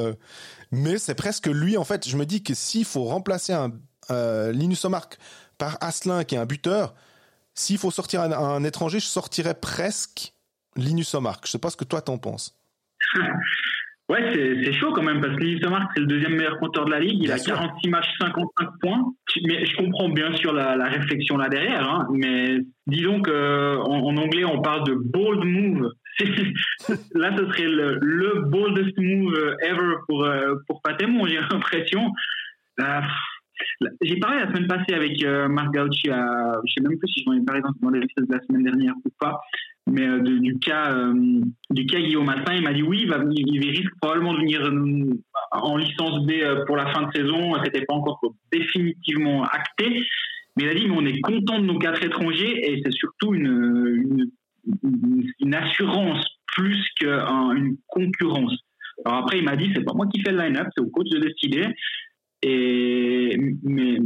mais 0.71 0.99
c'est 0.99 1.15
presque 1.15 1.47
lui 1.47 1.75
en 1.75 1.83
fait. 1.83 2.07
Je 2.07 2.15
me 2.15 2.27
dis 2.27 2.43
que 2.43 2.53
s'il 2.53 2.85
faut 2.85 3.05
remplacer 3.05 3.53
un 3.53 3.71
Linus 4.51 4.85
Omar 4.85 5.09
par 5.57 5.77
Asselin 5.81 6.23
qui 6.23 6.35
est 6.35 6.39
un 6.39 6.45
buteur, 6.45 6.93
s'il 7.55 7.77
faut 7.77 7.91
sortir 7.91 8.21
un, 8.21 8.63
étranger, 8.63 8.99
je 8.99 9.05
sortirais 9.05 9.55
presque 9.59 10.33
Linus 10.75 11.13
Omark. 11.13 11.45
Je 11.45 11.51
sais 11.51 11.59
pas 11.59 11.69
ce 11.69 11.77
que 11.77 11.83
toi 11.83 12.01
t'en 12.01 12.17
penses. 12.17 12.55
ouais, 14.09 14.33
c'est 14.63 14.73
chaud 14.73 14.91
quand 14.93 15.03
même 15.03 15.21
parce 15.21 15.35
que 15.35 15.41
Linus 15.41 15.63
Omark 15.65 15.91
c'est 15.93 16.01
le 16.01 16.07
deuxième 16.07 16.35
meilleur 16.35 16.57
compteur 16.59 16.85
de 16.85 16.91
la 16.91 16.99
ligue. 16.99 17.19
Il 17.21 17.31
a 17.31 17.37
46 17.37 17.89
matchs, 17.89 18.09
55 18.19 18.69
points. 18.81 19.13
Mais 19.45 19.65
je 19.65 19.75
comprends 19.77 20.09
bien 20.09 20.35
sûr 20.35 20.53
la, 20.53 20.85
réflexion 20.85 21.37
là 21.37 21.49
derrière. 21.49 21.87
Hein. 21.87 22.07
mais 22.11 22.57
disons 22.87 23.21
que 23.21 23.77
en, 23.77 24.17
anglais 24.17 24.45
on 24.45 24.61
parle 24.61 24.85
de 24.85 24.95
bold 24.95 25.43
move. 25.43 25.91
là, 27.15 27.35
ce 27.35 27.45
serait 27.47 27.67
le, 27.67 28.41
boldest 28.45 28.97
move 28.97 29.55
ever 29.63 29.95
pour 30.07 30.25
euh, 30.25 30.55
pour 30.67 30.81
Patemon, 30.81 31.25
j'ai 31.25 31.39
l'impression. 31.39 32.11
Euh, 32.79 33.01
j'ai 34.01 34.17
parlé 34.17 34.39
la 34.39 34.47
semaine 34.47 34.67
passée 34.67 34.93
avec 34.93 35.23
euh, 35.23 35.47
Marc 35.47 35.73
Gauchi, 35.73 36.09
à, 36.09 36.59
je 36.65 36.73
sais 36.73 36.81
même 36.81 36.97
plus 36.97 37.07
si 37.09 37.23
j'en 37.23 37.33
ai 37.33 37.41
parlé 37.41 37.61
dans, 37.81 37.89
l'épisode 37.89 38.27
de 38.27 38.33
la 38.33 38.41
semaine 38.43 38.63
dernière 38.63 38.93
ou 39.05 39.09
pas, 39.19 39.39
mais 39.87 40.07
euh, 40.07 40.19
du 40.21 40.57
cas 40.59 40.93
euh, 40.95 41.41
du 41.69 41.85
cas 41.85 41.99
Guillaume 41.99 42.25
Massin, 42.25 42.53
il 42.53 42.63
m'a 42.63 42.73
dit 42.73 42.83
oui, 42.83 43.07
il, 43.35 43.69
risque 43.69 43.93
probablement 44.01 44.33
de 44.33 44.39
venir 44.39 44.71
en 45.51 45.77
licence 45.77 46.25
B 46.25 46.31
pour 46.67 46.77
la 46.77 46.87
fin 46.93 47.07
de 47.07 47.11
saison. 47.13 47.53
C'était 47.63 47.85
pas 47.85 47.95
encore 47.95 48.19
définitivement 48.51 49.43
acté, 49.43 50.05
mais 50.55 50.63
il 50.63 50.69
a 50.69 50.73
dit 50.73 50.87
mais 50.87 50.95
on 50.97 51.05
est 51.05 51.21
content 51.21 51.59
de 51.59 51.65
nos 51.65 51.79
quatre 51.79 52.03
étrangers 52.03 52.71
et 52.71 52.81
c'est 52.83 52.93
surtout 52.93 53.33
une 53.33 54.29
assurance 55.53 56.25
plus 56.53 56.85
qu'une 56.99 57.77
concurrence. 57.87 58.55
Alors 59.05 59.19
après, 59.19 59.39
il 59.39 59.43
m'a 59.43 59.55
dit, 59.55 59.71
c'est 59.75 59.83
pas 59.83 59.93
moi 59.93 60.07
qui 60.07 60.21
fais 60.21 60.31
le 60.31 60.39
line-up, 60.39 60.67
c'est 60.75 60.83
au 60.83 60.89
coach 60.89 61.09
de 61.09 61.19
décider. 61.19 61.67
Et, 62.43 63.37
mais 63.63 63.97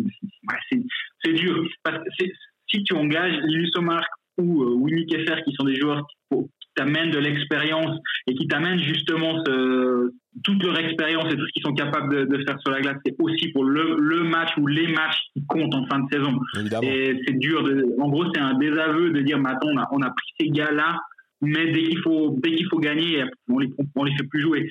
c'est 1.24 1.34
dur. 1.34 1.68
Parce 1.84 1.98
que 1.98 2.26
si 2.68 2.84
tu 2.84 2.94
engages 2.94 3.36
Linus 3.44 3.76
Omark 3.76 4.08
ou 4.38 4.64
euh, 4.64 4.76
Winnie 4.76 5.08
Keffer, 5.08 5.42
qui 5.44 5.54
sont 5.54 5.66
des 5.66 5.76
joueurs 5.76 6.06
qui, 6.30 6.38
t'amènent 6.76 7.10
de 7.10 7.18
l'expérience 7.18 7.98
et 8.28 8.36
qui 8.36 8.48
t'amènent 8.48 8.80
justement 8.80 9.44
ce, 9.46 10.12
toute 10.44 10.64
leur 10.64 10.78
expérience 10.78 11.26
et 11.34 11.36
tout 11.36 11.48
ce 11.48 11.52
qu'ils 11.54 11.64
sont 11.64 11.74
capables 11.74 12.28
de, 12.28 12.38
faire 12.46 12.60
sur 12.60 12.72
la 12.72 12.82
glace, 12.82 12.98
c'est 13.04 13.16
aussi 13.20 13.48
pour 13.48 13.64
le, 13.64 13.98
le, 14.00 14.24
match 14.24 14.52
ou 14.58 14.68
les 14.68 14.88
matchs 14.88 15.18
qui 15.34 15.44
comptent 15.48 15.74
en 15.74 15.88
fin 15.88 16.00
de 16.00 16.08
saison. 16.12 16.40
Et 16.84 17.20
c'est 17.26 17.40
dur. 17.40 17.64
De, 17.64 17.84
en 18.00 18.10
gros, 18.10 18.26
c'est 18.32 18.40
un 18.40 18.54
désaveu 18.60 19.10
de 19.10 19.22
dire, 19.22 19.40
mais 19.40 19.50
attends, 19.50 19.70
on 19.74 19.78
a, 19.80 19.88
on 19.92 20.02
a 20.04 20.10
pris 20.12 20.28
ces 20.40 20.50
gars-là, 20.50 21.00
mais 21.42 21.72
dès 21.72 21.82
qu'il 21.82 22.00
faut, 22.00 22.36
dès 22.44 22.54
qu'il 22.54 22.68
faut 22.68 22.80
gagner, 22.80 23.24
on 23.50 23.58
les, 23.58 23.70
on 23.96 24.04
les 24.04 24.16
fait 24.16 24.28
plus 24.28 24.42
jouer 24.42 24.70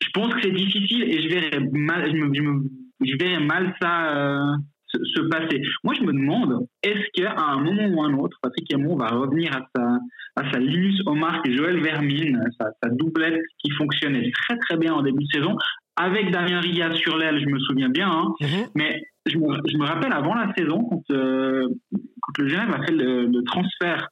je 0.00 0.08
pense 0.12 0.34
que 0.34 0.42
c'est 0.42 0.52
difficile 0.52 1.04
et 1.04 1.22
je 1.22 1.28
verrais 1.28 1.60
mal, 1.72 2.10
je, 2.10 3.38
mal 3.46 3.74
ça 3.80 4.16
euh, 4.16 4.56
se, 4.86 5.20
passer. 5.28 5.62
Moi, 5.84 5.94
je 5.94 6.02
me 6.02 6.12
demande, 6.12 6.66
est-ce 6.82 7.06
qu'à 7.14 7.34
un 7.36 7.62
moment 7.62 7.86
ou 7.88 8.02
un 8.02 8.14
autre, 8.14 8.36
Patrick 8.42 8.72
Aymon 8.72 8.96
va 8.96 9.08
revenir 9.08 9.54
à 9.56 9.66
sa, 9.74 9.98
à 10.36 10.50
sa 10.50 10.58
Linus 10.58 11.00
Omar 11.06 11.40
et 11.44 11.56
Joël 11.56 11.80
Vermine, 11.80 12.42
sa, 12.58 12.88
doublette 12.90 13.40
qui 13.58 13.70
fonctionnait 13.72 14.30
très 14.32 14.56
très 14.58 14.76
bien 14.76 14.94
en 14.94 15.02
début 15.02 15.24
de 15.24 15.38
saison, 15.38 15.56
avec 15.96 16.30
Damien 16.30 16.60
Ria 16.60 16.94
sur 16.94 17.16
l'aile, 17.18 17.40
je 17.40 17.46
me 17.46 17.58
souviens 17.58 17.90
bien, 17.90 18.10
hein. 18.10 18.32
mm-hmm. 18.40 18.70
mais 18.74 19.02
je 19.26 19.36
me, 19.38 19.84
rappelle 19.84 20.12
avant 20.12 20.34
la 20.34 20.52
saison, 20.56 20.82
quand, 20.84 21.02
euh, 21.10 21.68
le 22.38 22.48
Genève 22.48 22.72
a 22.72 22.82
fait 22.84 22.92
le 22.92 23.42
transfert 23.44 24.08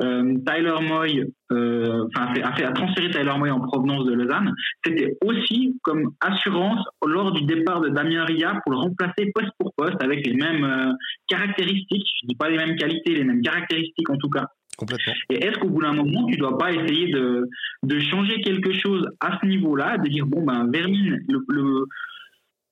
Tyler 0.00 0.74
Moy, 0.80 1.24
euh, 1.50 2.06
enfin, 2.06 2.32
a, 2.42 2.52
fait, 2.54 2.64
a 2.64 2.72
transféré 2.72 3.10
Tyler 3.10 3.32
Moy 3.36 3.50
en 3.50 3.60
provenance 3.60 4.04
de 4.04 4.12
Lausanne, 4.12 4.52
c'était 4.84 5.16
aussi 5.24 5.76
comme 5.82 6.12
assurance 6.20 6.84
lors 7.04 7.32
du 7.32 7.44
départ 7.44 7.80
de 7.80 7.88
Damien 7.88 8.24
Ria 8.24 8.60
pour 8.64 8.72
le 8.72 8.78
remplacer 8.78 9.30
poste 9.34 9.50
pour 9.58 9.72
poste 9.76 10.02
avec 10.02 10.26
les 10.26 10.34
mêmes 10.34 10.64
euh, 10.64 10.92
caractéristiques, 11.26 12.06
je 12.22 12.28
dis 12.28 12.36
pas 12.36 12.48
les 12.48 12.56
mêmes 12.56 12.76
qualités, 12.76 13.14
les 13.14 13.24
mêmes 13.24 13.42
caractéristiques 13.42 14.10
en 14.10 14.16
tout 14.16 14.30
cas. 14.30 14.46
Complètement. 14.76 15.12
Et 15.30 15.44
est-ce 15.44 15.58
qu'au 15.58 15.68
bout 15.68 15.82
d'un 15.82 15.92
moment, 15.92 16.26
tu 16.26 16.36
dois 16.36 16.56
pas 16.56 16.70
essayer 16.72 17.10
de, 17.10 17.48
de 17.82 17.98
changer 17.98 18.40
quelque 18.42 18.72
chose 18.72 19.04
à 19.20 19.36
ce 19.40 19.46
niveau-là, 19.46 19.98
de 19.98 20.08
dire 20.08 20.24
bon 20.24 20.44
ben 20.44 20.70
Vermine, 20.72 21.18
le, 21.28 21.44
le 21.48 21.84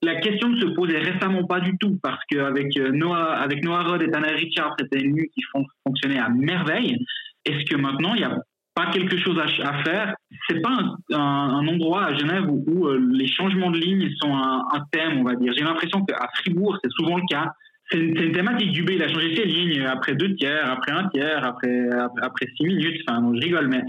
la 0.03 0.17
question 0.17 0.51
ne 0.51 0.61
se 0.61 0.67
posait 0.67 0.99
récemment 0.99 1.45
pas 1.45 1.61
du 1.61 1.77
tout 1.79 1.99
parce 2.03 2.23
qu'avec 2.31 2.77
euh, 2.77 2.91
Noah, 2.93 3.33
avec 3.39 3.65
Noah 3.65 3.83
Rod 3.83 4.03
et 4.03 4.11
Tanner 4.11 4.33
Richard, 4.33 4.75
c'était 4.79 5.01
une 5.01 5.15
nuit 5.15 5.31
qui 5.35 5.43
fonctionnait 5.85 6.19
à 6.19 6.29
merveille. 6.29 6.99
Est-ce 7.45 7.65
que 7.71 7.77
maintenant, 7.77 8.15
il 8.15 8.19
n'y 8.19 8.25
a 8.25 8.37
pas 8.75 8.91
quelque 8.91 9.17
chose 9.17 9.39
à, 9.39 9.83
faire? 9.85 10.15
C'est 10.49 10.61
pas 10.61 10.77
un, 11.13 11.67
endroit 11.67 12.05
à 12.05 12.15
Genève 12.15 12.45
où, 12.49 12.87
euh, 12.87 13.01
les 13.11 13.27
changements 13.27 13.71
de 13.71 13.79
ligne 13.79 14.11
sont 14.21 14.35
un, 14.35 14.85
thème, 14.93 15.19
on 15.19 15.25
va 15.25 15.35
dire. 15.35 15.53
J'ai 15.57 15.65
l'impression 15.65 16.05
qu'à 16.05 16.29
Fribourg, 16.35 16.77
c'est 16.83 16.91
souvent 16.93 17.17
le 17.17 17.25
cas. 17.31 17.53
C'est 17.91 17.99
une, 17.99 18.33
thématique 18.33 18.73
du 18.73 18.83
B. 18.83 18.91
Il 18.91 19.03
a 19.03 19.09
changé 19.09 19.35
ses 19.35 19.45
lignes 19.47 19.87
après 19.87 20.15
deux 20.15 20.35
tiers, 20.35 20.71
après 20.71 20.93
un 20.93 21.09
tiers, 21.09 21.43
après, 21.45 21.89
après, 22.21 22.47
six 22.57 22.67
minutes. 22.67 23.01
Enfin, 23.09 23.33
je 23.35 23.41
rigole, 23.41 23.69
mais 23.69 23.83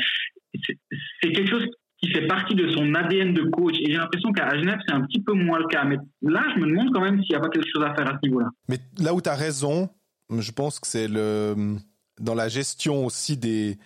c'est 1.21 1.31
quelque 1.31 1.49
chose 1.49 1.67
qui 2.01 2.11
fait 2.11 2.27
partie 2.27 2.55
de 2.55 2.69
son 2.69 2.93
ADN 2.93 3.33
de 3.33 3.43
coach. 3.43 3.75
Et 3.79 3.91
j'ai 3.91 3.97
l'impression 3.97 4.31
qu'à 4.31 4.55
Genève, 4.57 4.79
c'est 4.87 4.93
un 4.93 5.01
petit 5.01 5.21
peu 5.21 5.33
moins 5.33 5.59
le 5.59 5.67
cas. 5.67 5.83
Mais 5.83 5.97
là, 6.21 6.43
je 6.55 6.59
me 6.59 6.67
demande 6.67 6.93
quand 6.93 7.01
même 7.01 7.21
s'il 7.23 7.31
n'y 7.31 7.35
a 7.35 7.39
pas 7.39 7.49
quelque 7.49 7.67
chose 7.73 7.83
à 7.83 7.93
faire 7.95 8.07
à 8.07 8.17
ce 8.21 8.27
niveau-là. 8.27 8.49
Mais 8.69 8.77
là 8.99 9.13
où 9.13 9.21
tu 9.21 9.29
as 9.29 9.35
raison, 9.35 9.89
je 10.37 10.51
pense 10.51 10.79
que 10.79 10.87
c'est 10.87 11.07
le 11.07 11.77
dans 12.19 12.35
la 12.35 12.49
gestion 12.49 13.05
aussi 13.05 13.37
des 13.37 13.77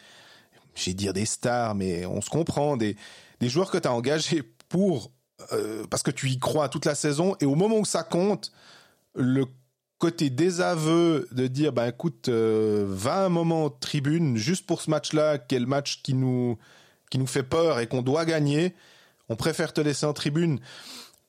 j'ai 0.75 0.93
dire 0.93 1.13
des 1.13 1.25
stars, 1.25 1.75
mais 1.75 2.05
on 2.05 2.21
se 2.21 2.29
comprend, 2.29 2.77
des, 2.77 2.95
des 3.39 3.49
joueurs 3.49 3.71
que 3.71 3.77
tu 3.77 3.87
as 3.87 3.93
engagés 3.93 4.43
pour, 4.69 5.11
euh, 5.53 5.85
parce 5.89 6.03
que 6.03 6.11
tu 6.11 6.29
y 6.29 6.39
crois 6.39 6.69
toute 6.69 6.85
la 6.85 6.95
saison, 6.95 7.35
et 7.39 7.45
au 7.45 7.55
moment 7.55 7.77
où 7.77 7.85
ça 7.85 8.03
compte, 8.03 8.51
le 9.15 9.45
côté 9.97 10.29
désaveu 10.29 11.27
de 11.31 11.47
dire, 11.47 11.73
ben 11.73 11.87
écoute, 11.87 12.29
euh, 12.29 12.85
va 12.87 13.25
un 13.25 13.29
moment 13.29 13.69
tribune 13.69 14.37
juste 14.37 14.65
pour 14.65 14.81
ce 14.81 14.89
match-là, 14.89 15.37
le 15.51 15.65
match 15.65 16.01
qui 16.01 16.13
nous, 16.13 16.57
qui 17.11 17.19
nous 17.19 17.27
fait 17.27 17.43
peur 17.43 17.79
et 17.79 17.85
qu'on 17.85 18.01
doit 18.01 18.25
gagner, 18.25 18.73
on 19.29 19.35
préfère 19.35 19.73
te 19.73 19.81
laisser 19.81 20.07
en 20.07 20.13
tribune. 20.13 20.59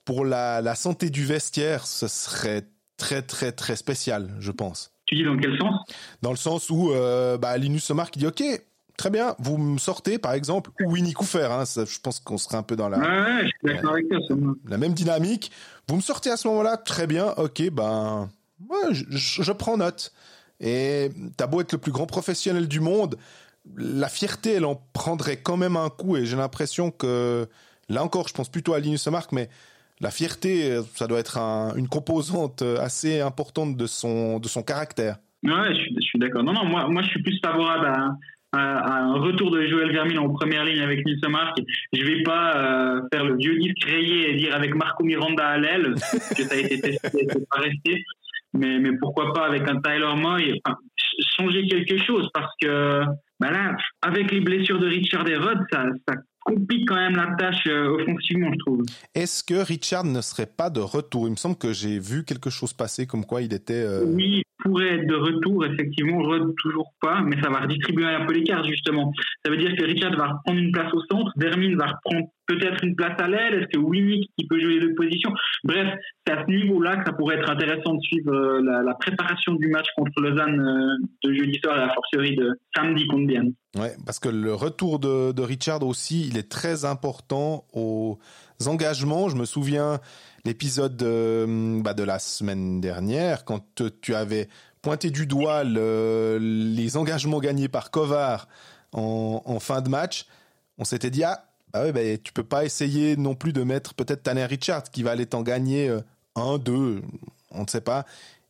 Pour 0.07 0.25
la, 0.25 0.61
la 0.62 0.75
santé 0.75 1.11
du 1.11 1.25
vestiaire, 1.27 1.87
ce 1.87 2.09
serait 2.09 2.62
très 2.97 3.21
très 3.23 3.53
très 3.53 3.77
spécial, 3.77 4.35
je 4.40 4.51
pense. 4.51 4.92
Tu 5.07 5.16
dis 5.16 5.25
dans 5.25 5.37
quel 5.37 5.59
sens? 5.59 5.75
Dans 6.23 6.31
le 6.31 6.37
sens 6.37 6.71
où 6.71 6.90
euh, 6.92 7.37
bah, 7.37 7.57
Linus 7.59 7.85
Somar 7.85 8.11
qui 8.11 8.18
dit 8.21 8.27
ok, 8.27 8.42
très 8.97 9.11
bien, 9.11 9.35
vous 9.38 9.59
me 9.59 9.79
sortez 9.79 10.18
par 10.18 10.33
exemple, 10.33 10.71
ou 10.85 10.92
Winnie 10.92 11.12
Coufer, 11.12 11.49
hein, 11.51 11.64
je 11.66 11.99
pense 12.01 12.18
qu'on 12.21 12.38
serait 12.38 12.57
un 12.57 12.62
peu 12.64 12.75
dans 12.77 12.88
la, 12.88 12.99
Ouais, 12.99 13.07
ouais, 13.07 13.42
je 13.42 13.47
suis 13.68 13.77
d'accord 13.77 13.92
avec 13.92 14.09
toi. 14.09 14.18
ça 14.27 14.35
me- 14.35 14.59
la 14.66 14.79
même 14.79 14.95
dynamique. 14.95 15.51
Vous 15.88 15.97
me 15.97 16.01
sortez 16.01 16.31
à 16.31 16.37
ce 16.37 16.49
moment-là, 16.49 16.77
très 16.77 17.07
bien, 17.07 17.29
ok, 17.37 17.71
ben, 17.71 18.29
ouais, 18.68 18.92
je, 18.95 19.05
je- 19.11 19.42
je 19.42 19.53
prends 19.53 19.77
note. 19.77 20.12
Et 20.61 21.11
t'as 21.37 21.47
beau 21.49 21.61
être 21.61 21.73
le 21.73 21.79
plus 21.79 21.90
grand 21.92 22.07
professionnel 22.07 22.66
du 22.68 22.79
monde, 22.81 23.16
la 23.77 24.09
fierté, 24.09 24.55
elle 24.55 24.64
en 24.64 24.81
prendrait 24.92 25.37
quand 25.42 25.57
même 25.57 25.77
un 25.77 25.88
coup. 25.90 26.16
Et 26.16 26.25
j'ai 26.27 26.37
l'impression 26.37 26.90
que, 26.90 27.46
là 27.88 28.03
encore, 28.03 28.29
je 28.29 28.35
pense 28.35 28.48
plutôt 28.51 28.75
à 28.75 28.81
Linus 28.81 29.07
Mark, 29.09 29.33
mais 29.33 29.48
la 30.01 30.11
fierté, 30.11 30.81
ça 30.94 31.07
doit 31.07 31.20
être 31.20 31.38
un- 31.38 31.75
une 31.77 31.88
composante 31.88 32.62
assez 32.62 33.20
importante 33.20 33.77
de 33.77 33.87
son, 33.87 34.38
de 34.40 34.48
son 34.48 34.62
caractère. 34.62 35.16
Ouais, 35.44 35.75
je 35.75 36.01
suis, 36.01 36.18
d'accord. 36.18 36.42
Non, 36.44 36.53
non, 36.53 36.64
moi, 36.64 36.88
moi, 36.88 37.03
je 37.03 37.09
suis 37.09 37.22
plus 37.22 37.38
favorable 37.44 37.87
à, 37.87 38.09
un 38.55 39.14
retour 39.14 39.51
de 39.51 39.66
Joël 39.66 39.90
Vermine 39.92 40.18
en 40.18 40.29
première 40.29 40.62
ligne 40.64 40.81
avec 40.83 41.07
Nils 41.07 41.18
Mark. 41.31 41.57
Je 41.94 42.05
vais 42.05 42.22
pas 42.22 42.55
euh, 42.57 43.01
faire 43.11 43.25
le 43.25 43.37
vieux 43.38 43.59
disque 43.59 43.83
rayé 43.85 44.31
et 44.31 44.35
dire 44.37 44.55
avec 44.55 44.75
Marco 44.75 45.03
Miranda 45.05 45.46
à 45.46 45.57
l'aile, 45.59 45.94
que 46.37 46.42
ça 46.44 46.55
a 46.55 46.59
été 46.59 46.79
testé 46.81 47.09
et 47.22 47.27
c'est 47.33 47.48
pas 47.48 47.61
resté. 47.61 48.05
Mais, 48.53 48.79
mais 48.79 48.90
pourquoi 49.01 49.33
pas 49.33 49.46
avec 49.46 49.66
un 49.66 49.81
Tyler 49.81 50.14
Moy, 50.16 50.61
enfin, 50.66 50.77
ch- 50.98 51.27
changer 51.38 51.66
quelque 51.66 51.96
chose, 52.05 52.29
parce 52.35 52.53
que 52.61 53.03
bah 53.42 53.50
là, 53.50 53.76
avec 54.02 54.31
les 54.31 54.40
blessures 54.40 54.78
de 54.78 54.87
Richard 54.87 55.26
et 55.28 55.37
Rod, 55.37 55.59
ça, 55.72 55.85
ça 56.09 56.14
complique 56.44 56.88
quand 56.88 56.96
même 56.96 57.16
la 57.16 57.35
tâche 57.38 57.66
euh, 57.66 57.96
offensivement, 58.00 58.50
je 58.52 58.59
trouve. 58.59 58.83
Est-ce 59.14 59.44
que 59.44 59.55
Richard 59.55 60.05
ne 60.05 60.20
serait 60.20 60.46
pas 60.46 60.70
de 60.70 60.81
retour? 60.81 61.26
Il 61.28 61.33
me 61.33 61.37
semble 61.37 61.57
que 61.57 61.72
j'ai 61.72 61.98
vu 61.98 62.24
quelque 62.24 62.50
chose 62.50 62.72
passer 62.72 63.07
comme 63.07 63.24
quoi 63.24 63.42
il 63.42 63.52
était. 63.52 63.74
euh, 63.74 64.05
Oui, 64.07 64.42
pourrait 64.62 64.94
être 64.96 65.07
de 65.07 65.14
retour, 65.14 65.64
effectivement. 65.66 66.18
Rod, 66.22 66.55
toujours 66.62 66.92
pas, 67.01 67.20
mais 67.22 67.40
ça 67.42 67.51
va 67.51 67.61
redistribuer 67.61 68.07
un 68.07 68.25
peu 68.25 68.35
les 68.35 68.44
cartes, 68.44 68.66
justement. 68.66 69.12
Ça 69.44 69.51
veut 69.51 69.59
dire 69.59 69.75
que 69.77 69.85
Richard 69.85 70.16
va 70.16 70.29
reprendre 70.29 70.59
une 70.59 70.72
place 70.72 70.92
au 70.92 71.01
centre, 71.11 71.33
Vermin 71.37 71.77
va 71.77 71.87
reprendre 71.87 72.29
peut-être 72.46 72.85
une 72.85 72.96
place 72.96 73.18
à 73.20 73.29
l'aile. 73.29 73.55
Est-ce 73.55 73.79
que 73.79 73.79
Winnick, 73.79 74.31
qui 74.37 74.46
peut 74.46 74.61
jouer 74.61 74.75
les 74.75 74.81
deux 74.81 74.94
positions 74.94 75.33
Bref, 75.64 75.88
c'est 76.27 76.33
à 76.33 76.44
ce 76.44 76.51
niveau-là 76.51 76.96
que 76.96 77.05
ça 77.07 77.12
pourrait 77.12 77.37
être 77.37 77.51
intéressant 77.51 77.94
de 77.94 78.01
suivre 78.01 78.33
euh, 78.33 78.61
la, 78.62 78.83
la 78.83 78.94
préparation 78.94 79.55
du 79.55 79.68
match 79.68 79.87
contre 79.96 80.20
Lausanne 80.20 80.61
euh, 80.61 81.07
de 81.25 81.35
jeudi 81.35 81.59
soir 81.62 81.77
et 81.77 81.81
la 81.81 81.92
forcerie 81.94 82.37
de 82.37 82.59
samedi 82.75 83.07
contre 83.07 83.27
Bienne. 83.27 83.55
Ouais, 83.77 83.92
parce 84.05 84.18
que 84.18 84.29
le 84.29 84.55
retour 84.55 84.98
de, 84.98 85.33
de 85.33 85.42
Richard 85.42 85.83
aussi, 85.83 86.29
il 86.29 86.37
est 86.37 86.51
très 86.51 86.85
important 86.85 87.64
aux 87.72 88.18
engagements. 88.66 89.29
Je 89.29 89.37
me 89.37 89.44
souviens 89.44 89.98
l'épisode 90.44 90.96
de, 90.96 91.81
bah, 91.83 91.94
de 91.94 92.02
la 92.02 92.18
semaine 92.18 92.81
dernière, 92.81 93.44
quand 93.44 93.64
tu 94.00 94.14
avais 94.14 94.48
pointé 94.83 95.11
du 95.11 95.26
doigt 95.26 95.62
le- 95.64 96.38
les 96.40 96.96
engagements 96.96 97.38
gagnés 97.38 97.68
par 97.68 97.90
Kovar 97.90 98.48
en, 98.92 99.59
fin 99.61 99.81
de 99.81 99.88
match. 99.88 100.26
On 100.78 100.85
s'était 100.85 101.11
dit, 101.11 101.22
ah, 101.24 101.44
bah 101.72 101.85
ouais, 101.85 101.92
bah, 101.92 102.00
tu 102.22 102.33
peux 102.33 102.42
pas 102.42 102.64
essayer 102.64 103.16
non 103.16 103.35
plus 103.35 103.52
de 103.52 103.62
mettre 103.62 103.94
peut-être 103.94 104.24
Tanner 104.24 104.44
Richard 104.44 104.83
qui 104.85 105.02
va 105.02 105.12
aller 105.12 105.26
t'en 105.26 105.42
gagner 105.42 105.88
euh, 105.88 106.00
un, 106.35 106.59
deux, 106.59 107.00
on 107.52 107.62
ne 107.62 107.68
sait 107.68 107.81
pas, 107.81 108.05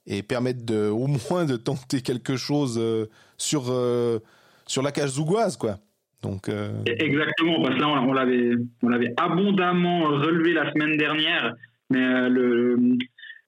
et 0.06 0.22
permettre 0.22 0.64
de, 0.64 0.88
au 0.88 1.06
moins 1.06 1.44
de 1.44 1.56
tenter 1.56 2.00
quelque 2.00 2.36
chose 2.36 2.76
euh, 2.78 3.08
sur, 3.36 3.66
euh, 3.68 4.18
sur 4.66 4.82
la 4.82 4.90
cage 4.90 5.10
zougoise, 5.10 5.56
quoi. 5.56 5.78
Donc, 6.22 6.48
Exactement, 6.86 7.60
parce 7.62 7.74
que 7.74 7.80
là, 7.80 7.88
on 7.88 8.88
l'avait 8.88 9.12
abondamment 9.16 10.04
relevé 10.04 10.52
la 10.52 10.72
semaine 10.72 10.96
dernière, 10.96 11.52
mais 11.92 12.04
euh, 12.04 12.28
le, 12.28 12.76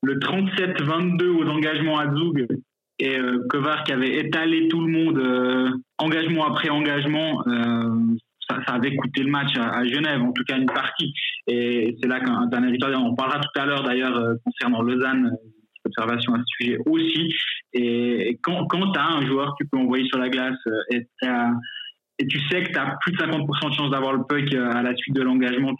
le 0.02 0.18
37-22 0.18 1.26
aux 1.28 1.48
engagements 1.48 1.98
à 1.98 2.14
Zug 2.14 2.46
et 2.98 3.18
euh, 3.18 3.44
Kovar 3.48 3.84
qui 3.84 3.92
avait 3.92 4.18
étalé 4.18 4.68
tout 4.68 4.80
le 4.80 4.92
monde 4.92 5.18
euh, 5.18 5.70
engagement 5.98 6.46
après 6.46 6.68
engagement, 6.68 7.42
euh, 7.48 7.88
ça, 8.48 8.56
avait 8.66 8.94
coûté 8.96 9.22
le 9.22 9.30
match 9.30 9.56
à, 9.58 9.84
Genève, 9.84 10.22
en 10.22 10.32
tout 10.32 10.44
cas 10.44 10.56
une 10.56 10.66
partie. 10.66 11.12
Et 11.46 11.96
c'est 12.00 12.08
là 12.08 12.20
qu'un 12.20 12.46
d'un 12.46 12.62
héritage, 12.62 12.94
on 12.96 13.14
parlera 13.14 13.40
tout 13.40 13.60
à 13.60 13.66
l'heure 13.66 13.82
d'ailleurs 13.82 14.36
concernant 14.44 14.82
Lausanne, 14.82 15.32
observation 15.84 16.34
à 16.34 16.38
ce 16.38 16.44
sujet 16.58 16.78
aussi. 16.86 17.34
Et 17.72 18.38
quand, 18.42 18.66
tu 18.68 18.98
as 18.98 19.06
un 19.06 19.26
joueur 19.26 19.48
que 19.52 19.64
tu 19.64 19.68
peux 19.70 19.78
envoyer 19.78 20.06
sur 20.06 20.18
la 20.18 20.28
glace 20.28 20.58
et 20.90 21.06
tu 22.28 22.40
sais 22.48 22.62
que 22.62 22.72
tu 22.72 22.78
as 22.78 22.96
plus 23.00 23.12
de 23.12 23.18
50% 23.18 23.70
de 23.70 23.74
chance 23.74 23.90
d'avoir 23.90 24.12
le 24.12 24.22
puck 24.28 24.54
à 24.54 24.82
la 24.82 24.94
suite 24.94 25.16
de 25.16 25.22
l'engagement, 25.22 25.74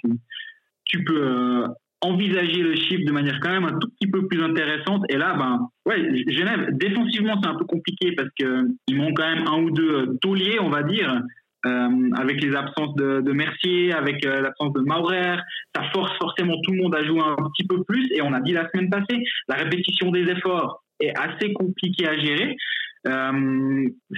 tu, 0.85 1.05
peux 1.05 1.65
envisager 2.05 2.61
le 2.63 2.77
chiffre 2.77 3.05
de 3.07 3.13
manière 3.13 3.41
quand 3.41 3.51
même 3.51 3.65
un 3.65 3.79
tout 3.79 3.89
petit 3.99 4.11
peu 4.11 4.27
plus 4.27 4.43
intéressante. 4.43 5.05
Et 5.09 5.17
là, 5.17 5.35
ben, 5.35 5.69
ouais, 5.87 6.25
Genève, 6.29 6.69
défensivement, 6.73 7.41
c'est 7.43 7.49
un 7.49 7.57
peu 7.57 7.65
compliqué 7.65 8.13
parce 8.13 8.29
que 8.39 8.67
ils 8.89 8.97
manque 8.97 9.17
quand 9.17 9.35
même 9.35 9.47
un 9.47 9.63
ou 9.63 9.71
deux 9.71 9.91
euh, 9.91 10.19
tauliers, 10.21 10.59
on 10.61 10.69
va 10.69 10.83
dire, 10.83 11.23
euh, 11.67 12.11
avec 12.17 12.43
les 12.43 12.55
absences 12.55 12.95
de, 12.97 13.33
Mercier, 13.33 13.93
avec 13.93 14.25
euh, 14.27 14.43
l'absence 14.43 14.73
de 14.75 14.81
Maurer. 14.81 15.37
Ça 15.75 15.83
force 15.93 16.13
forcément 16.19 16.57
tout 16.63 16.73
le 16.73 16.83
monde 16.83 16.95
à 16.95 17.03
jouer 17.05 17.21
un 17.21 17.37
petit 17.57 17.67
peu 17.67 17.83
plus. 17.85 18.07
Et 18.13 18.21
on 18.23 18.33
a 18.35 18.41
dit 18.41 18.53
la 18.53 18.69
semaine 18.71 18.91
passée, 18.91 19.25
la 19.49 19.57
répétition 19.57 20.11
des 20.11 20.25
efforts 20.31 20.85
est 21.01 21.13
assez 21.19 21.53
compliquée 21.55 22.07
à 22.07 22.19
gérer. 22.19 22.57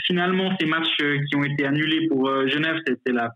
Finalement, 0.06 0.52
ces 0.60 0.66
matchs 0.66 0.96
qui 0.96 1.36
ont 1.36 1.42
été 1.42 1.66
annulés 1.66 2.06
pour 2.08 2.30
Genève, 2.48 2.76
c'était 2.86 3.12
la. 3.12 3.30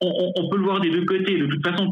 On, 0.00 0.32
on- 0.36 0.48
peut 0.48 0.56
le 0.56 0.64
voir 0.64 0.80
des 0.80 0.90
deux 0.90 1.04
côtés. 1.04 1.36
De 1.38 1.46
toute 1.46 1.64
façon, 1.66 1.88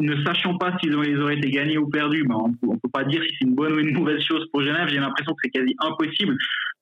ne 0.00 0.24
sachant 0.24 0.56
pas 0.58 0.76
s'ils 0.78 0.94
auraient 0.94 1.36
été 1.36 1.50
gagnés 1.50 1.78
ou 1.78 1.88
perdus, 1.88 2.24
ben, 2.24 2.36
on 2.36 2.52
peut, 2.52 2.68
on 2.68 2.78
peut 2.78 2.88
pas 2.92 3.04
dire 3.04 3.22
si 3.22 3.36
c'est 3.38 3.46
une 3.46 3.54
bonne 3.54 3.72
ou 3.72 3.78
une 3.78 3.92
mauvaise 3.92 4.22
chose 4.22 4.46
pour 4.52 4.62
Genève. 4.62 4.88
J'ai 4.88 4.98
l'impression 4.98 5.32
que 5.32 5.40
c'est 5.44 5.50
quasi 5.50 5.74
impossible. 5.78 6.36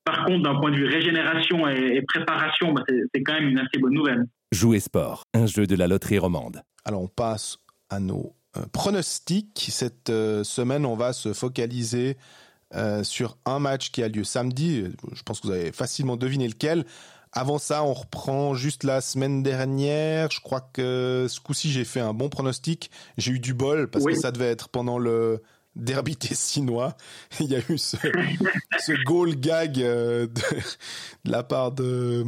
Par 0.05 0.25
contre, 0.25 0.43
d'un 0.43 0.59
point 0.59 0.71
de 0.71 0.77
vue 0.77 0.87
régénération 0.87 1.69
et, 1.69 1.97
et 1.97 2.03
préparation, 2.03 2.73
ben, 2.73 2.83
c'est 2.89 3.01
c'est 3.15 3.23
quand 3.23 3.35
même 3.35 3.49
une 3.49 3.59
assez 3.59 3.79
bonne 3.79 3.95
nouvelle. 3.95 4.25
Jouer 4.53 4.81
sport, 4.81 5.23
un 5.35 5.47
jeu 5.47 5.67
de 5.67 5.77
la 5.77 5.87
loterie 5.87 6.19
romande. 6.19 6.63
Alors, 6.85 7.03
on 7.03 7.09
passe 7.09 7.59
à 7.91 8.01
nos 8.01 8.35
euh, 8.57 8.63
pronostics. 8.73 9.69
Cette 9.71 10.11
euh, 10.11 10.45
semaine, 10.45 10.87
on 10.87 10.97
va 10.97 11.13
se 11.13 11.33
focaliser 11.33 12.17
euh, 12.75 13.03
sur 13.05 13.37
un 13.45 13.59
match 13.59 13.91
qui 13.91 14.03
a 14.03 14.09
lieu 14.09 14.25
samedi. 14.25 14.85
Je 15.13 15.23
pense 15.23 15.41
que 15.41 15.49
vous 15.49 15.53
avez 15.53 15.73
facilement 15.73 16.17
deviné 16.17 16.49
lequel. 16.49 16.85
Avant 17.33 17.59
ça, 17.59 17.85
on 17.85 17.93
reprend 17.95 18.55
juste 18.55 18.85
la 18.85 19.01
semaine 19.01 19.43
dernière. 19.43 20.31
Je 20.31 20.41
crois 20.41 20.61
que 20.73 21.27
ce 21.29 21.41
coup-ci, 21.41 21.71
j'ai 21.71 21.85
fait 21.85 22.01
un 22.01 22.15
bon 22.15 22.29
pronostic. 22.29 22.91
J'ai 23.19 23.33
eu 23.33 23.39
du 23.41 23.55
bol 23.55 23.89
parce 23.91 24.05
Oui. 24.05 24.15
que 24.15 24.19
ça 24.21 24.33
devait 24.33 24.51
être 24.51 24.69
pendant 24.71 24.99
le 24.99 25.43
derby 25.77 26.17
tessinois. 26.17 26.97
Il 27.41 27.47
y 27.47 27.57
a 27.57 27.61
eu 27.69 27.79
ce, 27.79 27.97
ce 28.79 29.05
goal 29.05 29.37
gag 29.37 29.81
euh, 29.81 30.27
de, 30.27 30.41
de 31.25 31.31
la 31.31 31.43
part 31.43 31.73
de 31.73 32.25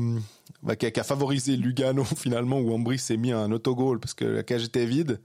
bah, 0.62 0.76
qui, 0.76 0.86
a, 0.86 0.90
qui 0.90 1.00
a 1.00 1.04
favorisé 1.04 1.56
Lugano 1.56 2.04
finalement 2.16 2.58
où 2.60 2.72
Ambry 2.72 2.98
s'est 2.98 3.16
mis 3.16 3.32
un 3.32 3.50
autogol 3.52 3.98
parce 4.00 4.14
que 4.14 4.24
la 4.26 4.42
cage 4.42 4.64
était 4.64 4.86
vide. 4.86 5.20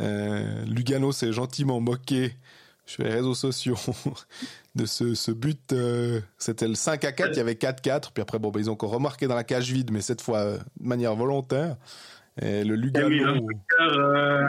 Euh, 0.00 0.64
Lugano 0.64 1.12
s'est 1.12 1.32
gentiment 1.32 1.80
moqué 1.80 2.34
sur 2.92 3.02
les 3.04 3.10
réseaux 3.10 3.34
sociaux 3.34 3.76
de 4.74 4.84
ce, 4.86 5.14
ce 5.14 5.30
but. 5.30 5.72
euh, 5.72 6.20
C'était 6.38 6.68
le 6.68 6.74
5 6.74 7.04
à 7.04 7.12
4, 7.12 7.30
il 7.32 7.36
y 7.38 7.40
avait 7.40 7.54
4-4. 7.54 8.10
Puis 8.12 8.22
après, 8.22 8.38
bon, 8.38 8.50
bah, 8.50 8.60
ils 8.60 8.68
ont 8.70 8.74
encore 8.74 8.90
remarqué 8.90 9.26
dans 9.26 9.34
la 9.34 9.44
cage 9.44 9.70
vide, 9.70 9.90
mais 9.92 10.00
cette 10.00 10.20
fois 10.20 10.38
euh, 10.38 10.58
de 10.80 10.86
manière 10.86 11.14
volontaire. 11.14 11.76
Et 12.40 12.64
le 12.64 12.74
Ah 12.94 13.06
oui, 13.06 13.18
Lugano. 13.18 13.46
Euh, 13.80 14.44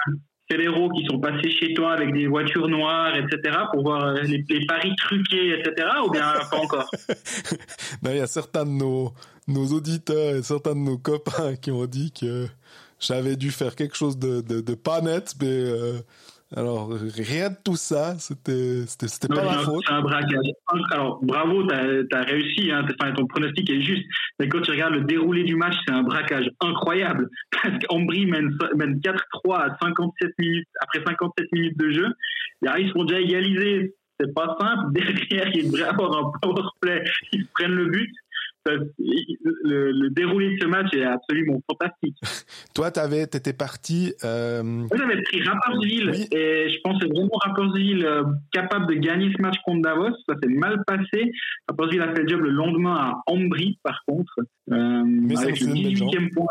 fédéraux 0.51 0.89
qui 0.89 1.05
sont 1.09 1.19
passés 1.19 1.49
chez 1.51 1.73
toi 1.73 1.93
avec 1.93 2.13
des 2.13 2.27
voitures 2.27 2.67
noires, 2.67 3.15
etc., 3.15 3.57
pour 3.73 3.83
voir 3.83 4.03
euh, 4.05 4.21
les, 4.21 4.43
les 4.49 4.65
paris 4.65 4.93
truqués, 4.97 5.59
etc., 5.59 5.87
ou 6.05 6.11
bien 6.11 6.33
pas 6.51 6.57
encore? 6.57 6.89
Non, 8.01 8.11
il 8.11 8.17
y 8.17 8.21
a 8.21 8.27
certains 8.27 8.65
de 8.65 8.71
nos, 8.71 9.13
nos 9.47 9.67
auditeurs 9.67 10.35
et 10.35 10.43
certains 10.43 10.73
de 10.75 10.79
nos 10.79 10.97
copains 10.97 11.55
qui 11.55 11.71
ont 11.71 11.85
dit 11.85 12.11
que 12.11 12.47
j'avais 12.99 13.35
dû 13.35 13.51
faire 13.51 13.75
quelque 13.75 13.95
chose 13.97 14.17
de, 14.17 14.41
de, 14.41 14.61
de 14.61 14.75
pas 14.75 15.01
net, 15.01 15.33
mais 15.41 15.63
alors 16.55 16.89
rien 16.91 17.49
de 17.49 17.55
tout 17.63 17.75
ça, 17.75 18.15
c'était 18.19 18.83
c'était 18.85 19.07
c'était 19.07 19.27
Non, 19.27 19.35
pas 19.37 19.43
ma 19.45 19.51
un- 19.59 19.63
faute. 19.63 19.83
C'est 19.87 19.93
un 19.93 20.01
braquage. 20.01 20.45
Alors, 20.91 21.19
bravo, 21.23 21.63
t'as 21.63 22.19
as 22.19 22.23
réussi, 22.23 22.71
hein, 22.71 22.85
enfin, 22.99 23.11
ton 23.13 23.25
pronostic 23.27 23.69
est 23.69 23.81
juste. 23.81 24.05
Mais 24.39 24.47
quand 24.47 24.61
tu 24.61 24.71
regardes 24.71 24.93
le 24.93 25.01
déroulé 25.01 25.43
du 25.43 25.55
match, 25.55 25.75
c'est 25.87 25.93
un 25.93 26.03
braquage 26.03 26.49
incroyable. 26.61 27.29
Parce 27.63 27.77
qu'Ambry 27.79 28.25
mène, 28.25 28.55
mène 28.75 28.99
4-3 28.99 29.57
à 29.57 29.77
57 29.81 30.31
minutes, 30.39 30.67
après 30.81 31.03
57 31.05 31.51
minutes 31.53 31.77
de 31.77 31.89
jeu. 31.91 32.07
Là, 32.61 32.79
ils 32.79 32.91
sont 32.91 33.03
déjà 33.03 33.19
égalisés. 33.19 33.95
C'est 34.19 34.33
pas 34.33 34.55
simple. 34.59 34.91
Derrière, 34.93 35.49
ils 35.55 35.71
devraient 35.71 35.89
avoir 35.89 36.17
un 36.17 36.31
power 36.41 36.63
play. 36.81 37.03
Ils 37.31 37.45
prennent 37.47 37.71
le 37.73 37.87
but. 37.87 38.11
Le, 38.65 39.91
le, 39.91 40.09
déroulé 40.09 40.55
de 40.55 40.61
ce 40.61 40.67
match 40.67 40.93
est 40.93 41.03
absolument 41.03 41.61
fantastique. 41.69 42.15
Toi, 42.75 42.91
t'avais, 42.91 43.27
t'étais 43.27 43.53
parti. 43.53 44.13
Euh... 44.23 44.63
Moi, 44.63 44.97
j'avais 44.97 45.21
pris 45.21 45.41
Rappersville 45.43 46.11
et 46.31 46.69
je 46.69 46.81
pensais 46.81 47.05
vraiment 47.05 47.37
Rappersville 47.43 48.05
euh, 48.05 48.23
capable 48.51 48.87
de 48.87 48.93
gagner 48.93 49.31
ce 49.35 49.41
match 49.41 49.57
contre 49.65 49.81
Davos. 49.81 50.15
Ça 50.27 50.35
s'est 50.41 50.49
mal 50.49 50.83
passé. 50.85 51.31
Rappersville 51.67 52.01
a 52.01 52.13
fait 52.13 52.21
le 52.21 52.27
job 52.27 52.41
le 52.41 52.51
lendemain 52.51 52.95
à 52.95 53.21
Ambry, 53.27 53.79
par 53.83 54.03
contre, 54.07 54.33
euh, 54.71 55.03
mais 55.05 55.37
avec 55.39 55.59
le 55.59 55.67
18e 55.67 56.33
point 56.33 56.45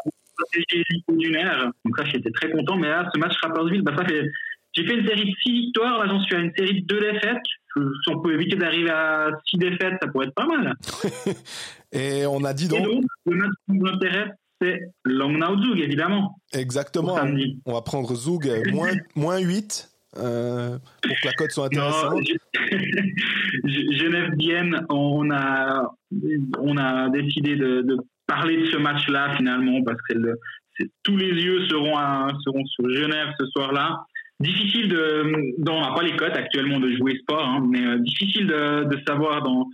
d'une. 1.16 1.36
Donc 1.84 1.98
là, 1.98 2.04
j'étais 2.04 2.30
très 2.30 2.50
content. 2.50 2.76
Mais 2.76 2.88
là, 2.88 3.08
ce 3.14 3.18
match 3.18 3.34
Rappersville, 3.42 3.82
bah, 3.82 3.94
ça 3.96 4.04
fait. 4.04 4.28
J'ai 4.74 4.86
fait 4.86 4.94
une 4.94 5.06
série 5.06 5.30
de 5.30 5.36
6 5.42 5.52
victoires. 5.52 5.98
Là, 5.98 6.06
j'en 6.08 6.20
suis 6.20 6.34
à 6.34 6.38
une 6.38 6.52
série 6.56 6.80
de 6.80 6.86
2 6.86 7.00
défaites 7.12 7.42
si 7.74 8.14
on 8.14 8.20
peut 8.20 8.34
éviter 8.34 8.56
d'arriver 8.56 8.90
à 8.90 9.30
6 9.48 9.58
défaites, 9.58 9.94
ça 10.00 10.08
pourrait 10.08 10.26
être 10.26 10.34
pas 10.34 10.46
mal. 10.46 10.74
Et 11.92 12.26
on 12.26 12.44
a 12.44 12.54
dit 12.54 12.68
donc. 12.68 12.86
le 13.26 13.36
match 13.36 13.50
qui 13.66 13.72
nous 13.76 13.86
intéresse, 13.86 14.30
c'est 14.60 14.80
Langnau 15.04 15.62
Zug, 15.62 15.80
évidemment. 15.80 16.38
Exactement. 16.52 17.18
On 17.66 17.72
va 17.72 17.82
prendre 17.82 18.14
Zug 18.14 18.50
moins, 18.72 18.92
moins 19.14 19.38
8 19.38 19.90
euh, 20.18 20.78
pour 21.02 21.16
que 21.20 21.26
la 21.26 21.32
cote 21.32 21.50
soit 21.50 21.66
intéressante. 21.66 22.20
Genève-Bienne, 23.64 24.86
on 24.88 25.30
a, 25.30 25.90
on 26.58 26.76
a 26.76 27.08
décidé 27.10 27.56
de, 27.56 27.82
de 27.82 27.96
parler 28.26 28.58
de 28.58 28.66
ce 28.66 28.76
match-là 28.76 29.36
finalement 29.36 29.82
parce 29.82 30.00
que 30.08 30.14
le, 30.14 30.38
tous 31.02 31.16
les 31.16 31.30
yeux 31.30 31.66
seront, 31.68 31.96
à, 31.96 32.28
seront 32.44 32.64
sur 32.66 32.90
Genève 32.90 33.28
ce 33.38 33.46
soir-là 33.46 34.04
difficile 34.42 34.88
de, 34.88 35.54
dans, 35.58 35.76
on 35.76 35.80
n'a 35.80 35.94
pas 35.94 36.02
les 36.02 36.16
cotes 36.16 36.36
actuellement 36.36 36.80
de 36.80 36.90
jouer 36.96 37.16
sport, 37.18 37.46
hein, 37.46 37.64
mais 37.68 37.84
euh, 37.86 37.98
difficile 37.98 38.46
de, 38.46 38.84
de, 38.84 38.98
savoir 39.06 39.42
dans 39.42 39.66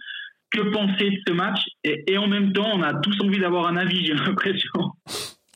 que 0.50 0.60
penser 0.72 1.10
de 1.10 1.18
ce 1.26 1.32
match. 1.32 1.60
Et, 1.84 2.18
en 2.18 2.26
même 2.26 2.52
temps, 2.52 2.68
on 2.74 2.82
a 2.82 2.94
tous 2.94 3.20
envie 3.22 3.40
d'avoir 3.40 3.66
un 3.66 3.76
avis, 3.76 4.04
j'ai 4.06 4.14
l'impression. 4.14 4.92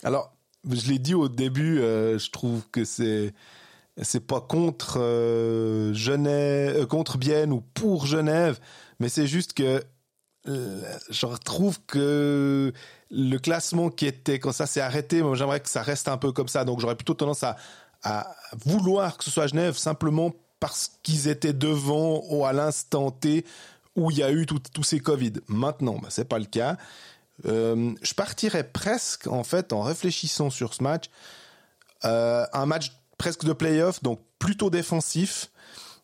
Alors, 0.02 0.34
je 0.70 0.90
l'ai 0.90 0.98
dit 0.98 1.14
au 1.14 1.28
début, 1.28 1.80
euh, 1.80 2.18
je 2.18 2.30
trouve 2.30 2.68
que 2.70 2.84
c'est 2.84 3.32
c'est 4.00 4.26
pas 4.26 4.40
contre 4.40 4.98
euh, 4.98 5.92
Genève, 5.92 6.76
euh, 6.76 6.86
contre 6.86 7.18
Bienne 7.18 7.52
ou 7.52 7.60
pour 7.60 8.06
Genève, 8.06 8.58
mais 9.00 9.10
c'est 9.10 9.26
juste 9.26 9.52
que 9.52 9.82
je 10.44 11.24
retrouve 11.24 11.78
que 11.86 12.72
le 13.12 13.38
classement 13.38 13.90
qui 13.90 14.06
était 14.06 14.40
quand 14.40 14.50
ça 14.50 14.66
s'est 14.66 14.80
arrêté, 14.80 15.22
j'aimerais 15.34 15.60
que 15.60 15.68
ça 15.68 15.82
reste 15.82 16.08
un 16.08 16.16
peu 16.16 16.32
comme 16.32 16.48
ça. 16.48 16.64
Donc 16.64 16.80
j'aurais 16.80 16.96
plutôt 16.96 17.14
tendance 17.14 17.44
à, 17.44 17.56
à 18.02 18.34
vouloir 18.64 19.18
que 19.18 19.24
ce 19.24 19.30
soit 19.30 19.46
Genève 19.46 19.76
simplement 19.76 20.32
parce 20.58 20.92
qu'ils 21.02 21.28
étaient 21.28 21.52
devant 21.52 22.22
ou 22.30 22.44
à 22.44 22.52
l'instant 22.52 23.10
T 23.10 23.44
où 23.96 24.10
il 24.10 24.18
y 24.18 24.22
a 24.22 24.32
eu 24.32 24.46
tous 24.46 24.82
ces 24.82 25.00
Covid. 25.00 25.34
Maintenant, 25.48 25.98
bah, 25.98 26.08
c'est 26.10 26.28
pas 26.28 26.38
le 26.38 26.46
cas. 26.46 26.76
Euh, 27.46 27.92
je 28.02 28.14
partirais 28.14 28.64
presque, 28.64 29.26
en 29.26 29.44
fait, 29.44 29.72
en 29.72 29.82
réfléchissant 29.82 30.50
sur 30.50 30.74
ce 30.74 30.82
match, 30.82 31.06
euh, 32.04 32.44
un 32.52 32.66
match 32.66 32.92
presque 33.18 33.44
de 33.44 33.52
playoff, 33.52 34.02
donc 34.02 34.20
plutôt 34.38 34.70
défensif. 34.70 35.50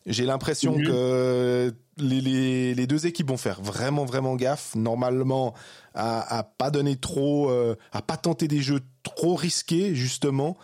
J'ai 0.07 0.25
l'impression 0.25 0.75
que 0.75 1.75
les, 1.99 2.21
les, 2.21 2.75
les, 2.75 2.87
deux 2.87 3.07
équipes 3.07 3.29
vont 3.29 3.37
faire 3.37 3.61
vraiment 3.61 4.07
vraiment 4.07 4.37
gaffe 4.37 4.75
normalement 4.75 5.55
à, 5.95 6.39
à 6.39 6.45
pas 6.45 6.71
donner 6.71 6.97
trop, 6.97 7.51
euh, 7.51 7.77
à 7.93 8.01
pas 8.01 8.17
tenter 8.17 8.49
des 8.49 8.63
jeux 8.63 8.81
trop 9.03 9.35
risqués 9.35 9.95
justement 9.95 10.57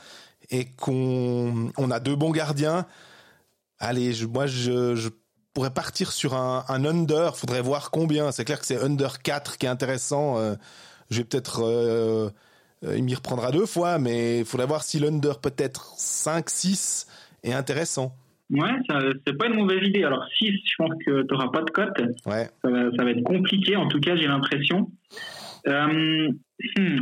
et 0.51 0.67
qu'on 0.67 1.73
on 1.77 1.91
a 1.91 2.01
deux 2.01 2.17
bons 2.17 2.31
gardiens, 2.31 2.87
allez, 3.79 4.13
je, 4.13 4.27
moi 4.27 4.47
je, 4.47 4.95
je, 4.95 5.09
pourrais 5.55 5.73
partir 5.73 6.13
sur 6.13 6.35
un, 6.35 6.65
un 6.69 6.85
under. 6.85 7.37
Faudrait 7.37 7.63
voir 7.63 7.91
combien. 7.91 8.33
C'est 8.33 8.45
clair 8.45 8.61
que 8.61 8.67
c'est 8.67 8.83
under 8.83 9.23
4 9.23 9.57
qui 9.57 9.67
est 9.67 9.69
intéressant. 9.71 10.39
Euh, 10.39 10.55
je 11.11 11.19
vais 11.19 11.25
peut-être 11.25 11.63
euh, 11.63 12.29
euh, 12.85 12.97
il 12.97 13.05
m'y 13.05 13.15
reprendra 13.15 13.51
deux 13.51 13.67
fois, 13.67 13.99
mais 13.99 14.41
il 14.41 14.45
faudrait 14.45 14.67
voir 14.67 14.83
si 14.83 14.99
l'under 14.99 15.35
peut-être 15.41 15.95
5, 15.97 16.51
6 16.51 17.07
est 17.43 17.53
intéressant. 17.53 18.15
Ouais, 18.51 18.73
c'est 19.27 19.39
pas 19.39 19.47
une 19.47 19.55
mauvaise 19.55 19.83
idée. 19.83 20.05
Alors 20.05 20.25
6, 20.39 20.47
je 20.47 20.75
pense 20.77 20.91
que 21.05 21.23
tu 21.23 21.27
n'auras 21.33 21.49
pas 21.49 21.63
de 21.63 21.71
cote. 21.71 21.99
Ouais. 22.27 22.49
Ça 22.63 22.71
va, 22.71 22.91
ça 22.97 23.05
va 23.05 23.11
être 23.11 23.23
compliqué, 23.23 23.77
en 23.77 23.89
tout 23.89 24.01
cas, 24.01 24.17
j'ai 24.17 24.27
l'impression. 24.27 24.91
Euh, 25.67 26.29
hmm, 26.77 26.99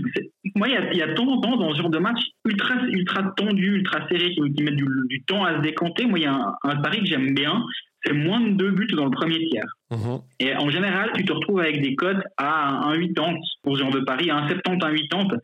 moi, 0.54 0.68
il 0.68 0.74
y 0.74 0.76
a, 0.76 0.94
y 0.94 1.02
a 1.02 1.08
de 1.08 1.14
temps 1.14 1.26
en 1.26 1.40
temps 1.40 1.56
dans 1.56 1.72
ce 1.72 1.78
genre 1.82 1.90
de 1.90 1.98
match 1.98 2.20
ultra, 2.44 2.76
ultra 2.86 3.22
tendu, 3.36 3.76
ultra 3.76 4.06
serré, 4.08 4.30
qui, 4.30 4.40
qui 4.52 4.64
du, 4.64 4.86
du, 5.08 5.22
temps 5.24 5.44
à 5.44 5.56
se 5.56 5.62
décanter. 5.62 6.06
Moi, 6.06 6.20
il 6.20 6.22
y 6.22 6.26
a 6.26 6.34
un, 6.34 6.54
un 6.62 6.76
pari 6.76 7.00
que 7.00 7.06
j'aime 7.06 7.34
bien, 7.34 7.64
c'est 8.04 8.12
moins 8.12 8.40
de 8.40 8.50
deux 8.50 8.70
buts 8.70 8.86
dans 8.94 9.04
le 9.04 9.10
premier 9.10 9.38
tiers. 9.48 9.66
Mmh. 9.90 10.16
Et 10.40 10.54
en 10.56 10.70
général, 10.70 11.10
tu 11.14 11.24
te 11.24 11.32
retrouves 11.32 11.60
avec 11.60 11.80
des 11.80 11.94
cotes 11.94 12.22
à 12.36 12.88
un 12.88 12.98
80 13.00 13.34
pour 13.62 13.76
ce 13.76 13.82
genre 13.82 13.92
de 13.92 14.00
pari, 14.00 14.30
à 14.30 14.36
un 14.36 14.48
70, 14.48 14.84
un 14.84 14.96
80. 15.08 15.38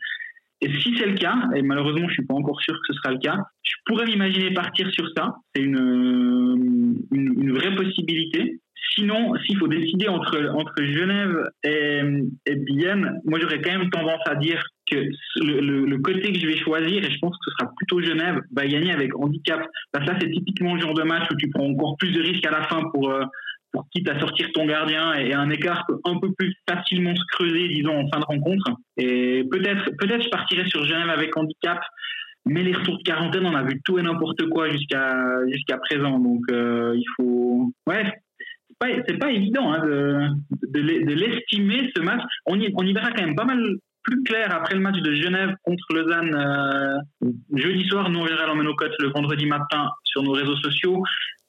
Et 0.61 0.73
si 0.81 0.97
c'est 0.99 1.07
le 1.07 1.15
cas, 1.15 1.37
et 1.55 1.63
malheureusement 1.63 2.09
je 2.09 2.15
suis 2.15 2.27
pas 2.27 2.35
encore 2.35 2.61
sûr 2.61 2.75
que 2.75 2.93
ce 2.93 2.93
sera 2.95 3.13
le 3.13 3.19
cas, 3.19 3.37
je 3.63 3.75
pourrais 3.87 4.07
m'imaginer 4.07 4.53
partir 4.53 4.91
sur 4.91 5.09
ça. 5.17 5.37
C'est 5.55 5.63
une, 5.63 6.99
une, 7.13 7.43
une, 7.43 7.53
vraie 7.53 7.75
possibilité. 7.77 8.61
Sinon, 8.95 9.35
s'il 9.47 9.57
faut 9.59 9.69
décider 9.69 10.09
entre, 10.09 10.51
entre 10.57 10.83
Genève 10.83 11.49
et, 11.63 12.01
et 12.47 12.57
Bienne, 12.57 13.21
moi 13.25 13.39
j'aurais 13.41 13.61
quand 13.61 13.79
même 13.79 13.91
tendance 13.91 14.23
à 14.27 14.35
dire 14.35 14.61
que 14.91 15.09
le, 15.37 15.97
côté 15.99 16.33
que 16.33 16.39
je 16.39 16.47
vais 16.47 16.57
choisir, 16.57 17.05
et 17.05 17.11
je 17.11 17.19
pense 17.21 17.37
que 17.37 17.51
ce 17.51 17.51
sera 17.59 17.73
plutôt 17.77 18.01
Genève, 18.01 18.41
va 18.53 18.67
gagner 18.67 18.93
avec 18.93 19.17
handicap. 19.17 19.67
Parce 19.93 20.07
que 20.07 20.13
là, 20.13 20.19
c'est 20.21 20.31
typiquement 20.31 20.75
le 20.75 20.81
genre 20.81 20.95
de 20.95 21.03
match 21.03 21.29
où 21.31 21.37
tu 21.37 21.49
prends 21.51 21.67
encore 21.67 21.97
plus 21.99 22.13
de 22.13 22.21
risques 22.21 22.47
à 22.47 22.51
la 22.51 22.63
fin 22.65 22.83
pour, 22.93 23.11
euh, 23.11 23.25
pour 23.73 23.87
quitte 23.91 24.09
à 24.09 24.19
sortir 24.19 24.49
ton 24.53 24.67
gardien 24.67 25.15
et 25.15 25.33
un 25.33 25.51
écart 25.51 25.85
peut 25.87 25.99
un 26.05 26.19
peu 26.19 26.33
plus 26.33 26.55
facilement 26.69 27.15
se 27.15 27.23
creuser, 27.33 27.69
disons, 27.69 27.99
en 27.99 28.09
fin 28.09 28.21
de 28.21 28.25
rencontre. 28.25 28.71
Et 28.97 29.45
peut-être, 29.51 29.91
peut-être 29.99 30.25
je 30.25 30.31
partirais 30.31 30.67
sur 30.69 30.85
Genève 30.85 31.11
avec 31.11 31.37
handicap, 31.37 31.81
mais 32.47 32.63
les 32.63 32.73
retours 32.73 32.99
de 32.99 33.03
quarantaine, 33.03 33.45
on 33.45 33.55
a 33.55 33.63
vu 33.63 33.81
tout 33.85 33.99
et 33.99 34.03
n'importe 34.03 34.49
quoi 34.49 34.71
jusqu'à 34.71 35.15
jusqu'à 35.53 35.79
présent. 35.79 36.19
Donc 36.19 36.43
euh, 36.51 36.95
il 36.97 37.05
faut, 37.17 37.71
ouais, 37.87 38.05
c'est 38.81 39.19
pas, 39.19 39.27
pas 39.27 39.33
évident 39.33 39.73
hein, 39.73 39.85
de, 39.85 40.29
de, 40.69 40.81
de 40.81 41.15
l'estimer 41.15 41.91
ce 41.95 42.01
match. 42.01 42.23
On 42.47 42.59
y, 42.59 42.73
on 42.75 42.87
y 42.87 42.93
verra 42.93 43.11
quand 43.11 43.25
même 43.25 43.37
pas 43.37 43.45
mal 43.45 43.61
plus 44.09 44.23
clair 44.23 44.55
après 44.55 44.75
le 44.75 44.81
match 44.81 44.99
de 45.01 45.15
Genève 45.15 45.55
contre 45.63 45.85
Lausanne 45.95 46.35
euh, 46.35 47.29
jeudi 47.55 47.87
soir. 47.89 48.09
Nous, 48.11 48.21
on 48.21 48.25
verra 48.25 48.55
nos 48.55 48.75
cotes 48.75 48.95
le 48.99 49.11
vendredi 49.11 49.47
matin 49.47 49.91
sur 50.05 50.23
nos 50.23 50.33
réseaux 50.33 50.57
sociaux 50.57 51.03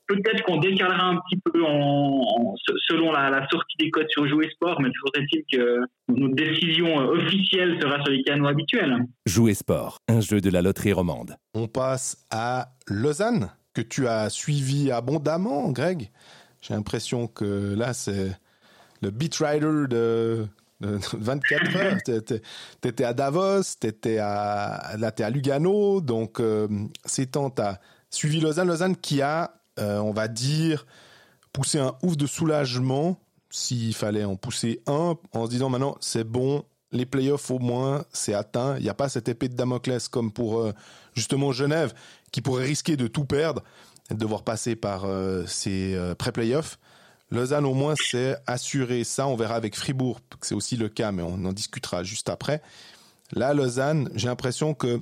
peut-être 0.10 0.43
qu'on 0.43 0.58
décalera 0.58 1.06
un 1.06 1.17
petit 1.17 1.38
peu 1.38 1.63
en, 1.63 2.22
en, 2.22 2.56
selon 2.88 3.12
la, 3.12 3.30
la, 3.30 3.48
sortie 3.48 3.78
des 3.80 3.91
codes 3.91 4.10
sur 4.10 4.28
Jouer 4.28 4.50
Sport, 4.52 4.82
mais 4.82 4.89
toujours 4.89 5.12
est-il 5.15 5.43
que 5.52 5.80
notre 6.10 6.36
décision 6.36 6.98
officielle 6.98 7.80
sera 7.80 8.02
sur 8.04 8.12
les 8.12 8.24
canaux 8.24 8.48
habituels. 8.48 8.98
Jouer 9.26 9.54
Sport, 9.54 10.00
un 10.08 10.19
jeu 10.19 10.41
de 10.41 10.50
la 10.50 10.62
loterie 10.62 10.93
romande. 10.93 11.36
On 11.54 11.67
passe 11.67 12.26
à 12.32 12.69
Lausanne, 12.88 13.52
que 13.74 13.82
tu 13.82 14.08
as 14.08 14.30
suivi 14.30 14.91
abondamment, 14.91 15.72
Greg. 15.72 16.10
J'ai 16.62 16.74
l'impression 16.74 17.28
que 17.28 17.76
là, 17.76 17.93
c'est 17.93 18.36
le 19.02 19.12
beat 19.12 19.36
rider 19.36 19.88
de, 19.88 19.88
de 19.88 20.48
24 20.81 21.75
heures. 21.75 21.97
T'étais 22.81 23.03
à 23.03 23.13
Davos, 23.13 23.63
t'étais 23.79 24.17
à, 24.19 24.95
là, 24.97 25.11
à 25.17 25.29
Lugano, 25.29 26.01
donc 26.01 26.39
euh, 26.39 26.67
c'est 27.05 27.31
tant 27.31 27.49
t'as 27.49 27.79
suivi 28.09 28.39
Lausanne. 28.39 28.67
Lausanne 28.67 28.95
qui 28.95 29.21
a 29.21 29.59
euh, 29.79 29.97
on 29.99 30.11
va 30.11 30.27
dire, 30.27 30.85
pousser 31.53 31.79
un 31.79 31.95
ouf 32.03 32.17
de 32.17 32.27
soulagement, 32.27 33.17
s'il 33.49 33.95
fallait 33.95 34.25
en 34.25 34.35
pousser 34.35 34.81
un, 34.87 35.15
en 35.31 35.45
se 35.45 35.49
disant 35.49 35.69
maintenant 35.69 35.95
c'est 36.01 36.25
bon, 36.25 36.63
les 36.91 37.05
playoffs 37.05 37.49
au 37.49 37.59
moins, 37.59 38.03
c'est 38.11 38.33
atteint. 38.33 38.75
Il 38.77 38.83
n'y 38.83 38.89
a 38.89 38.93
pas 38.93 39.09
cette 39.09 39.29
épée 39.29 39.47
de 39.47 39.55
Damoclès 39.55 40.09
comme 40.09 40.31
pour 40.31 40.59
euh, 40.59 40.73
justement 41.13 41.51
Genève, 41.51 41.93
qui 42.31 42.41
pourrait 42.41 42.65
risquer 42.65 42.97
de 42.97 43.07
tout 43.07 43.25
perdre, 43.25 43.63
de 44.09 44.15
devoir 44.15 44.43
passer 44.43 44.75
par 44.75 45.05
euh, 45.05 45.45
ces 45.45 45.97
pré-playoffs. 46.17 46.77
Lausanne 47.31 47.65
au 47.65 47.73
moins 47.73 47.93
c'est 47.95 48.37
assuré 48.47 49.03
ça. 49.03 49.27
On 49.27 49.35
verra 49.35 49.55
avec 49.55 49.75
Fribourg, 49.75 50.19
c'est 50.41 50.55
aussi 50.55 50.77
le 50.77 50.89
cas, 50.89 51.11
mais 51.11 51.23
on 51.23 51.45
en 51.45 51.53
discutera 51.53 52.03
juste 52.03 52.29
après. 52.29 52.61
Là, 53.33 53.53
Lausanne, 53.53 54.09
j'ai 54.15 54.27
l'impression 54.27 54.73
que 54.73 54.99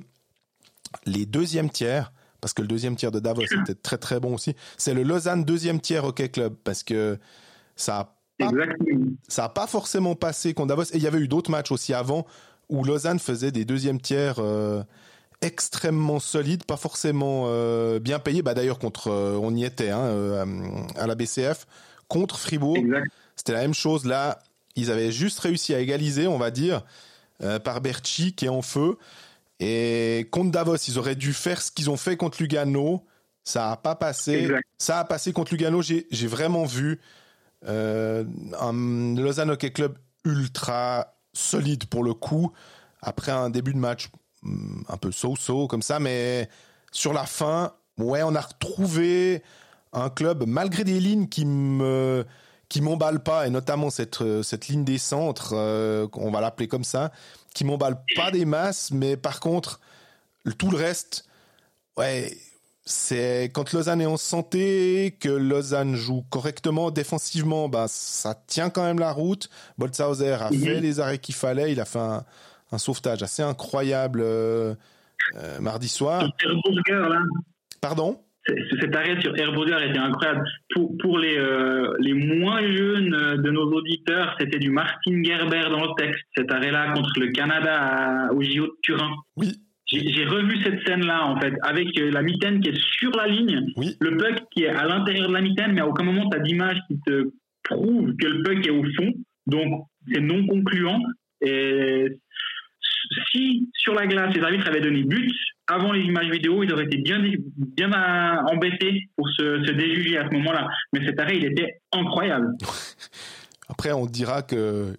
les 1.06 1.26
deuxièmes 1.26 1.70
tiers, 1.70 2.12
parce 2.40 2.52
que 2.52 2.62
le 2.62 2.68
deuxième 2.68 2.96
tiers 2.96 3.10
de 3.10 3.20
Davos 3.20 3.42
était 3.42 3.74
très 3.74 3.98
très 3.98 4.20
bon 4.20 4.34
aussi. 4.34 4.54
C'est 4.76 4.94
le 4.94 5.02
Lausanne 5.02 5.44
deuxième 5.44 5.80
tiers 5.80 6.04
Hockey 6.04 6.28
Club 6.28 6.54
parce 6.64 6.82
que 6.82 7.18
ça 7.76 7.98
a 7.98 8.14
pas, 8.38 8.50
ça 9.28 9.44
a 9.44 9.48
pas 9.48 9.66
forcément 9.66 10.14
passé 10.14 10.54
contre 10.54 10.68
Davos 10.68 10.84
et 10.84 10.96
il 10.96 11.02
y 11.02 11.06
avait 11.06 11.18
eu 11.18 11.28
d'autres 11.28 11.50
matchs 11.50 11.72
aussi 11.72 11.94
avant 11.94 12.26
où 12.68 12.84
Lausanne 12.84 13.18
faisait 13.18 13.50
des 13.50 13.64
deuxièmes 13.64 14.00
tiers 14.00 14.36
euh, 14.38 14.82
extrêmement 15.40 16.20
solides, 16.20 16.64
pas 16.64 16.76
forcément 16.76 17.44
euh, 17.46 17.98
bien 17.98 18.18
payés. 18.18 18.42
Bah 18.42 18.54
d'ailleurs 18.54 18.78
contre, 18.78 19.08
euh, 19.08 19.38
on 19.40 19.54
y 19.54 19.64
était 19.64 19.90
hein, 19.90 20.44
à 20.96 21.06
la 21.06 21.14
BCF 21.14 21.66
contre 22.08 22.38
Fribourg. 22.38 22.78
C'était 23.36 23.52
la 23.52 23.60
même 23.60 23.74
chose 23.74 24.04
là. 24.04 24.40
Ils 24.76 24.90
avaient 24.90 25.12
juste 25.12 25.40
réussi 25.40 25.74
à 25.74 25.80
égaliser, 25.80 26.26
on 26.26 26.38
va 26.38 26.50
dire, 26.50 26.82
euh, 27.42 27.58
par 27.58 27.80
Berchi 27.80 28.32
qui 28.32 28.46
est 28.46 28.50
en 28.50 28.62
feu. 28.62 28.96
Et 29.60 30.28
contre 30.30 30.52
Davos, 30.52 30.76
ils 30.76 30.98
auraient 30.98 31.16
dû 31.16 31.32
faire 31.32 31.60
ce 31.60 31.72
qu'ils 31.72 31.90
ont 31.90 31.96
fait 31.96 32.16
contre 32.16 32.40
Lugano. 32.40 33.04
Ça 33.44 33.72
a 33.72 33.76
pas 33.76 33.94
passé. 33.94 34.32
Exact. 34.32 34.66
Ça 34.78 35.00
a 35.00 35.04
passé 35.04 35.32
contre 35.32 35.52
Lugano. 35.52 35.82
J'ai 35.82 36.26
vraiment 36.26 36.64
vu 36.64 37.00
euh, 37.66 38.24
un 38.60 39.16
Lausanne 39.16 39.50
Hockey 39.50 39.72
Club 39.72 39.98
ultra 40.24 41.14
solide 41.32 41.86
pour 41.86 42.04
le 42.04 42.14
coup. 42.14 42.52
Après 43.02 43.32
un 43.32 43.50
début 43.50 43.72
de 43.72 43.78
match 43.78 44.10
hmm, 44.42 44.82
un 44.88 44.96
peu 44.96 45.10
so-so 45.12 45.66
comme 45.66 45.82
ça, 45.82 45.98
mais 45.98 46.48
sur 46.92 47.12
la 47.12 47.26
fin, 47.26 47.72
ouais, 47.98 48.22
on 48.22 48.34
a 48.34 48.40
retrouvé 48.40 49.42
un 49.92 50.10
club 50.10 50.44
malgré 50.46 50.84
des 50.84 51.00
lignes 51.00 51.28
qui 51.28 51.44
me 51.44 52.24
qui 52.68 52.82
m'emballent 52.82 53.22
pas 53.22 53.46
et 53.46 53.50
notamment 53.50 53.90
cette 53.90 54.42
cette 54.42 54.68
ligne 54.68 54.84
des 54.84 54.98
centres, 54.98 55.52
euh, 55.54 56.06
on 56.14 56.30
va 56.30 56.40
l'appeler 56.40 56.68
comme 56.68 56.84
ça, 56.84 57.12
qui 57.54 57.64
m'emballe 57.64 57.98
pas 58.14 58.30
des 58.30 58.44
masses, 58.44 58.90
mais 58.90 59.16
par 59.16 59.40
contre 59.40 59.80
tout 60.58 60.70
le 60.70 60.76
reste, 60.76 61.26
ouais, 61.96 62.36
c'est 62.84 63.50
quand 63.52 63.72
Lausanne 63.72 64.00
est 64.00 64.06
en 64.06 64.16
santé, 64.16 65.16
que 65.20 65.28
Lausanne 65.28 65.94
joue 65.94 66.24
correctement 66.30 66.90
défensivement, 66.90 67.68
bah 67.68 67.86
ça 67.88 68.34
tient 68.46 68.70
quand 68.70 68.82
même 68.82 68.98
la 68.98 69.12
route. 69.12 69.50
Boltzhauser 69.76 70.32
a 70.32 70.48
fait 70.48 70.80
les 70.80 71.00
arrêts 71.00 71.18
qu'il 71.18 71.34
fallait, 71.34 71.72
il 71.72 71.80
a 71.80 71.84
fait 71.84 71.98
un, 71.98 72.24
un 72.72 72.78
sauvetage 72.78 73.22
assez 73.22 73.42
incroyable 73.42 74.20
euh, 74.22 74.74
euh, 75.36 75.60
mardi 75.60 75.88
soir. 75.88 76.24
Pardon? 77.80 78.20
Cet 78.80 78.94
arrêt 78.96 79.20
sur 79.20 79.36
Herburger 79.36 79.78
était 79.88 79.98
incroyable. 79.98 80.42
Pour, 80.74 80.96
pour 80.98 81.18
les, 81.18 81.36
euh, 81.36 81.92
les 82.00 82.14
moins 82.14 82.60
jeunes 82.60 83.14
euh, 83.14 83.36
de 83.36 83.50
nos 83.50 83.70
auditeurs, 83.72 84.34
c'était 84.38 84.58
du 84.58 84.70
Martin 84.70 85.22
Gerber 85.22 85.62
dans 85.70 85.84
le 85.84 85.94
texte, 85.96 86.24
cet 86.36 86.50
arrêt-là 86.52 86.92
contre 86.94 87.10
le 87.20 87.28
Canada 87.32 87.74
à- 87.74 88.32
au 88.32 88.40
JO 88.42 88.66
de 88.66 88.72
Turin. 88.82 89.10
Oui, 89.36 89.48
J'ai 89.86 90.08
j'ai 90.12 90.24
revu 90.24 90.62
cette 90.62 90.86
scène-là, 90.86 91.26
en 91.26 91.40
fait, 91.40 91.54
avec 91.62 91.88
euh, 92.00 92.10
la 92.10 92.22
mitaine 92.22 92.60
qui 92.60 92.70
est 92.70 92.78
sur 92.98 93.10
la 93.16 93.26
ligne, 93.26 93.66
oui. 93.76 93.96
le 94.00 94.16
puck 94.16 94.42
qui 94.50 94.64
est 94.64 94.68
à 94.68 94.84
l'intérieur 94.86 95.28
de 95.28 95.32
la 95.34 95.40
mitaine, 95.40 95.72
mais 95.72 95.80
à 95.80 95.86
aucun 95.88 96.04
moment 96.04 96.28
tu 96.30 96.36
as 96.36 96.40
d'image 96.40 96.78
qui 96.88 96.98
te 97.06 97.30
prouve 97.64 98.14
que 98.16 98.26
le 98.26 98.42
puck 98.42 98.66
est 98.66 98.70
au 98.70 98.84
fond. 98.96 99.12
Donc, 99.46 99.84
c'est 100.12 100.20
non 100.20 100.46
concluant. 100.46 101.00
Et 101.40 102.08
si 103.32 103.68
sur 103.74 103.94
la 103.94 104.06
glace, 104.06 104.34
les 104.34 104.42
arbitres 104.42 104.66
avaient 104.68 104.80
donné 104.80 105.02
but 105.02 105.30
avant 105.66 105.92
les 105.92 106.00
images 106.00 106.30
vidéo, 106.30 106.62
ils 106.62 106.72
auraient 106.72 106.84
été 106.86 106.96
bien, 106.98 107.22
bien 107.76 107.90
embêtés 108.46 109.08
pour 109.16 109.28
se, 109.28 109.64
se 109.66 109.70
déjuger 109.72 110.16
à 110.18 110.26
ce 110.28 110.34
moment-là. 110.34 110.66
Mais 110.92 111.04
cet 111.04 111.18
arrêt, 111.20 111.36
il 111.36 111.44
était 111.44 111.80
incroyable. 111.92 112.54
Après, 113.68 113.92
on 113.92 114.06
dira 114.06 114.42
que 114.42 114.96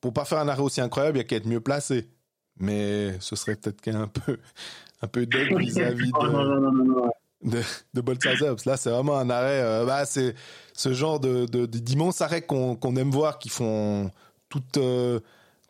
pour 0.00 0.12
pas 0.12 0.24
faire 0.24 0.38
un 0.38 0.48
arrêt 0.48 0.62
aussi 0.62 0.80
incroyable, 0.80 1.18
il 1.18 1.20
y 1.20 1.24
a 1.24 1.24
qu'à 1.24 1.36
être 1.36 1.46
mieux 1.46 1.60
placé. 1.60 2.08
Mais 2.58 3.12
ce 3.20 3.36
serait 3.36 3.54
peut-être 3.54 3.80
qu'un 3.80 4.08
peu, 4.08 4.38
un 5.02 5.06
peu 5.06 5.24
dead 5.26 5.56
vis-à-vis 5.58 6.10
Oh, 6.14 6.26
de, 6.26 6.32
non, 6.32 6.44
non, 6.44 6.72
non, 6.72 6.84
non. 6.84 7.10
de, 7.42 7.60
de 8.02 8.68
Là, 8.68 8.76
c'est 8.76 8.90
vraiment 8.90 9.18
un 9.18 9.30
arrêt. 9.30 9.60
euh, 9.62 9.84
bah, 9.86 10.04
c'est 10.04 10.34
ce 10.72 10.92
genre 10.92 11.20
de, 11.20 11.46
de, 11.46 11.66
de- 11.66 11.78
d'immenses 11.78 12.20
arrêts 12.20 12.42
qu'on, 12.42 12.74
qu'on 12.74 12.96
aime 12.96 13.10
voir, 13.10 13.38
qui 13.38 13.48
font 13.50 14.10
tout, 14.48 14.62
euh, 14.78 15.20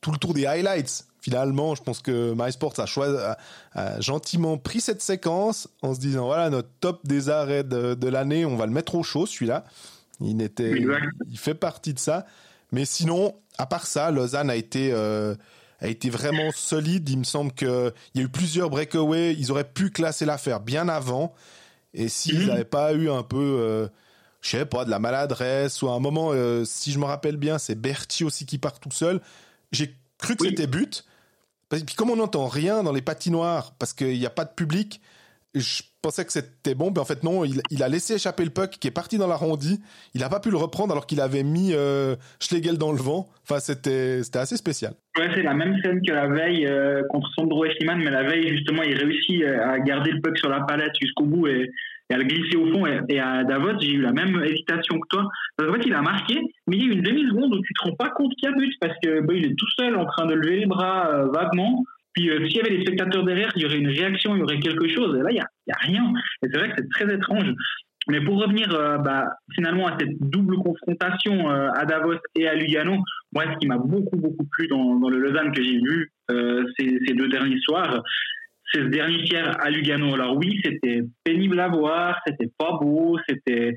tout 0.00 0.10
le 0.10 0.16
tour 0.16 0.32
des 0.32 0.46
highlights. 0.46 1.04
Finalement, 1.20 1.74
je 1.74 1.82
pense 1.82 2.00
que 2.00 2.32
MySports 2.36 2.78
a, 2.78 2.86
choisi, 2.86 3.16
a, 3.16 3.36
a 3.72 4.00
gentiment 4.00 4.56
pris 4.56 4.80
cette 4.80 5.02
séquence 5.02 5.68
en 5.82 5.94
se 5.94 6.00
disant 6.00 6.26
voilà, 6.26 6.48
notre 6.48 6.68
top 6.80 7.06
des 7.06 7.28
arrêts 7.28 7.64
de, 7.64 7.94
de 7.94 8.08
l'année, 8.08 8.44
on 8.44 8.56
va 8.56 8.66
le 8.66 8.72
mettre 8.72 8.94
au 8.94 9.02
chaud, 9.02 9.26
celui-là. 9.26 9.64
Il, 10.20 10.36
n'était, 10.36 10.72
il 11.30 11.38
fait 11.38 11.54
partie 11.54 11.94
de 11.94 11.98
ça. 11.98 12.24
Mais 12.72 12.84
sinon, 12.84 13.34
à 13.56 13.66
part 13.66 13.86
ça, 13.86 14.10
Lausanne 14.10 14.50
a 14.50 14.56
été, 14.56 14.90
euh, 14.92 15.34
a 15.80 15.88
été 15.88 16.10
vraiment 16.10 16.50
solide. 16.54 17.08
Il 17.08 17.18
me 17.18 17.24
semble 17.24 17.52
qu'il 17.52 17.92
y 18.14 18.20
a 18.20 18.22
eu 18.22 18.28
plusieurs 18.28 18.68
breakaways. 18.70 19.34
Ils 19.34 19.50
auraient 19.50 19.68
pu 19.68 19.90
classer 19.90 20.24
l'affaire 20.24 20.60
bien 20.60 20.88
avant. 20.88 21.34
Et 21.94 22.08
s'ils 22.08 22.40
Mhm. 22.40 22.46
n'avaient 22.46 22.64
pas 22.64 22.92
eu 22.92 23.10
un 23.10 23.22
peu, 23.22 23.36
euh, 23.60 23.88
je 24.40 24.50
sais 24.50 24.66
pas, 24.66 24.84
de 24.84 24.90
la 24.90 24.98
maladresse 24.98 25.82
ou 25.82 25.88
à 25.88 25.94
un 25.94 25.98
moment, 26.00 26.30
euh, 26.32 26.64
si 26.64 26.92
je 26.92 26.98
me 26.98 27.04
rappelle 27.06 27.36
bien, 27.36 27.58
c'est 27.58 27.74
Berti 27.74 28.24
aussi 28.24 28.44
qui 28.46 28.58
part 28.58 28.78
tout 28.78 28.90
seul. 28.92 29.20
J'ai 29.72 29.96
cru 30.18 30.36
que 30.36 30.42
Oui. 30.42 30.48
c'était 30.50 30.66
but. 30.66 31.04
Parce- 31.68 31.82
Puis 31.82 31.94
comme 31.94 32.10
on 32.10 32.16
n'entend 32.16 32.46
rien 32.46 32.82
dans 32.82 32.92
les 32.92 33.02
patinoires 33.02 33.74
parce 33.78 33.92
qu'il 33.92 34.18
n'y 34.18 34.26
a 34.26 34.30
pas 34.30 34.44
de 34.44 34.52
public, 34.54 35.00
je 35.54 35.82
pensais 36.02 36.24
que 36.24 36.32
c'était 36.32 36.74
bon. 36.74 36.90
Mais 36.90 36.98
en 37.00 37.04
fait 37.04 37.22
non, 37.24 37.44
il, 37.44 37.60
il 37.70 37.82
a 37.82 37.88
laissé 37.88 38.14
échapper 38.14 38.44
le 38.44 38.50
puck 38.50 38.70
qui 38.70 38.88
est 38.88 38.92
parti 38.92 39.18
dans 39.18 39.26
l'arrondi. 39.26 39.80
Il 40.14 40.20
n'a 40.20 40.28
pas 40.28 40.40
pu 40.40 40.50
le 40.50 40.56
reprendre 40.56 40.92
alors 40.92 41.06
qu'il 41.06 41.20
avait 41.20 41.42
mis 41.42 41.72
euh, 41.74 42.16
Schlegel 42.40 42.78
dans 42.78 42.92
le 42.92 42.98
vent. 42.98 43.28
Enfin, 43.44 43.60
c'était 43.60 44.22
c'était 44.22 44.38
assez 44.38 44.56
spécial. 44.56 44.94
Ouais, 45.18 45.28
c'est 45.34 45.42
la 45.42 45.54
même 45.54 45.76
scène 45.82 46.00
que 46.06 46.12
la 46.12 46.28
veille 46.28 46.66
euh, 46.66 47.02
contre 47.10 47.28
Sandro 47.34 47.64
Eschliman, 47.64 47.98
mais 47.98 48.10
la 48.10 48.22
veille, 48.22 48.48
justement, 48.48 48.82
il 48.82 48.94
réussit 48.96 49.42
euh, 49.42 49.68
à 49.72 49.78
garder 49.80 50.12
le 50.12 50.20
puck 50.22 50.38
sur 50.38 50.48
la 50.48 50.60
palette 50.60 50.92
jusqu'au 51.00 51.24
bout 51.24 51.48
et, 51.48 51.70
et 52.10 52.14
à 52.14 52.18
le 52.18 52.24
glisser 52.24 52.56
au 52.56 52.72
fond. 52.72 52.86
Et, 52.86 53.20
à 53.20 53.44
Davos, 53.44 53.78
j'ai 53.80 53.92
eu 53.92 54.00
la 54.00 54.12
même 54.12 54.42
hésitation 54.44 54.98
que 54.98 55.08
toi. 55.08 55.28
En 55.60 55.72
fait, 55.72 55.86
il 55.86 55.94
a 55.94 56.02
marqué, 56.02 56.40
mais 56.66 56.76
il 56.76 56.86
y 56.86 56.90
a 56.90 56.92
une 56.94 57.02
demi-seconde 57.02 57.54
où 57.54 57.60
tu 57.60 57.72
te 57.74 57.84
rends 57.84 57.96
pas 57.96 58.10
compte 58.10 58.32
qu'il 58.36 58.48
y 58.48 58.52
a 58.52 58.56
but 58.56 58.72
parce 58.80 58.94
que 59.02 59.34
il 59.34 59.46
est 59.46 59.54
tout 59.56 59.70
seul 59.78 59.96
en 59.96 60.06
train 60.06 60.26
de 60.26 60.34
lever 60.34 60.60
les 60.60 60.66
bras 60.66 61.10
euh, 61.12 61.28
vaguement. 61.32 61.84
Puis 62.14 62.30
euh, 62.30 62.46
s'il 62.48 62.56
y 62.56 62.60
avait 62.60 62.76
des 62.76 62.82
spectateurs 62.82 63.24
derrière, 63.24 63.50
il 63.56 63.62
y 63.62 63.66
aurait 63.66 63.78
une 63.78 63.88
réaction, 63.88 64.34
il 64.34 64.40
y 64.40 64.42
aurait 64.42 64.58
quelque 64.58 64.88
chose. 64.88 65.16
Et 65.18 65.22
là, 65.22 65.30
il 65.30 65.36
y 65.36 65.40
a, 65.40 65.78
rien. 65.80 66.12
Et 66.42 66.48
c'est 66.50 66.58
vrai 66.58 66.70
que 66.70 66.76
c'est 66.78 66.88
très 66.88 67.14
étrange. 67.14 67.54
Mais 68.08 68.22
pour 68.22 68.40
revenir 68.40 68.72
euh, 68.72 68.96
bah, 68.98 69.26
finalement 69.54 69.86
à 69.86 69.96
cette 69.98 70.18
double 70.18 70.56
confrontation 70.56 71.50
euh, 71.50 71.68
à 71.74 71.84
Davos 71.84 72.16
et 72.36 72.48
à 72.48 72.54
Lugano, 72.54 72.96
moi, 73.32 73.44
ce 73.52 73.58
qui 73.58 73.66
m'a 73.66 73.76
beaucoup, 73.76 74.16
beaucoup 74.16 74.46
plu 74.50 74.66
dans, 74.66 75.08
le 75.08 75.18
Lausanne 75.18 75.52
que 75.52 75.62
j'ai 75.62 75.78
vu 75.78 76.10
euh, 76.30 76.64
ces, 76.78 76.98
ces 77.06 77.14
deux 77.14 77.28
derniers 77.28 77.60
soirs, 77.60 78.02
c'est 78.72 78.80
ce 78.80 78.86
dernier 78.86 79.22
tiers 79.24 79.56
à 79.60 79.70
Lugano. 79.70 80.14
Alors 80.14 80.36
oui, 80.36 80.60
c'était 80.64 81.02
pénible 81.24 81.58
à 81.60 81.68
voir, 81.68 82.20
c'était 82.26 82.50
pas 82.58 82.78
beau, 82.80 83.18
c'était 83.28 83.76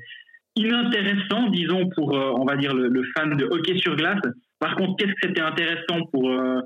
inintéressant, 0.56 1.48
disons, 1.48 1.88
pour, 1.90 2.14
euh, 2.16 2.32
on 2.38 2.44
va 2.44 2.56
dire, 2.56 2.74
le, 2.74 3.02
fan 3.16 3.36
de 3.36 3.44
hockey 3.46 3.78
sur 3.78 3.96
glace. 3.96 4.20
Par 4.58 4.76
contre, 4.76 4.96
qu'est-ce 4.96 5.12
que 5.12 5.28
c'était 5.28 5.40
intéressant 5.40 6.04
pour... 6.12 6.30
euh, 6.30 6.60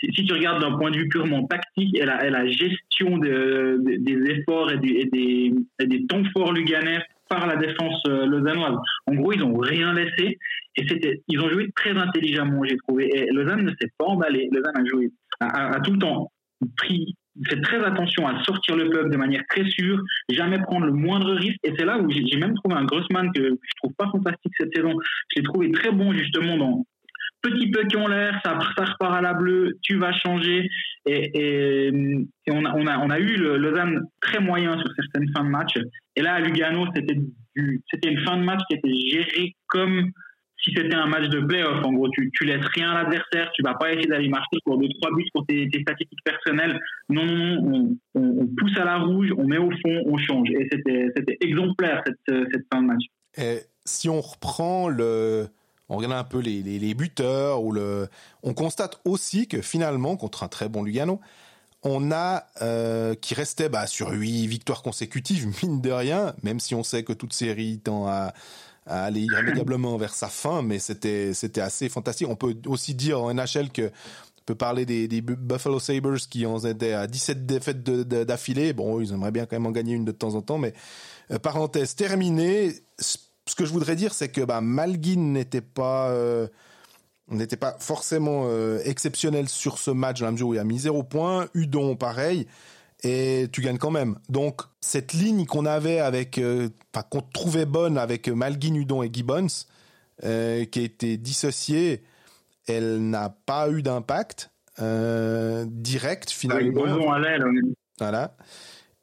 si, 0.00 0.24
tu 0.24 0.32
regardes 0.32 0.60
d'un 0.62 0.76
point 0.78 0.90
de 0.90 0.98
vue 0.98 1.08
purement 1.08 1.44
tactique 1.46 1.96
et 1.96 2.04
la, 2.04 2.26
et 2.26 2.30
la 2.30 2.46
gestion 2.46 3.18
de- 3.18 3.80
de- 3.84 3.96
des 4.00 4.30
efforts 4.32 4.72
et 4.72 4.78
des, 4.78 5.08
des, 5.12 6.06
temps 6.06 6.22
forts 6.32 6.52
luganais 6.52 6.98
par 7.28 7.46
la 7.46 7.56
défense 7.56 8.00
euh, 8.08 8.26
lausannoise. 8.26 8.76
En 9.06 9.14
gros, 9.14 9.32
ils 9.32 9.38
n'ont 9.40 9.56
rien 9.58 9.92
laissé 9.94 10.38
et 10.76 10.86
ils 11.28 11.40
ont 11.40 11.48
joué 11.50 11.70
très 11.76 11.96
intelligemment, 11.96 12.62
j'ai 12.64 12.76
trouvé. 12.78 13.10
Et 13.14 13.26
Lausanne 13.32 13.62
ne 13.64 13.70
s'est 13.80 13.90
pas 13.98 14.06
emballé. 14.06 14.48
Lausanne 14.52 14.76
a 14.76 14.84
joué, 14.84 15.10
a, 15.40 15.46
a- 15.46 15.76
a 15.76 15.80
tout 15.80 15.92
le 15.92 15.98
temps 15.98 16.30
pris, 16.76 17.14
fait 17.48 17.60
très 17.60 17.82
attention 17.84 18.26
à 18.26 18.42
sortir 18.44 18.76
le 18.76 18.90
peuple 18.90 19.10
de 19.10 19.16
manière 19.16 19.42
très 19.48 19.64
sûre, 19.70 20.00
jamais 20.28 20.58
prendre 20.60 20.86
le 20.86 20.92
moindre 20.92 21.32
risque. 21.34 21.58
Et 21.64 21.72
c'est 21.76 21.84
là 21.84 21.98
où 21.98 22.10
j'ai 22.10 22.36
même 22.36 22.54
trouvé 22.54 22.74
un 22.74 22.84
Grossman 22.84 23.30
que, 23.34 23.42
je 23.42 23.74
trouve 23.76 23.94
pas 23.96 24.08
fantastique 24.10 24.52
cette 24.58 24.74
saison. 24.74 24.92
Je 25.34 25.40
l'ai 25.40 25.42
trouvé 25.42 25.70
très 25.70 25.90
bon 25.90 26.12
justement 26.12 26.56
dans 26.56 26.84
petit 27.42 27.70
peu 27.70 27.84
qui 27.84 27.96
ont 27.96 28.06
l'air, 28.06 28.40
ça, 28.44 28.56
repart 28.56 28.96
à 29.02 29.20
la 29.20 29.34
bleue, 29.34 29.76
tu 29.82 29.98
vas 29.98 30.12
changer. 30.12 30.68
Et, 31.06 31.90
on, 32.48 32.64
a, 32.64 33.18
eu 33.18 33.36
le 33.36 33.56
Lausanne 33.56 34.00
très 34.20 34.40
moyen 34.40 34.78
sur 34.78 34.88
certaines 34.94 35.28
fins 35.34 35.44
de 35.44 35.50
match. 35.50 35.76
Et 36.16 36.22
là, 36.22 36.34
à 36.34 36.40
Lugano, 36.40 36.86
c'était 36.94 38.08
une 38.08 38.20
fin 38.24 38.36
de 38.36 38.44
match 38.44 38.60
qui 38.68 38.76
était 38.76 38.94
gérée 39.10 39.56
comme 39.66 40.10
si 40.62 40.72
c'était 40.74 40.94
un 40.94 41.06
match 41.06 41.28
de 41.28 41.40
playoff. 41.40 41.84
En 41.84 41.92
gros, 41.92 42.08
tu, 42.10 42.30
laisses 42.44 42.64
rien 42.74 42.90
à 42.90 43.02
l'adversaire, 43.02 43.50
tu 43.54 43.62
vas 43.62 43.74
pas 43.74 43.92
essayer 43.92 44.06
d'aller 44.06 44.28
marquer 44.28 44.58
pour 44.64 44.78
deux, 44.78 44.88
trois 45.00 45.10
buts 45.14 45.28
pour 45.32 45.46
tes, 45.46 45.68
statistiques 45.68 46.24
personnelles. 46.24 46.78
Non, 47.08 47.24
non, 47.24 47.60
non, 47.60 47.96
on, 48.14 48.46
pousse 48.58 48.76
à 48.78 48.84
la 48.84 48.98
rouge, 48.98 49.32
on 49.36 49.46
met 49.46 49.58
au 49.58 49.70
fond, 49.70 50.02
on 50.06 50.16
change. 50.18 50.50
Et 50.50 50.68
c'était 50.70 51.38
exemplaire 51.40 52.02
cette, 52.06 52.46
cette 52.52 52.64
fin 52.72 52.82
de 52.82 52.86
match. 52.86 53.04
Et 53.36 53.60
si 53.84 54.08
on 54.08 54.20
reprend 54.20 54.88
le, 54.88 55.48
on 55.88 55.96
regarde 55.96 56.14
un 56.14 56.24
peu 56.24 56.40
les 56.40 56.94
buteurs 56.94 57.62
ou 57.62 57.72
le, 57.72 58.08
on 58.42 58.54
constate 58.54 59.00
aussi 59.04 59.48
que 59.48 59.62
finalement 59.62 60.16
contre 60.16 60.42
un 60.42 60.48
très 60.48 60.68
bon 60.68 60.82
Lugano, 60.82 61.20
on 61.82 62.12
a 62.12 62.46
euh, 62.62 63.14
qui 63.14 63.34
restait 63.34 63.68
bah, 63.68 63.86
sur 63.86 64.10
huit 64.10 64.46
victoires 64.46 64.82
consécutives 64.82 65.46
mine 65.62 65.80
de 65.80 65.90
rien, 65.90 66.34
même 66.42 66.60
si 66.60 66.74
on 66.74 66.82
sait 66.82 67.02
que 67.02 67.12
toute 67.12 67.32
série 67.32 67.80
tend 67.80 68.06
à, 68.06 68.32
à 68.86 69.04
aller 69.04 69.20
irrémédiablement 69.20 69.96
vers 69.96 70.14
sa 70.14 70.28
fin, 70.28 70.62
mais 70.62 70.78
c'était 70.78 71.34
c'était 71.34 71.60
assez 71.60 71.88
fantastique. 71.88 72.28
On 72.28 72.36
peut 72.36 72.56
aussi 72.66 72.94
dire 72.94 73.22
en 73.22 73.32
NHL 73.32 73.70
que 73.70 73.90
on 74.42 74.44
peut 74.44 74.54
parler 74.56 74.84
des, 74.84 75.20
Buffalo 75.20 75.78
Sabres 75.78 76.18
qui 76.28 76.46
en 76.46 76.58
étaient 76.58 76.94
à 76.94 77.06
17 77.06 77.46
défaites 77.46 77.84
d'affilée. 77.84 78.72
Bon, 78.72 79.00
ils 79.00 79.12
aimeraient 79.12 79.30
bien 79.30 79.46
quand 79.46 79.54
même 79.54 79.66
en 79.66 79.70
gagner 79.70 79.94
une 79.94 80.04
de 80.04 80.10
temps 80.10 80.34
en 80.34 80.42
temps, 80.42 80.58
mais 80.58 80.74
euh, 81.30 81.38
parenthèse 81.38 81.94
terminée. 81.94 82.74
Ce 82.98 83.54
que 83.56 83.64
je 83.64 83.72
voudrais 83.72 83.94
dire, 83.94 84.12
c'est 84.14 84.30
que 84.30 84.40
bah, 84.40 84.60
Malguin 84.60 85.20
n'était 85.20 85.60
pas 85.60 86.08
euh, 86.10 86.48
n'était 87.30 87.56
pas 87.56 87.76
forcément 87.78 88.46
euh, 88.46 88.80
exceptionnel 88.84 89.48
sur 89.48 89.78
ce 89.78 89.92
match 89.92 90.20
dans 90.20 90.26
la 90.26 90.32
mesure 90.32 90.48
où 90.48 90.54
il 90.54 90.60
a 90.60 90.64
mis 90.64 90.80
zéro 90.80 91.04
point. 91.04 91.48
Udon, 91.54 91.94
pareil. 91.94 92.48
Et 93.04 93.48
tu 93.52 93.62
gagnes 93.62 93.78
quand 93.78 93.90
même. 93.90 94.18
Donc, 94.28 94.62
cette 94.80 95.12
ligne 95.12 95.44
qu'on 95.46 95.66
avait 95.66 95.98
avec, 95.98 96.38
euh, 96.38 96.68
enfin, 96.94 97.04
qu'on 97.10 97.20
trouvait 97.22 97.66
bonne 97.66 97.98
avec 97.98 98.28
Malguin, 98.28 98.74
Udon 98.74 99.02
et 99.02 99.10
Gibbons, 99.12 99.46
euh, 100.24 100.64
qui 100.66 100.78
a 100.78 100.82
été 100.82 101.16
dissociée, 101.16 102.04
elle 102.68 103.10
n'a 103.10 103.28
pas 103.30 103.68
eu 103.70 103.82
d'impact 103.82 104.50
euh, 104.80 105.64
direct 105.68 106.30
finalement. 106.30 106.72
Boson 106.82 107.10
à 107.10 107.18
l'aile, 107.18 107.44
Voilà. 107.98 108.36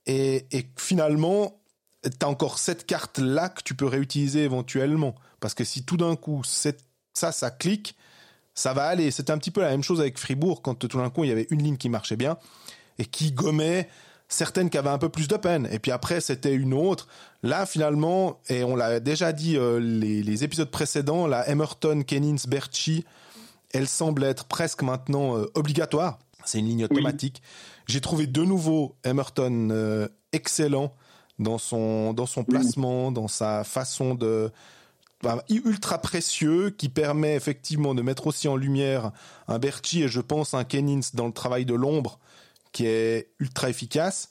Et, 0.05 0.45
et 0.57 0.65
finalement, 0.77 1.59
tu 2.03 2.09
as 2.25 2.29
encore 2.29 2.57
cette 2.57 2.85
carte-là 2.85 3.49
que 3.49 3.61
tu 3.63 3.75
peux 3.75 3.85
réutiliser 3.85 4.43
éventuellement. 4.43 5.13
Parce 5.41 5.53
que 5.53 5.63
si 5.65 5.83
tout 5.83 5.97
d'un 5.97 6.15
coup, 6.15 6.41
cette- 6.45 6.85
ça, 7.13 7.31
ça 7.33 7.51
clique, 7.51 7.95
ça 8.55 8.73
va 8.73 8.85
aller. 8.85 9.11
C'était 9.11 9.31
un 9.31 9.37
petit 9.37 9.51
peu 9.51 9.61
la 9.61 9.69
même 9.71 9.83
chose 9.83 9.99
avec 9.99 10.17
Fribourg 10.17 10.61
quand 10.61 10.75
tout 10.75 10.87
d'un 10.97 11.09
coup 11.09 11.25
il 11.25 11.29
y 11.29 11.33
avait 11.33 11.47
une 11.49 11.61
ligne 11.61 11.77
qui 11.77 11.89
marchait 11.89 12.15
bien 12.15 12.37
et 12.99 13.05
qui 13.05 13.31
gommait 13.31 13.89
certaines 14.27 14.69
qui 14.69 14.77
avaient 14.77 14.89
un 14.89 14.99
peu 14.99 15.09
plus 15.09 15.27
de 15.27 15.35
peine. 15.35 15.67
Et 15.71 15.79
puis 15.79 15.91
après, 15.91 16.21
c'était 16.21 16.53
une 16.53 16.73
autre. 16.73 17.07
Là, 17.41 17.65
finalement, 17.65 18.39
et 18.47 18.63
on 18.63 18.75
l'a 18.75 18.99
déjà 18.99 19.33
dit 19.33 19.57
euh, 19.57 19.79
les, 19.79 20.43
épisodes 20.43 20.69
précédents, 20.69 21.25
la 21.25 21.49
Emerton, 21.49 22.03
Kennings, 22.03 22.45
Berchi, 22.47 23.05
elle 23.71 23.87
semble 23.87 24.23
être 24.23 24.45
presque 24.45 24.83
maintenant 24.83 25.37
euh, 25.37 25.51
obligatoire. 25.55 26.19
C'est 26.45 26.59
une 26.59 26.67
ligne 26.67 26.85
automatique. 26.85 27.41
J'ai 27.87 28.01
trouvé 28.01 28.27
de 28.27 28.43
nouveau 28.43 28.95
Emerton 29.03 29.69
euh, 29.71 30.07
excellent 30.31 30.93
dans 31.39 31.57
son 31.57 32.13
dans 32.13 32.25
son 32.25 32.43
placement, 32.43 33.11
dans 33.11 33.27
sa 33.27 33.63
façon 33.63 34.15
de 34.15 34.51
ultra 35.49 35.97
précieux 35.99 36.69
qui 36.69 36.87
permet 36.87 37.35
effectivement 37.35 37.93
de 37.93 38.01
mettre 38.01 38.27
aussi 38.27 38.47
en 38.47 38.55
lumière 38.55 39.11
un 39.47 39.59
Berchi 39.59 40.03
et 40.03 40.07
je 40.07 40.21
pense 40.21 40.53
un 40.53 40.63
Kennings 40.63 41.09
dans 41.13 41.27
le 41.27 41.33
travail 41.33 41.65
de 41.65 41.73
l'ombre 41.73 42.19
qui 42.71 42.85
est 42.85 43.31
ultra 43.39 43.69
efficace. 43.69 44.29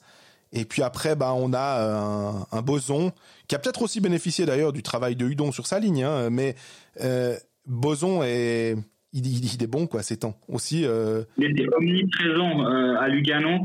Et 0.51 0.65
puis 0.65 0.81
après, 0.81 1.15
bah, 1.15 1.33
on 1.35 1.53
a 1.53 1.79
euh, 1.79 2.57
un, 2.57 2.61
Boson 2.61 3.11
qui 3.47 3.55
a 3.55 3.59
peut-être 3.59 3.81
aussi 3.81 4.01
bénéficié 4.01 4.45
d'ailleurs 4.45 4.73
du 4.73 4.81
travail 4.81 5.15
de 5.15 5.25
Hudon 5.25 5.51
sur 5.51 5.67
sa 5.67 5.79
ligne, 5.79 6.03
hein, 6.03 6.29
mais 6.31 6.55
euh, 7.01 7.35
Boson 7.67 8.23
est 8.23 8.75
il, 9.13 9.25
il, 9.25 9.63
est 9.63 9.67
bon 9.67 9.87
quoi 9.87 10.03
ces 10.03 10.17
temps 10.17 10.39
aussi. 10.47 10.85
Euh... 10.85 11.23
Il 11.37 11.51
était 11.51 11.67
omniprésent 11.75 12.65
à 12.65 13.07
Lugano. 13.07 13.59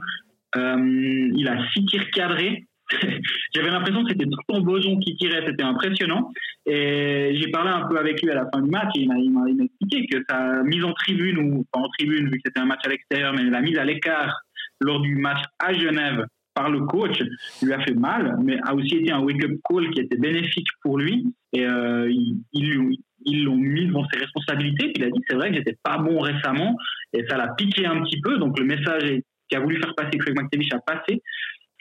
il 0.57 1.49
a 1.49 1.71
six 1.73 1.85
tirs 1.87 2.11
cadrés. 2.11 2.67
J'avais 3.55 3.71
l'impression 3.71 4.05
que 4.05 4.11
c'était 4.11 4.27
tout 4.27 4.39
temps 4.47 4.61
Boson 4.61 4.99
qui 4.99 5.17
tirait, 5.17 5.45
c'était 5.47 5.63
impressionnant. 5.63 6.31
Et 6.67 7.39
j'ai 7.41 7.51
parlé 7.51 7.71
un 7.71 7.87
peu 7.89 7.99
avec 7.99 8.23
lui 8.23 8.31
à 8.31 8.35
la 8.35 8.49
fin 8.53 8.61
du 8.61 8.71
match 8.71 8.91
et 8.97 9.03
il 9.03 9.31
m'a 9.31 9.65
expliqué 9.65 10.07
que 10.07 10.23
sa 10.29 10.63
mise 10.63 10.85
en 10.85 10.93
tribune, 10.93 11.39
ou 11.39 11.67
pas 11.73 11.81
en 11.81 11.89
tribune 11.99 12.27
vu 12.27 12.33
que 12.33 12.43
c'était 12.45 12.61
un 12.61 12.67
match 12.67 12.81
à 12.85 12.89
l'extérieur, 12.89 13.33
mais 13.35 13.45
la 13.45 13.61
mise 13.61 13.79
à 13.79 13.85
l'écart 13.85 14.35
lors 14.85 15.01
du 15.01 15.17
match 15.17 15.43
à 15.59 15.73
Genève 15.73 16.27
par 16.55 16.71
le 16.71 16.83
coach 16.83 17.21
lui 17.63 17.73
a 17.73 17.81
fait 17.81 17.95
mal, 17.95 18.37
mais 18.43 18.59
a 18.65 18.75
aussi 18.75 18.97
été 18.97 19.11
un 19.11 19.21
wake-up 19.21 19.51
call 19.69 19.91
qui 19.91 20.01
était 20.01 20.17
bénéfique 20.17 20.69
pour 20.83 20.99
lui. 20.99 21.27
Et 21.53 21.67
euh, 21.67 22.09
ils 22.53 23.45
l'ont 23.45 23.57
mis 23.57 23.87
devant 23.87 24.07
ses 24.13 24.21
responsabilités. 24.21 24.93
Il 24.95 25.03
a 25.03 25.11
dit 25.11 25.21
c'est 25.29 25.35
vrai 25.35 25.51
que 25.51 25.57
j'étais 25.57 25.77
pas 25.83 25.99
bon 25.99 26.21
récemment 26.21 26.77
et 27.13 27.25
ça 27.29 27.37
l'a 27.37 27.49
piqué 27.55 27.87
un 27.87 28.03
petit 28.03 28.21
peu. 28.21 28.39
Donc 28.39 28.59
le 28.59 28.67
message 28.67 29.21
qu'il 29.49 29.59
a 29.59 29.61
voulu 29.61 29.81
faire 29.81 29.95
passer 29.97 30.17
Craig 30.19 30.35
McTavish 30.39 30.73
a 30.73 30.79
passé. 30.79 31.23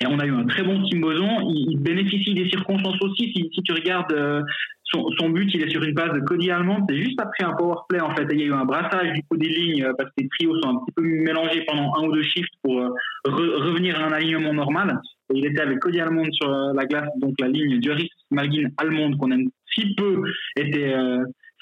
On 0.08 0.20
a 0.20 0.26
eu 0.26 0.32
un 0.32 0.46
très 0.46 0.64
bon 0.64 0.84
Tim 0.90 1.00
Boson. 1.00 1.50
Il, 1.50 1.80
bénéficie 1.80 2.34
des 2.34 2.50
circonstances 2.50 2.98
aussi. 3.02 3.32
Si, 3.34 3.64
tu 3.64 3.74
regardes 3.74 4.12
euh, 4.14 4.42
son, 4.84 5.30
but, 5.30 5.50
il 5.54 5.62
est 5.62 5.70
sur 5.70 5.84
une 5.84 5.94
base 5.94 6.14
de 6.14 6.20
Cody 6.22 6.52
Allemand. 6.52 6.86
C'est 6.90 6.98
juste 6.98 7.20
après 7.20 7.44
un 7.44 7.54
power 7.54 7.76
play, 7.90 8.00
en 8.00 8.16
fait. 8.16 8.28
il 8.32 8.40
y 8.40 8.44
a 8.44 8.46
eu 8.46 8.54
un 8.54 8.66
brassage 8.66 9.14
du 9.14 9.22
coup 9.24 9.38
des 9.38 9.50
lignes 9.50 9.84
euh, 9.84 9.94
parce 9.98 10.10
que 10.10 10.24
les 10.24 10.30
trios 10.30 10.60
sont 10.62 10.70
un 10.70 10.76
petit 10.76 10.94
peu 10.96 11.04
mélangés 11.04 11.64
pendant 11.68 11.94
un 11.96 12.08
ou 12.08 12.14
deux 12.14 12.24
shifts 12.24 12.54
pour 12.64 12.80
euh, 12.80 12.90
revenir 13.26 14.00
à 14.00 14.08
un 14.08 14.12
alignement 14.12 14.54
normal. 14.54 15.00
Il 15.34 15.46
était 15.46 15.62
avec 15.62 15.80
Cody 15.80 16.00
Allemand 16.00 16.32
sur 16.32 16.50
la 16.50 16.86
glace, 16.86 17.10
donc 17.20 17.34
la 17.40 17.48
ligne 17.48 17.80
Duris 17.80 18.10
Malguin 18.30 18.70
Almond 18.78 19.18
qu'on 19.18 19.32
aime 19.32 19.50
si 19.74 19.96
peu 19.96 20.22
était 20.58 20.94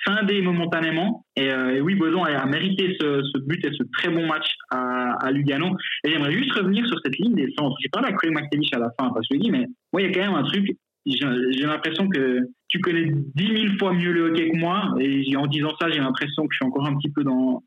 scindé 0.06 0.41
momentanément. 0.41 1.26
Et, 1.36 1.52
oui, 1.82 1.95
Boson 1.95 2.24
a, 2.24 2.45
mérité 2.45 2.97
ce, 2.99 3.39
but 3.45 3.64
et 3.66 3.72
ce 3.72 3.84
très 3.93 4.10
bon 4.10 4.28
match 4.28 4.47
à, 4.70 5.32
Lugano. 5.32 5.76
Et 6.04 6.12
j'aimerais 6.12 6.34
juste 6.34 6.54
revenir 6.54 6.86
sur 6.88 6.99
cette 7.04 7.18
ligne 7.18 7.36
des 7.36 7.54
centres. 7.58 7.76
J'ai 7.82 7.89
parlé 7.89 8.10
à 8.10 8.14
Craig 8.14 8.32
McTavish 8.32 8.74
à 8.74 8.80
la 8.80 8.89
fin 8.99 9.10
parce 9.14 9.28
que 9.28 9.36
je 9.36 9.39
lui 9.39 9.39
ai 9.39 9.43
dit, 9.43 9.52
mais 9.52 9.66
moi, 9.93 10.02
il 10.02 10.08
y 10.08 10.10
a 10.10 10.14
quand 10.14 10.32
même 10.32 10.36
un 10.36 10.43
truc 10.43 10.76
j'ai 11.06 11.66
l'impression 11.66 12.08
que 12.10 12.39
tu 12.68 12.80
connais 12.80 13.12
dix 13.36 13.52
mille 13.52 13.78
fois 13.80 13.93
mieux 13.93 14.12
le 14.12 14.30
hockey 14.30 14.52
que 14.52 14.58
moi. 14.58 14.93
Et 14.99 15.36
en 15.36 15.47
disant 15.47 15.72
ça, 15.80 15.89
j'ai 15.89 15.99
l'impression 15.99 16.43
que 16.43 16.49
je 16.52 16.58
suis 16.58 16.66
encore 16.66 16.86
un 16.86 16.95
petit 16.97 17.10
peu 17.10 17.24
dans. 17.24 17.64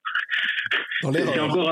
dans 1.02 1.12
c'est 1.12 1.40
encore 1.40 1.70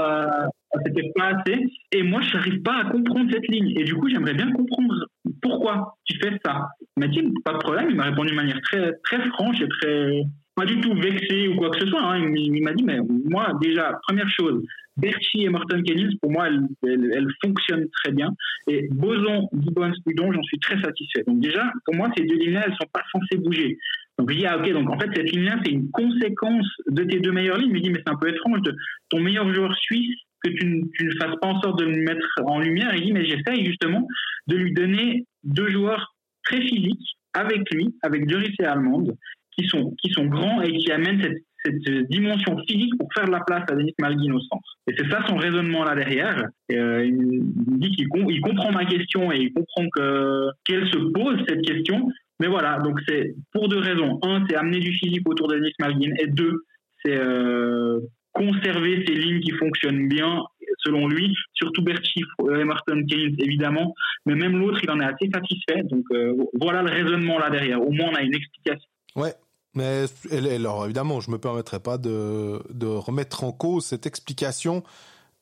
cette 0.85 1.15
pas 1.15 1.35
assez. 1.37 1.65
Et 1.93 2.03
moi, 2.03 2.21
je 2.23 2.37
n'arrive 2.37 2.63
pas 2.63 2.79
à 2.79 2.85
comprendre 2.91 3.31
cette 3.31 3.47
ligne. 3.49 3.73
Et 3.79 3.85
du 3.85 3.95
coup, 3.95 4.09
j'aimerais 4.09 4.35
bien 4.35 4.51
comprendre 4.51 5.07
pourquoi 5.41 5.97
tu 6.05 6.19
fais 6.21 6.37
ça. 6.45 6.69
Il 6.97 7.01
m'a 7.01 7.09
dit 7.09 7.23
pas 7.45 7.53
de 7.53 7.59
problème. 7.59 7.91
Il 7.91 7.97
m'a 7.97 8.05
répondu 8.05 8.31
de 8.31 8.37
manière 8.37 8.61
très 8.63 8.93
très 9.05 9.21
franche 9.31 9.61
et 9.61 9.69
très 9.69 10.23
pas 10.55 10.65
du 10.65 10.81
tout 10.81 10.95
vexé 10.95 11.49
ou 11.49 11.57
quoi 11.57 11.71
que 11.71 11.81
ce 11.81 11.87
soit. 11.87 12.03
Hein. 12.03 12.33
Il, 12.35 12.63
m'a 12.63 12.73
dit 12.75 12.85
mais 12.85 12.99
moi 13.25 13.53
déjà 13.61 13.99
première 14.07 14.29
chose, 14.29 14.63
Berchi 14.97 15.43
et 15.43 15.49
Morton 15.49 15.83
Kennings, 15.83 16.19
pour 16.21 16.31
moi, 16.31 16.49
elles, 16.49 16.69
elles, 16.83 17.29
fonctionnent 17.43 17.89
très 18.03 18.13
bien. 18.13 18.31
Et 18.69 18.89
Boson, 18.91 19.49
Gibbons, 19.55 19.93
Udon, 20.07 20.33
j'en 20.33 20.43
suis 20.43 20.59
très 20.59 20.81
satisfait. 20.81 21.25
Donc 21.27 21.41
déjà, 21.41 21.73
pour 21.87 21.95
moi, 21.95 22.11
ces 22.17 22.25
deux 22.25 22.37
lignes-là, 22.37 22.65
elles 22.67 22.77
sont 22.81 22.89
pas 22.93 23.03
censées 23.11 23.39
bouger. 23.43 23.79
Donc 24.19 24.31
je 24.31 24.37
dis, 24.37 24.47
ah 24.47 24.59
ok, 24.59 24.71
donc 24.73 24.91
en 24.91 24.99
fait, 24.99 25.09
cette 25.15 25.33
ligne-là, 25.33 25.59
c'est 25.65 25.73
une 25.73 25.91
conséquence 25.91 26.69
de 26.89 27.05
tes 27.05 27.21
deux 27.21 27.33
meilleures 27.33 27.57
lignes. 27.57 27.71
Il 27.71 27.75
me 27.75 27.81
dit, 27.81 27.91
mais 27.91 28.03
c'est 28.05 28.13
un 28.13 28.19
peu 28.19 28.29
étrange, 28.29 28.61
ton 29.09 29.21
meilleur 29.21 29.53
joueur 29.55 29.75
suisse, 29.79 30.15
que 30.45 30.51
tu, 30.51 30.67
ne 30.67 31.11
fasses 31.21 31.37
pas 31.41 31.49
en 31.49 31.61
sorte 31.61 31.79
de 31.79 31.85
le 31.85 32.03
mettre 32.03 32.27
en 32.45 32.61
lumière. 32.61 32.95
Il 32.95 33.05
dit, 33.05 33.13
mais 33.13 33.25
j'essaye 33.25 33.65
justement 33.65 34.07
de 34.49 34.57
lui 34.57 34.73
donner 34.73 35.25
deux 35.45 35.69
joueurs 35.71 36.15
très 36.45 36.61
physiques 36.61 37.17
avec 37.33 37.63
lui, 37.73 37.95
avec 38.03 38.27
Duris 38.27 38.55
et 38.61 38.65
Allemande, 38.65 39.17
qui 39.57 39.67
sont, 39.67 39.95
qui 40.03 40.11
sont 40.11 40.27
grands 40.27 40.61
et 40.63 40.73
qui 40.73 40.91
amènent 40.91 41.23
cette 41.23 41.43
cette 41.65 42.11
dimension 42.11 42.57
physique 42.69 42.97
pour 42.99 43.09
faire 43.15 43.27
de 43.27 43.31
la 43.31 43.41
place 43.41 43.65
à 43.71 43.75
Denis 43.75 43.95
Malguin 43.99 44.35
au 44.35 44.41
centre. 44.41 44.79
Et 44.89 44.95
c'est 44.97 45.09
ça 45.09 45.25
son 45.27 45.37
raisonnement 45.37 45.85
là 45.85 45.95
derrière. 45.95 46.49
Euh, 46.73 47.05
il 47.05 47.43
dit 47.79 47.91
qu'il 47.91 48.09
il 48.29 48.41
comprend 48.41 48.73
ma 48.73 48.85
question 48.85 49.33
et 49.33 49.39
il 49.39 49.53
comprend 49.53 49.89
que 49.95 50.49
qu'elle 50.65 50.87
se 50.89 50.99
pose 50.99 51.39
cette 51.49 51.63
question. 51.63 52.09
Mais 52.41 52.49
voilà, 52.49 52.79
donc 52.79 52.99
c'est 53.07 53.35
pour 53.53 53.69
deux 53.69 53.79
raisons. 53.79 54.19
Un, 54.23 54.45
c'est 54.49 54.57
amener 54.57 54.81
du 54.81 54.93
physique 54.93 55.29
autour 55.29 55.49
de 55.49 55.57
Denis 55.57 55.73
Malguin. 55.79 56.13
Et 56.19 56.27
deux, 56.27 56.65
c'est 57.05 57.17
euh, 57.17 58.01
conserver 58.33 59.05
ces 59.07 59.15
lignes 59.15 59.41
qui 59.41 59.53
fonctionnent 59.53 60.09
bien 60.09 60.43
selon 60.79 61.07
lui, 61.07 61.33
surtout 61.53 61.83
Berchi, 61.83 62.25
Emerson 62.41 63.05
Keynes 63.09 63.37
évidemment, 63.39 63.95
mais 64.27 64.35
même 64.35 64.59
l'autre 64.59 64.81
il 64.83 64.91
en 64.91 64.99
est 65.01 65.05
assez 65.05 65.31
satisfait. 65.33 65.83
Donc 65.85 66.05
euh, 66.11 66.35
voilà 66.61 66.83
le 66.83 66.91
raisonnement 66.91 67.39
là 67.39 67.51
derrière. 67.51 67.81
Au 67.81 67.91
moins 67.91 68.09
on 68.11 68.15
a 68.15 68.23
une 68.23 68.35
explication. 68.35 68.89
Ouais, 69.15 69.33
mais 69.75 70.05
alors 70.31 70.85
évidemment, 70.85 71.21
je 71.21 71.31
me 71.31 71.39
permettrai 71.39 71.81
pas 71.81 71.99
de, 71.99 72.63
de 72.71 72.87
remettre 72.87 73.45
en 73.45 73.53
cause 73.53 73.87
cette 73.87 74.07
explication, 74.07 74.83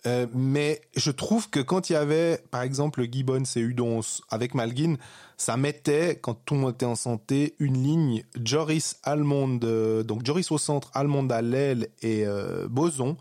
euh, 0.07 0.27
mais 0.33 0.81
je 0.97 1.11
trouve 1.11 1.51
que 1.51 1.61
quand 1.61 1.91
il 1.91 1.95
y 1.95 1.97
avait, 1.97 2.43
par 2.51 2.63
exemple, 2.63 3.05
Gibbons 3.11 3.43
et 3.57 3.61
Udons 3.61 4.01
avec 4.31 4.55
Malguin, 4.55 4.97
ça 5.37 5.57
mettait, 5.57 6.19
quand 6.21 6.35
tout 6.35 6.55
le 6.55 6.61
monde 6.61 6.75
était 6.75 6.87
en 6.87 6.95
santé, 6.95 7.55
une 7.59 7.83
ligne 7.83 8.25
Joris 8.43 8.99
Almond, 9.03 9.61
donc 10.05 10.25
Joris 10.25 10.51
au 10.51 10.59
centre, 10.59 10.91
Almond 10.95 11.29
à 11.29 11.43
l'aile 11.43 11.89
et 12.03 12.27
euh, 12.27 12.69
Boson. 12.69 13.17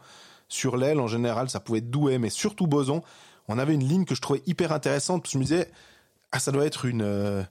Sur 0.48 0.78
l'aile, 0.78 1.00
en 1.00 1.08
général, 1.08 1.50
ça 1.50 1.60
pouvait 1.60 1.80
être 1.80 1.90
Douai, 1.90 2.18
mais 2.18 2.30
surtout 2.30 2.68
Boson. 2.68 3.04
On 3.48 3.58
avait 3.58 3.74
une 3.74 3.88
ligne 3.88 4.06
que 4.06 4.16
je 4.16 4.22
trouvais 4.22 4.42
hyper 4.48 4.72
intéressante. 4.72 5.28
je 5.30 5.38
me 5.38 5.44
disais, 5.44 5.70
ah, 6.32 6.40
ça 6.40 6.52
doit 6.52 6.66
être 6.66 6.86
une... 6.86 7.48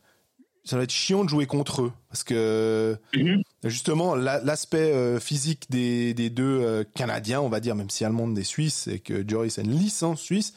Ça 0.68 0.76
va 0.76 0.82
être 0.82 0.92
chiant 0.92 1.24
de 1.24 1.30
jouer 1.30 1.46
contre 1.46 1.80
eux 1.80 1.92
parce 2.10 2.24
que 2.24 2.98
mhm. 3.14 3.40
justement 3.64 4.14
l'aspect 4.14 4.92
euh, 4.92 5.18
physique 5.18 5.64
des, 5.70 6.12
des 6.12 6.28
deux 6.28 6.60
euh, 6.60 6.84
Canadiens, 6.94 7.40
on 7.40 7.48
va 7.48 7.60
dire, 7.60 7.74
même 7.74 7.88
si 7.88 8.04
Allemande 8.04 8.34
des 8.34 8.44
Suisses 8.44 8.86
et 8.86 8.98
que 8.98 9.26
Joris 9.26 9.58
a 9.58 9.62
une 9.62 9.72
licence 9.72 10.20
suisse, 10.20 10.52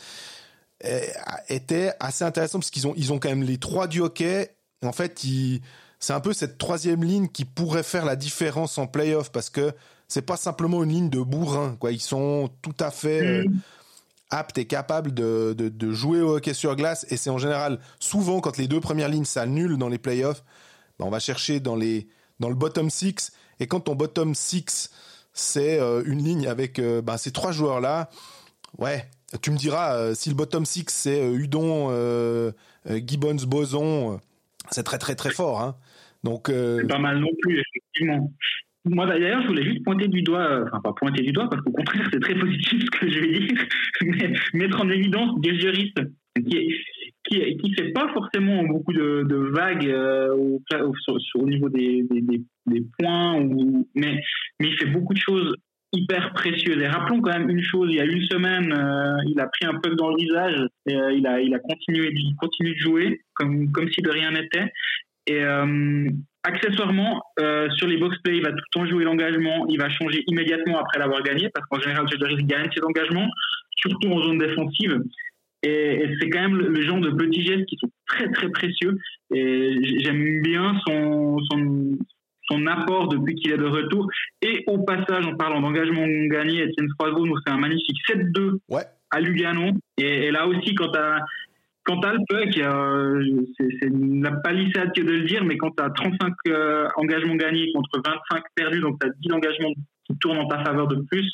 euh, 0.83 0.99
était 1.47 1.93
assez 2.01 2.25
intéressant 2.25 2.59
parce 2.59 2.71
qu'ils 2.71 2.87
ont 2.87 2.93
ils 2.97 3.13
ont 3.13 3.19
quand 3.19 3.29
même 3.29 3.43
les 3.43 3.57
trois 3.57 3.87
du 3.87 4.01
hockey. 4.01 4.53
En 4.83 4.91
fait, 4.91 5.25
c'est 5.99 6.11
un 6.11 6.19
peu 6.19 6.33
cette 6.33 6.57
troisième 6.57 7.05
ligne 7.05 7.29
qui 7.29 7.45
pourrait 7.45 7.81
faire 7.81 8.03
la 8.03 8.17
différence 8.17 8.77
en 8.77 8.87
playoff 8.87 9.31
parce 9.31 9.49
que 9.49 9.71
c'est 10.09 10.23
pas 10.23 10.35
simplement 10.35 10.83
une 10.83 10.89
ligne 10.89 11.09
de 11.09 11.21
bourrin 11.21 11.77
quoi. 11.79 11.93
Ils 11.93 12.01
sont 12.01 12.49
tout 12.61 12.75
à 12.81 12.91
fait 12.91 13.45
mhm 13.45 13.61
apte 14.31 14.57
et 14.57 14.65
capable 14.65 15.13
de, 15.13 15.53
de, 15.53 15.91
jouer 15.91 16.21
au 16.21 16.37
hockey 16.37 16.53
sur 16.53 16.75
glace. 16.75 17.05
Et 17.09 17.17
c'est 17.17 17.29
en 17.29 17.37
général, 17.37 17.79
souvent, 17.99 18.39
quand 18.39 18.57
les 18.57 18.67
deux 18.67 18.79
premières 18.79 19.09
lignes 19.09 19.25
s'annulent 19.25 19.77
dans 19.77 19.89
les 19.89 19.97
playoffs, 19.97 20.43
ben 20.97 21.05
on 21.05 21.09
va 21.09 21.19
chercher 21.19 21.59
dans, 21.59 21.75
les, 21.75 22.07
dans 22.39 22.49
le 22.49 22.55
bottom 22.55 22.89
six. 22.89 23.33
Et 23.59 23.67
quand 23.67 23.81
ton 23.81 23.95
bottom 23.95 24.33
six, 24.33 24.89
c'est 25.33 25.79
euh, 25.79 26.01
une 26.05 26.23
ligne 26.23 26.47
avec 26.47 26.79
euh, 26.79 27.01
ben, 27.01 27.17
ces 27.17 27.31
trois 27.31 27.51
joueurs-là, 27.51 28.09
ouais, 28.77 29.07
tu 29.41 29.51
me 29.51 29.57
diras, 29.57 29.95
euh, 29.95 30.15
si 30.15 30.29
le 30.29 30.35
bottom 30.35 30.65
six, 30.65 30.85
c'est 30.89 31.31
Udon, 31.31 31.89
Gibbons, 32.87 33.45
Boson, 33.47 34.19
c'est 34.71 34.83
très 34.83 34.97
très 34.97 35.15
très 35.15 35.31
fort. 35.31 35.61
Hein. 35.61 35.75
Donc, 36.23 36.47
c'est 36.47 36.87
pas 36.87 36.99
mal 36.99 37.19
non 37.19 37.31
plus, 37.41 37.59
effectivement. 37.59 38.31
Moi 38.85 39.05
d'ailleurs, 39.05 39.41
je 39.43 39.47
voulais 39.47 39.63
juste 39.63 39.83
pointer 39.83 40.07
du 40.07 40.23
doigt, 40.23 40.41
euh, 40.41 40.65
enfin 40.65 40.81
pas 40.81 40.93
pointer 40.93 41.21
du 41.21 41.31
doigt 41.31 41.47
parce 41.49 41.61
qu'au 41.61 41.71
contraire 41.71 42.07
c'est 42.11 42.19
très 42.19 42.33
positif 42.33 42.81
ce 42.85 42.99
que 42.99 43.09
je 43.09 43.19
vais 43.19 43.39
dire, 43.39 43.67
mais 44.01 44.33
mettre 44.53 44.81
en 44.81 44.89
évidence 44.89 45.39
des 45.41 45.59
juristes 45.59 46.01
qui 46.35 46.73
qui 47.25 47.57
qui 47.57 47.73
fait 47.75 47.91
pas 47.91 48.11
forcément 48.11 48.63
beaucoup 48.63 48.93
de, 48.93 49.23
de 49.29 49.35
vagues 49.35 49.87
euh, 49.87 50.33
au, 50.33 50.61
au, 51.35 51.45
niveau 51.47 51.69
des, 51.69 52.03
des, 52.09 52.41
des, 52.65 52.83
points 52.97 53.39
ou 53.39 53.87
mais 53.93 54.19
mais 54.59 54.69
il 54.69 54.77
fait 54.79 54.89
beaucoup 54.89 55.13
de 55.13 55.19
choses 55.19 55.55
hyper 55.93 56.33
précieuses. 56.33 56.81
Et 56.81 56.87
rappelons 56.87 57.21
quand 57.21 57.37
même 57.37 57.49
une 57.49 57.61
chose 57.61 57.87
il 57.91 57.97
y 57.97 58.01
a 58.01 58.05
une 58.05 58.23
semaine 58.23 58.73
euh, 58.73 59.17
il 59.27 59.39
a 59.39 59.45
pris 59.45 59.65
un 59.65 59.79
peu 59.79 59.93
dans 59.95 60.09
le 60.09 60.15
visage 60.15 60.59
il 60.87 61.27
a 61.27 61.39
il 61.39 61.53
a 61.53 61.59
continué 61.59 62.11
il 62.15 62.35
continue 62.37 62.73
de 62.73 62.79
jouer 62.79 63.21
comme 63.35 63.71
comme 63.71 63.91
si 63.91 64.01
de 64.01 64.09
rien 64.09 64.31
n'était. 64.31 64.71
Et 65.27 65.43
accessoirement, 66.43 67.21
euh, 67.39 67.69
sur 67.71 67.87
les 67.87 67.97
box-play, 67.97 68.37
il 68.37 68.43
va 68.43 68.49
tout 68.49 68.57
le 68.57 68.71
temps 68.71 68.85
jouer 68.85 69.03
l'engagement, 69.03 69.65
il 69.69 69.79
va 69.79 69.89
changer 69.89 70.23
immédiatement 70.27 70.79
après 70.79 70.99
l'avoir 70.99 71.21
gagné, 71.23 71.49
parce 71.53 71.65
qu'en 71.67 71.79
général, 71.79 72.07
Jaldaris 72.09 72.43
gagne 72.43 72.69
ses 72.75 72.83
engagements, 72.83 73.29
surtout 73.77 74.09
en 74.09 74.21
zone 74.23 74.37
défensive. 74.37 75.01
Et, 75.63 76.09
c'est 76.19 76.29
quand 76.29 76.41
même 76.41 76.57
le, 76.57 76.81
genre 76.81 76.99
de 76.99 77.11
petits 77.11 77.45
gestes 77.45 77.65
qui 77.65 77.77
sont 77.79 77.91
très 78.07 78.29
très 78.31 78.49
précieux. 78.49 78.97
Et 79.33 79.77
j'aime 79.99 80.41
bien 80.41 80.79
son, 80.87 81.37
son, 81.51 81.97
son 82.49 82.67
apport 82.67 83.07
depuis 83.09 83.35
qu'il 83.35 83.51
est 83.51 83.57
de 83.57 83.65
retour. 83.65 84.07
Et 84.41 84.63
au 84.67 84.79
passage, 84.79 85.25
en 85.27 85.35
parlant 85.35 85.61
d'engagement 85.61 86.05
gagné, 86.27 86.63
Etienne 86.63 86.89
Froiseau 86.99 87.25
nous 87.25 87.37
fait 87.45 87.51
un 87.51 87.57
magnifique 87.57 87.97
7-2 88.09 88.57
à 89.11 89.19
Lugano. 89.19 89.71
Et, 89.97 90.31
là 90.31 90.47
aussi, 90.47 90.73
quand 90.73 90.89
tu 90.91 90.99
as 90.99 91.19
quand 91.83 91.99
le 92.05 92.19
puck, 92.29 92.53
c'est 93.79 93.89
la 93.91 94.31
palissade 94.41 94.91
que 94.95 95.01
de 95.01 95.11
le 95.11 95.23
dire, 95.23 95.43
mais 95.43 95.57
quand 95.57 95.71
tu 95.71 95.83
as 95.83 95.89
35 95.89 96.33
engagements 96.97 97.35
gagnés 97.35 97.71
contre 97.73 98.01
25 98.05 98.43
perdus, 98.55 98.81
donc 98.81 98.99
tu 98.99 99.07
as 99.07 99.11
10 99.21 99.33
engagements 99.33 99.73
qui 100.05 100.17
tournent 100.19 100.39
en 100.39 100.47
ta 100.47 100.63
faveur 100.63 100.87
de 100.87 101.03
plus 101.09 101.29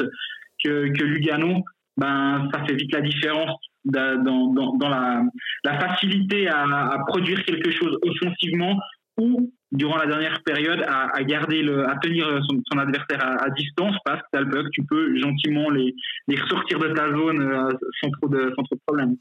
que, 0.64 0.88
que 0.90 1.04
Lugano, 1.04 1.64
ben, 1.98 2.50
ça 2.54 2.64
fait 2.66 2.76
vite 2.76 2.94
la 2.94 3.02
différence 3.02 3.52
dans, 3.86 4.78
dans, 4.78 4.90
la, 4.90 5.24
la, 5.64 5.80
facilité 5.80 6.48
à, 6.48 6.64
à, 6.64 7.00
produire 7.08 7.44
quelque 7.44 7.72
chose 7.72 7.98
offensivement 8.04 8.80
ou 9.18 9.52
durant 9.72 9.98
la 9.98 10.06
dernière 10.06 10.42
période 10.44 10.82
à, 10.88 11.16
à 11.16 11.24
garder 11.24 11.62
le, 11.62 11.90
à 11.90 11.96
tenir 11.98 12.40
son, 12.72 12.78
adversaire 12.78 13.42
à, 13.42 13.50
distance 13.50 13.96
parce 14.06 14.22
que 14.32 14.40
tu 14.40 14.46
le 14.46 14.70
tu 14.72 14.84
peux 14.84 15.18
gentiment 15.18 15.70
les, 15.70 15.94
les 16.28 16.40
ressortir 16.40 16.80
de 16.80 16.90
ta 16.90 17.10
zone 17.10 17.42
euh, 17.42 17.70
sans, 18.02 18.12
trop 18.12 18.30
de, 18.30 18.54
sans 18.56 18.64
trop 18.64 18.76
de 18.76 18.82
problème. 18.86 19.16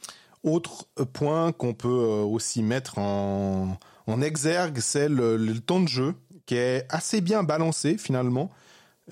Autre 0.46 0.86
point 1.12 1.50
qu'on 1.50 1.74
peut 1.74 1.88
euh, 1.88 2.22
aussi 2.22 2.62
mettre 2.62 2.98
en, 2.98 3.76
exergue, 4.22 4.78
c'est 4.78 5.08
le, 5.08 5.58
temps 5.58 5.80
de 5.80 5.88
jeu 5.88 6.14
qui 6.46 6.54
est 6.54 6.86
assez 6.88 7.20
bien 7.20 7.42
balancé 7.42 7.98
finalement. 7.98 8.52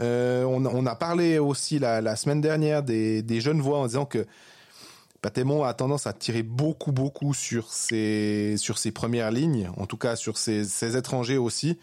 Euh, 0.01 0.45
on, 0.45 0.87
a 0.87 0.95
parlé 0.95 1.41
aussi 1.41 1.81
la, 1.81 2.15
semaine 2.15 2.41
dernière 2.41 2.85
des, 2.85 3.41
jeunes 3.41 3.61
voix 3.61 3.81
en 3.81 3.87
disant 3.87 4.07
que 4.07 4.27
Patémon 5.23 5.65
a 5.65 5.75
tendance 5.75 6.07
à 6.07 6.13
tirer 6.13 6.45
beaucoup, 6.45 6.93
beaucoup 6.93 7.35
sur 7.35 7.73
ses, 7.73 8.55
sur 8.57 8.79
ses 8.79 8.93
premières 8.93 9.33
lignes, 9.33 9.69
en 9.77 9.87
tout 9.87 9.97
cas 9.97 10.15
sur 10.15 10.39
ses 10.39 10.97
étrangers 10.97 11.39
aussi. 11.39 11.79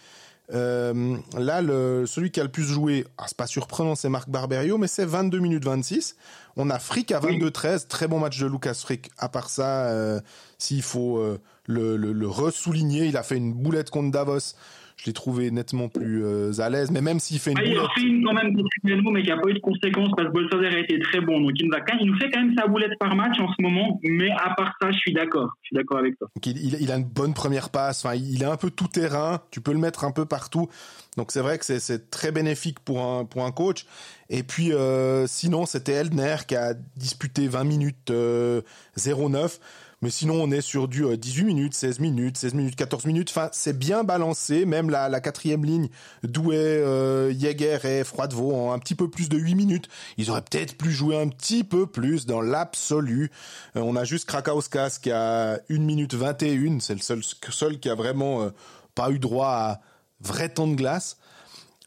Euh, 0.54 1.18
là, 1.38 1.62
le, 1.62 2.06
celui 2.06 2.32
qui 2.32 2.40
a 2.40 2.44
le 2.44 2.50
plus 2.50 2.64
joué, 2.64 3.06
ah, 3.18 3.26
c'est 3.28 3.38
pas 3.38 3.48
surprenant, 3.48 3.96
c'est 3.96 4.10
Marc 4.10 4.30
Barberio, 4.30 4.78
mais 4.78 4.88
c'est 4.88 5.06
22 5.06 5.40
minutes 5.40 5.64
26. 5.64 6.16
On 6.58 6.70
a 6.70 6.80
Frick 6.80 7.12
à 7.12 7.20
22-13, 7.20 7.88
très 7.88 8.08
bon 8.08 8.20
match 8.20 8.40
de 8.40 8.48
Lucas 8.48 8.74
Frick. 8.74 9.12
À 9.18 9.30
part 9.30 9.50
ça, 9.50 9.86
euh, 9.88 10.20
s'il 10.58 10.82
faut 10.82 11.18
euh, 11.18 11.40
le, 11.68 11.96
le, 11.96 12.12
le 12.12 12.28
ressouligner, 12.28 13.06
il 13.06 13.16
a 13.16 13.24
fait 13.24 13.38
une 13.38 13.54
boulette 13.54 13.90
contre 13.90 14.12
Davos 14.12 14.56
je 15.02 15.08
l'ai 15.08 15.14
trouvé 15.14 15.50
nettement 15.50 15.90
plus 15.90 16.24
euh, 16.24 16.52
à 16.60 16.70
l'aise. 16.70 16.92
Mais 16.92 17.02
même 17.02 17.20
s'il 17.20 17.40
fait 17.40 17.52
une 17.52 17.58
ah, 17.58 17.64
Il 17.66 17.78
a 17.78 17.88
fait 17.96 18.02
une 18.02 18.24
quand 18.24 18.34
même 18.34 18.56
contre 18.56 18.70
mais 19.12 19.24
qui 19.24 19.30
n'a 19.30 19.38
pas 19.38 19.50
eu 19.50 19.56
de 19.56 19.60
conséquences 19.60 20.10
parce 20.16 20.28
que 20.28 20.34
Bolsader 20.34 20.68
a 20.68 20.80
été 20.80 21.00
très 21.00 21.22
bon. 21.22 21.42
Donc 21.42 21.54
il 21.56 21.68
nous, 21.68 21.76
a, 21.76 21.80
il 22.00 22.06
nous 22.06 22.18
fait 22.18 22.30
quand 22.30 22.40
même 22.40 22.54
sa 22.56 22.68
boulette 22.68 23.00
par 23.00 23.16
match 23.16 23.40
en 23.40 23.48
ce 23.52 23.62
moment. 23.64 24.00
Mais 24.04 24.30
à 24.30 24.54
part 24.56 24.76
ça, 24.80 24.92
je 24.92 24.98
suis 24.98 25.12
d'accord. 25.12 25.50
Je 25.64 25.68
suis 25.68 25.76
d'accord 25.76 25.98
avec 25.98 26.20
toi. 26.20 26.28
il, 26.46 26.82
il, 26.82 26.92
a 26.92 26.98
une 26.98 27.04
bonne 27.06 27.34
première 27.34 27.72
passe. 27.72 28.06
Enfin, 28.06 28.16
il 28.16 28.44
est 28.44 28.46
un 28.46 28.58
peu 28.58 28.70
tout 28.70 28.88
terrain. 28.88 29.42
Tu 29.50 29.60
peux 29.60 29.74
le 29.74 29.80
mettre 29.80 30.04
un 30.04 30.12
peu 30.12 30.26
partout. 30.26 30.70
Donc 31.18 31.32
c'est 31.32 31.42
vrai 31.42 31.58
que 31.58 31.66
c'est 31.66 32.12
très 32.12 32.32
bénéfique 32.32 32.80
pour 32.80 33.02
un, 33.04 33.26
pour 33.26 33.44
un 33.44 33.52
coach. 33.52 33.88
Et 34.30 34.44
puis 34.44 34.72
euh, 34.72 35.26
sinon, 35.26 35.66
c'était 35.66 35.94
Eldner 35.94 36.36
qui 36.48 36.56
a 36.56 36.76
disputé 36.96 37.48
20 37.48 37.64
minutes 37.64 38.12
euh, 38.12 38.62
0-9. 38.98 39.60
Mais 40.04 40.10
sinon, 40.10 40.42
on 40.42 40.50
est 40.50 40.62
sur 40.62 40.88
du 40.88 41.06
18 41.16 41.44
euh, 41.44 41.46
minutes, 41.46 41.74
16 41.76 42.00
minutes, 42.00 42.36
16 42.36 42.56
minutes, 42.56 42.76
14 42.76 43.06
minutes. 43.06 43.30
Enfin, 43.30 43.50
c'est 43.52 43.78
bien 43.78 44.04
balancé. 44.04 44.66
Même 44.66 44.90
la, 44.90 45.10
la 45.10 45.22
quatrième 45.22 45.64
ligne, 45.64 45.90
Douai, 46.24 46.56
euh, 46.56 47.32
Jäger 47.32 47.78
et 47.84 48.04
Froidevaux 48.04 48.56
en 48.56 48.74
un 48.74 48.80
petit 48.80 48.96
peu 48.96 49.12
plus 49.12 49.30
de 49.30 49.38
8 49.38 49.54
minutes. 49.54 49.90
Ils 50.18 50.32
auraient 50.32 50.42
peut-être 50.42 50.76
pu 50.76 50.92
jouer 50.92 51.22
un 51.22 51.28
petit 51.28 51.64
peu 51.64 51.86
plus 51.86 52.26
dans 52.26 52.42
l'absolu. 52.42 53.30
Euh, 53.76 53.82
on 53.82 53.96
a 53.96 54.04
juste 54.04 54.26
Krakauskas 54.26 54.98
qui 55.04 55.12
a 55.12 55.60
1 55.70 55.78
minute 55.78 56.16
21. 56.16 56.80
C'est 56.80 56.96
le 56.96 57.02
seul, 57.02 57.22
seul 57.50 57.80
qui 57.80 57.88
a 57.88 57.96
vraiment 57.96 58.42
euh, 58.42 58.50
pas 58.96 59.12
eu 59.12 59.20
droit 59.20 59.50
à 59.50 59.82
vrai 60.20 60.50
temps 60.50 60.68
de 60.68 60.76
glace. 60.76 61.18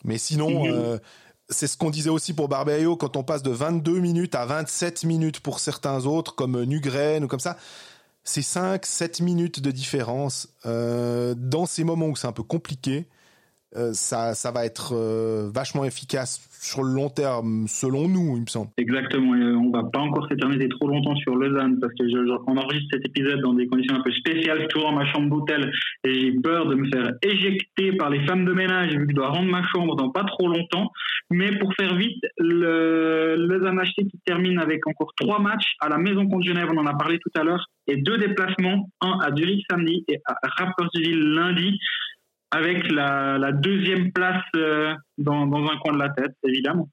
Mais 0.04 0.18
sinon... 0.18 0.66
Mhm. 0.66 1.00
c'est 1.50 1.66
ce 1.66 1.76
qu'on 1.76 1.90
disait 1.90 2.10
aussi 2.10 2.32
pour 2.32 2.48
Barberio 2.48 2.96
quand 2.96 3.16
on 3.16 3.22
passe 3.22 3.42
de 3.42 3.50
22 3.50 3.98
minutes 3.98 4.34
à 4.34 4.46
27 4.46 5.04
minutes 5.04 5.40
pour 5.40 5.60
certains 5.60 6.06
autres 6.06 6.34
comme 6.34 6.62
Nugren 6.64 7.24
ou 7.24 7.28
comme 7.28 7.40
ça 7.40 7.58
ces 8.24 8.40
5-7 8.40 9.22
minutes 9.22 9.60
de 9.60 9.70
différence, 9.70 10.48
euh, 10.66 11.34
dans 11.36 11.66
ces 11.66 11.84
moments 11.84 12.06
où 12.06 12.16
c'est 12.16 12.26
un 12.26 12.32
peu 12.32 12.42
compliqué, 12.42 13.06
euh, 13.76 13.92
ça, 13.92 14.34
va 14.52 14.64
être 14.64 14.92
euh, 14.94 15.50
vachement 15.52 15.84
efficace 15.84 16.48
sur 16.60 16.82
le 16.82 16.94
long 16.94 17.10
terme, 17.10 17.66
selon 17.68 18.08
nous, 18.08 18.36
il 18.36 18.42
me 18.42 18.46
semble. 18.46 18.70
Exactement. 18.78 19.32
on 19.32 19.70
va 19.70 19.84
pas 19.84 19.98
encore 19.98 20.26
s'éterniser 20.28 20.68
trop 20.68 20.88
longtemps 20.88 21.16
sur 21.16 21.34
Lausanne 21.34 21.78
parce 21.80 21.92
que 21.94 22.04
enregistre 22.48 22.88
cet 22.92 23.06
épisode 23.06 23.40
dans 23.40 23.52
des 23.52 23.66
conditions 23.66 23.96
un 23.96 24.02
peu 24.02 24.12
spéciales, 24.12 24.66
toujours 24.68 24.90
dans 24.90 24.96
ma 24.96 25.06
chambre 25.12 25.28
d'hôtel, 25.28 25.70
et 26.04 26.14
j'ai 26.14 26.32
peur 26.32 26.66
de 26.66 26.74
me 26.74 26.88
faire 26.88 27.12
éjecter 27.22 27.92
par 27.92 28.10
les 28.10 28.24
femmes 28.26 28.44
de 28.44 28.52
ménage 28.52 28.92
vu 28.92 29.06
que 29.06 29.10
je 29.10 29.16
dois 29.16 29.28
rendre 29.28 29.50
ma 29.50 29.62
chambre 29.62 29.96
dans 29.96 30.10
pas 30.10 30.24
trop 30.24 30.48
longtemps. 30.48 30.90
Mais 31.30 31.56
pour 31.58 31.72
faire 31.74 31.96
vite, 31.96 32.22
le 32.38 33.34
Lausanne 33.36 33.80
HT 33.80 34.08
qui 34.08 34.18
termine 34.24 34.58
avec 34.58 34.86
encore 34.86 35.12
trois 35.16 35.40
matchs 35.40 35.74
à 35.80 35.88
la 35.88 35.98
maison 35.98 36.26
contre 36.26 36.46
Genève, 36.46 36.68
on 36.72 36.78
en 36.78 36.86
a 36.86 36.94
parlé 36.94 37.18
tout 37.18 37.30
à 37.38 37.44
l'heure, 37.44 37.66
et 37.86 37.96
deux 37.96 38.18
déplacements, 38.18 38.88
un 39.00 39.18
à 39.20 39.34
Zurich 39.34 39.64
samedi 39.70 40.04
et 40.08 40.18
à 40.26 40.36
Rapperswil 40.42 41.18
lundi 41.34 41.78
avec 42.50 42.90
la, 42.90 43.52
deuxième 43.52 44.12
place 44.12 44.42
euh, 44.56 44.94
dans, 45.18 45.42
un 45.42 45.78
coin 45.78 45.92
de 45.92 45.98
la 45.98 46.10
tête, 46.10 46.36
évidemment. 46.44 46.88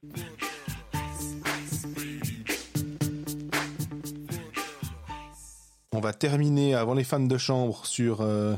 On 5.93 5.99
va 5.99 6.13
terminer 6.13 6.73
avant 6.73 6.93
les 6.93 7.03
fans 7.03 7.19
de 7.19 7.37
chambre 7.37 7.85
sur 7.85 8.21
euh, 8.21 8.55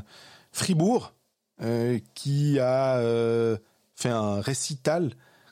Fribourg, 0.52 1.14
euh, 1.62 1.98
qui 2.14 2.58
a 2.58 3.00
fait 3.96 4.10
un 4.10 4.40
récital 4.40 5.10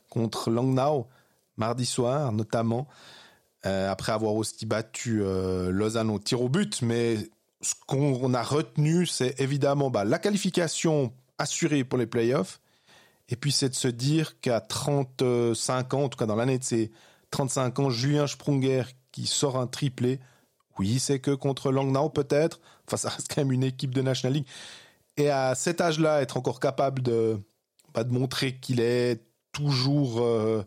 contre 0.09 0.51
Langnau 0.51 1.09
mardi 1.57 1.87
soir, 1.87 2.33
notamment, 2.33 2.89
après 3.63 4.13
avoir 4.13 4.35
aussi 4.35 4.67
battu 4.67 5.23
Lausanne 5.71 6.11
au 6.11 6.19
tir 6.19 6.41
au 6.41 6.49
but. 6.49 6.83
Mais 6.83 7.17
ce 7.61 7.75
qu'on 7.87 8.35
a 8.35 8.43
retenu, 8.43 9.07
c'est 9.07 9.41
évidemment 9.41 9.91
bah, 9.91 10.05
la 10.05 10.19
qualification 10.19 11.13
assuré 11.43 11.85
pour 11.85 11.99
les 11.99 12.07
playoffs. 12.07 12.61
Et 13.29 13.37
puis 13.37 13.53
c'est 13.53 13.69
de 13.69 13.75
se 13.75 13.89
dire 13.89 14.41
qu'à 14.41 14.61
35 14.61 15.95
ans, 15.95 16.05
en 16.05 16.09
tout 16.09 16.19
cas 16.19 16.27
dans 16.27 16.37
l'année 16.37 16.59
de 16.59 16.65
ses 16.65 16.91
35 17.31 17.79
ans, 17.79 17.91
Julien 17.91 18.27
Sprunger 18.27 18.85
qui 19.11 19.27
sort 19.27 19.59
un 19.59 19.67
triplé, 19.67 20.21
oui, 20.79 20.99
c'est 20.99 21.21
que 21.21 21.33
contre 21.33 21.71
Langnau 21.71 22.09
peut-être, 22.09 22.61
enfin 22.87 22.97
ça 22.97 23.11
reste 23.11 23.33
quand 23.33 23.43
même 23.43 23.53
une 23.53 23.65
équipe 23.65 23.95
de 23.95 24.03
National 24.03 24.35
League. 24.35 24.47
Et 25.17 25.31
à 25.31 25.55
cet 25.55 25.81
âge-là, 25.81 26.23
être 26.23 26.37
encore 26.37 26.61
capable 26.61 27.03
de, 27.03 27.39
pas 27.93 28.05
de 28.05 28.13
montrer 28.13 28.57
qu'il 28.57 28.81
est 28.81 29.23
toujours 29.53 30.23
euh, 30.23 30.63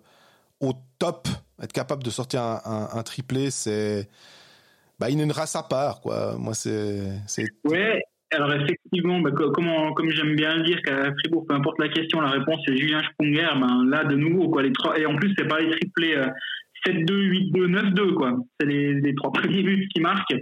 au 0.60 0.74
top, 1.00 1.28
être 1.62 1.74
capable 1.74 2.04
de 2.04 2.10
sortir 2.12 2.42
un, 2.42 3.04
triplé, 3.04 3.50
c'est 3.50 4.08
bah, 5.00 5.10
une 5.10 5.32
race 5.32 5.56
à 5.56 5.64
part, 5.64 6.02
quoi. 6.02 6.36
Moi, 6.38 6.54
c'est. 6.54 7.22
Alors 8.36 8.54
effectivement, 8.54 9.20
bah, 9.20 9.32
comme, 9.32 9.94
comme 9.96 10.10
j'aime 10.10 10.36
bien 10.36 10.58
le 10.58 10.64
dire, 10.64 10.82
qu'à 10.82 11.14
Fribourg, 11.20 11.46
peu 11.48 11.56
importe 11.56 11.80
la 11.80 11.90
question, 11.90 12.22
la 12.22 12.30
réponse 12.30 12.62
est 12.68 12.78
Julien 12.78 13.02
Sprunger. 13.04 13.48
Ben, 13.60 13.86
là, 13.90 14.04
de 14.04 14.16
nouveau, 14.16 14.60
les 14.60 14.72
trois, 14.72 15.00
et 15.00 15.06
en 15.06 15.16
plus, 15.16 15.34
c'est 15.38 15.48
pas 15.48 15.60
les 15.60 15.72
triplés 15.72 16.16
7-2, 16.86 17.52
8-2, 17.52 17.94
9-2, 17.94 18.14
quoi. 18.14 18.38
C'est 18.60 18.68
les, 18.68 19.16
trois 19.16 19.32
premiers 19.32 19.64
buts 19.64 19.88
qui 19.94 20.02
marquent. 20.02 20.36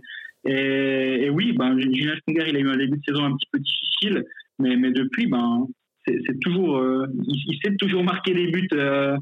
Et, 0.45 1.29
oui, 1.29 1.53
ben, 1.53 1.79
Julien 1.79 2.15
Sprunger, 2.17 2.49
il 2.49 2.57
a 2.57 2.59
eu 2.59 2.69
un 2.69 2.77
début 2.77 2.97
de 2.97 3.03
saison 3.07 3.25
un 3.25 3.35
petit 3.35 3.47
peu 3.51 3.59
difficile, 3.59 4.23
mais, 4.59 4.75
mais 4.75 4.91
depuis, 4.91 5.27
ben, 5.27 5.65
c'est 6.05 6.39
toujours, 6.41 6.79
euh, 6.79 7.05
il, 7.27 7.57
sait 7.63 7.75
toujours 7.77 8.03
marquer 8.03 8.33
des 8.33 8.47
buts 8.47 8.67
euh, 8.73 9.15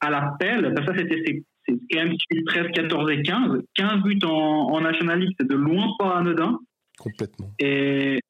à, 0.00 0.10
l'appel. 0.10 0.72
Ben, 0.74 0.84
ça, 0.84 0.92
c'était 0.96 1.42
c'est 1.66 1.78
quand 1.90 2.04
même 2.04 2.14
13, 2.46 2.66
14 2.74 3.10
et 3.10 3.22
15. 3.22 3.62
15 3.74 4.02
buts 4.02 4.18
en, 4.24 4.28
en 4.28 4.80
National 4.82 5.20
League, 5.20 5.34
c'est 5.40 5.48
de 5.48 5.56
loin 5.56 5.86
pas 5.98 6.18
anodin. 6.18 6.58
Complètement. 6.98 7.50
Et, 7.58 8.20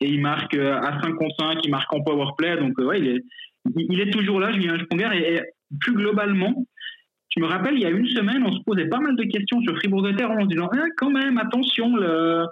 il 0.00 0.20
marque 0.20 0.54
euh, 0.54 0.78
à 0.78 1.00
5 1.02 1.14
contre 1.14 1.34
5, 1.38 1.58
il 1.64 1.70
marque 1.70 1.92
en 1.92 2.02
power 2.02 2.30
play. 2.38 2.56
Donc, 2.56 2.78
euh, 2.78 2.86
ouais, 2.86 3.00
il 3.00 3.08
est, 3.08 3.24
il 3.76 4.00
est 4.00 4.10
toujours 4.10 4.40
là, 4.40 4.52
Julien 4.52 4.78
Sprunger. 4.78 5.10
Et, 5.14 5.34
et, 5.36 5.42
plus 5.80 5.94
globalement, 5.94 6.66
je 7.34 7.40
me 7.40 7.46
rappelle, 7.46 7.74
il 7.74 7.80
y 7.80 7.86
a 7.86 7.90
une 7.90 8.06
semaine, 8.06 8.44
on 8.44 8.52
se 8.52 8.62
posait 8.64 8.86
pas 8.86 9.00
mal 9.00 9.16
de 9.16 9.24
questions 9.24 9.60
sur 9.62 9.74
Fribourg 9.76 10.02
de 10.02 10.12
Terre 10.12 10.30
en 10.30 10.42
se 10.42 10.48
disant, 10.48 10.68
eh, 10.74 10.88
quand 10.98 11.10
même, 11.10 11.38
attention, 11.38 11.96
la, 11.96 12.46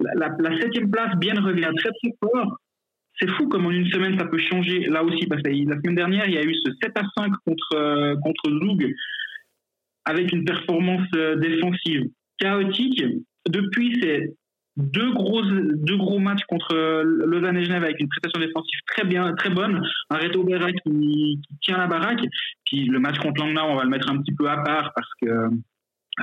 la, 0.00 0.60
septième 0.60 0.90
place, 0.90 1.16
bien 1.16 1.34
revient 1.40 1.70
très 1.76 1.90
très 1.90 2.14
fort. 2.22 2.58
C'est 3.18 3.28
fou 3.30 3.48
comme 3.48 3.66
en 3.66 3.70
une 3.70 3.88
semaine 3.90 4.16
ça 4.16 4.26
peut 4.26 4.38
changer 4.38 4.80
là 4.80 5.02
aussi, 5.02 5.26
parce 5.26 5.42
que 5.42 5.48
la 5.48 5.76
semaine 5.80 5.94
dernière, 5.96 6.28
il 6.28 6.34
y 6.34 6.38
a 6.38 6.44
eu 6.44 6.54
ce 6.54 6.70
7 6.82 6.92
à 6.96 7.02
5 7.16 7.32
contre, 7.44 7.74
euh, 7.74 8.14
contre 8.22 8.50
avec 10.04 10.30
une 10.32 10.44
performance 10.44 11.08
défensive 11.38 12.04
chaotique. 12.38 13.02
Depuis, 13.48 13.98
c'est 14.00 14.30
deux 14.78 15.12
gros, 15.12 15.42
deux 15.42 15.96
gros 15.96 16.20
matchs 16.20 16.44
contre 16.48 16.74
Lausanne 17.02 17.56
et 17.56 17.64
Genève 17.64 17.82
avec 17.82 17.98
une 18.00 18.08
prestation 18.08 18.40
défensive 18.40 18.80
très 18.86 19.04
bien, 19.04 19.34
très 19.34 19.50
bonne. 19.50 19.82
Un 20.08 20.16
Reto 20.16 20.44
Berra 20.44 20.72
qui, 20.72 21.40
tient 21.62 21.78
la 21.78 21.88
baraque. 21.88 22.24
Puis 22.64 22.84
le 22.84 23.00
match 23.00 23.18
contre 23.18 23.42
Langnau, 23.42 23.72
on 23.72 23.76
va 23.76 23.82
le 23.82 23.90
mettre 23.90 24.10
un 24.10 24.18
petit 24.18 24.34
peu 24.34 24.48
à 24.48 24.58
part 24.62 24.92
parce 24.94 25.10
que 25.20 25.48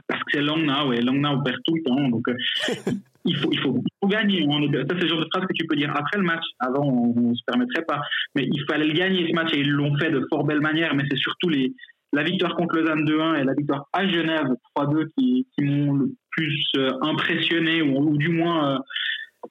parce 0.07 0.21
que 0.23 0.31
c'est 0.33 0.41
Langnau 0.41 0.93
et 0.93 1.01
Langnau 1.01 1.41
perd 1.41 1.57
tout 1.65 1.75
le 1.75 1.83
temps. 1.83 2.09
Donc 2.09 2.25
il 3.25 3.35
faut, 3.35 3.49
il 3.51 3.59
faut, 3.59 3.83
gagner. 4.07 4.45
Ça, 4.45 4.85
c'est 4.89 5.01
le 5.01 5.07
genre 5.07 5.19
de 5.19 5.27
phrase 5.33 5.45
que 5.47 5.53
tu 5.53 5.65
peux 5.65 5.75
dire 5.75 5.91
après 5.93 6.17
le 6.17 6.23
match. 6.23 6.43
Avant, 6.59 6.85
on 6.85 7.29
ne 7.29 7.35
se 7.35 7.43
permettrait 7.45 7.83
pas. 7.85 8.01
Mais 8.35 8.47
il 8.49 8.63
fallait 8.69 8.87
le 8.87 8.93
gagner 8.93 9.27
ce 9.27 9.33
match 9.33 9.53
et 9.53 9.59
ils 9.59 9.71
l'ont 9.71 9.97
fait 9.97 10.11
de 10.11 10.25
fort 10.29 10.45
belle 10.45 10.61
manière. 10.61 10.95
Mais 10.95 11.03
c'est 11.09 11.17
surtout 11.17 11.49
les, 11.49 11.73
la 12.15 12.23
victoire 12.23 12.55
contre 12.55 12.77
Lausanne 12.77 13.03
2-1 13.03 13.41
et 13.41 13.43
la 13.43 13.53
victoire 13.53 13.87
à 13.91 14.07
Genève 14.07 14.47
3-2 14.77 15.07
qui, 15.17 15.45
m'ont 15.59 16.07
plus 16.35 16.67
euh, 16.77 16.91
impressionné 17.01 17.81
ou, 17.81 18.17
du 18.17 18.29
moins 18.29 18.75
euh, 18.75 19.49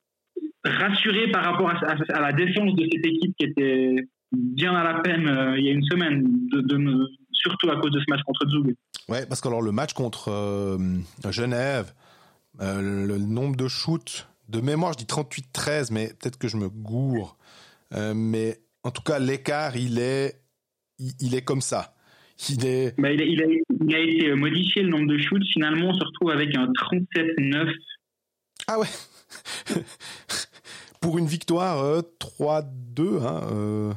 rassuré 0.64 1.30
par 1.30 1.45
rapport 1.45 1.70
à, 1.70 2.20
la 2.20 2.32
défense 2.32 2.74
de 2.74 2.82
cette 2.93 3.07
équipe 3.07 3.35
qui 3.39 3.47
était 3.47 3.97
bien 4.32 4.74
à 4.74 4.85
la 4.85 5.01
peine 5.01 5.28
euh, 5.28 5.59
il 5.59 5.64
y 5.64 5.68
a 5.68 5.72
une 5.72 5.85
semaine, 5.85 6.22
de, 6.53 7.09
surtout 7.32 7.70
à 7.70 7.80
cause 7.80 7.93
de 7.93 8.01
ce 8.01 8.05
match 8.09 8.20
contre 8.24 8.49
Zug. 8.49 8.74
Ouais, 9.09 9.26
parce 9.26 9.41
que 9.41 9.49
alors 9.49 9.62
le 9.62 9.72
match 9.72 9.93
contre 9.93 10.78
Genève, 11.30 11.93
le 12.61 13.18
nombre 13.18 13.57
de 13.57 13.68
shoots, 13.68 14.26
de 14.49 14.61
mémoire, 14.61 14.93
je 14.93 14.99
dis 14.99 15.05
38-13, 15.05 15.93
mais 15.93 16.09
peut-être 16.09 16.39
que 16.39 16.49
je 16.49 16.57
me 16.57 16.68
gourre. 16.68 17.37
mais 18.14 18.59
en 18.82 18.91
tout 18.91 19.03
cas, 19.03 19.18
l'écart, 19.18 19.76
il 19.76 19.99
est, 19.99 20.41
il, 21.20 21.35
est 21.35 21.43
comme 21.43 21.61
ça. 21.61 21.95
Il, 22.49 22.64
est... 22.64 22.99
Bah, 22.99 23.12
il, 23.12 23.20
a, 23.20 23.24
il, 23.24 23.62
a, 23.93 23.99
été 23.99 24.32
modifié 24.35 24.82
le 24.82 24.89
nombre 24.89 25.07
de 25.07 25.18
shoots. 25.18 25.45
Finalement, 25.53 25.89
on 25.89 25.95
se 25.95 26.05
retrouve 26.05 26.30
avec 26.30 26.57
un 26.57 26.66
37-9. 26.66 27.72
Ah 28.68 28.78
ouais 28.78 28.87
Pour 31.01 31.18
une 31.18 31.26
victoire 31.26 32.03
3-2. 32.20 32.64
Euh, 33.01 33.20
hein, 33.20 33.41
euh... 33.53 33.93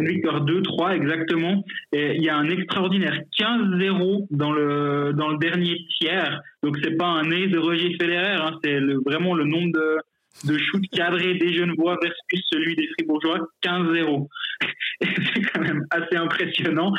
Une 0.00 0.08
victoire 0.08 0.44
2-3, 0.44 0.96
exactement. 0.96 1.64
Et 1.92 2.16
il 2.16 2.22
y 2.22 2.28
a 2.28 2.36
un 2.36 2.48
extraordinaire 2.48 3.20
15-0 3.38 4.26
dans 4.30 4.52
le, 4.52 5.12
dans 5.14 5.28
le 5.28 5.38
dernier 5.38 5.86
tiers. 5.98 6.40
Donc, 6.62 6.76
c'est 6.82 6.96
pas 6.96 7.06
un 7.06 7.22
nez 7.22 7.48
de 7.48 7.58
Roger 7.58 7.96
Federer. 8.00 8.36
Hein, 8.36 8.58
c'est 8.62 8.78
vraiment 9.06 9.34
le 9.34 9.44
nombre 9.44 9.72
de, 9.72 9.98
de 10.44 10.58
shoot 10.58 10.82
cadré 10.92 11.34
des 11.34 11.52
Genevois 11.52 11.98
versus 12.02 12.46
celui 12.50 12.76
des 12.76 12.88
Fribourgeois, 12.94 13.48
15-0. 13.62 14.28
c'est 15.00 15.42
quand 15.42 15.60
même 15.60 15.84
assez 15.90 16.16
impressionnant. 16.16 16.92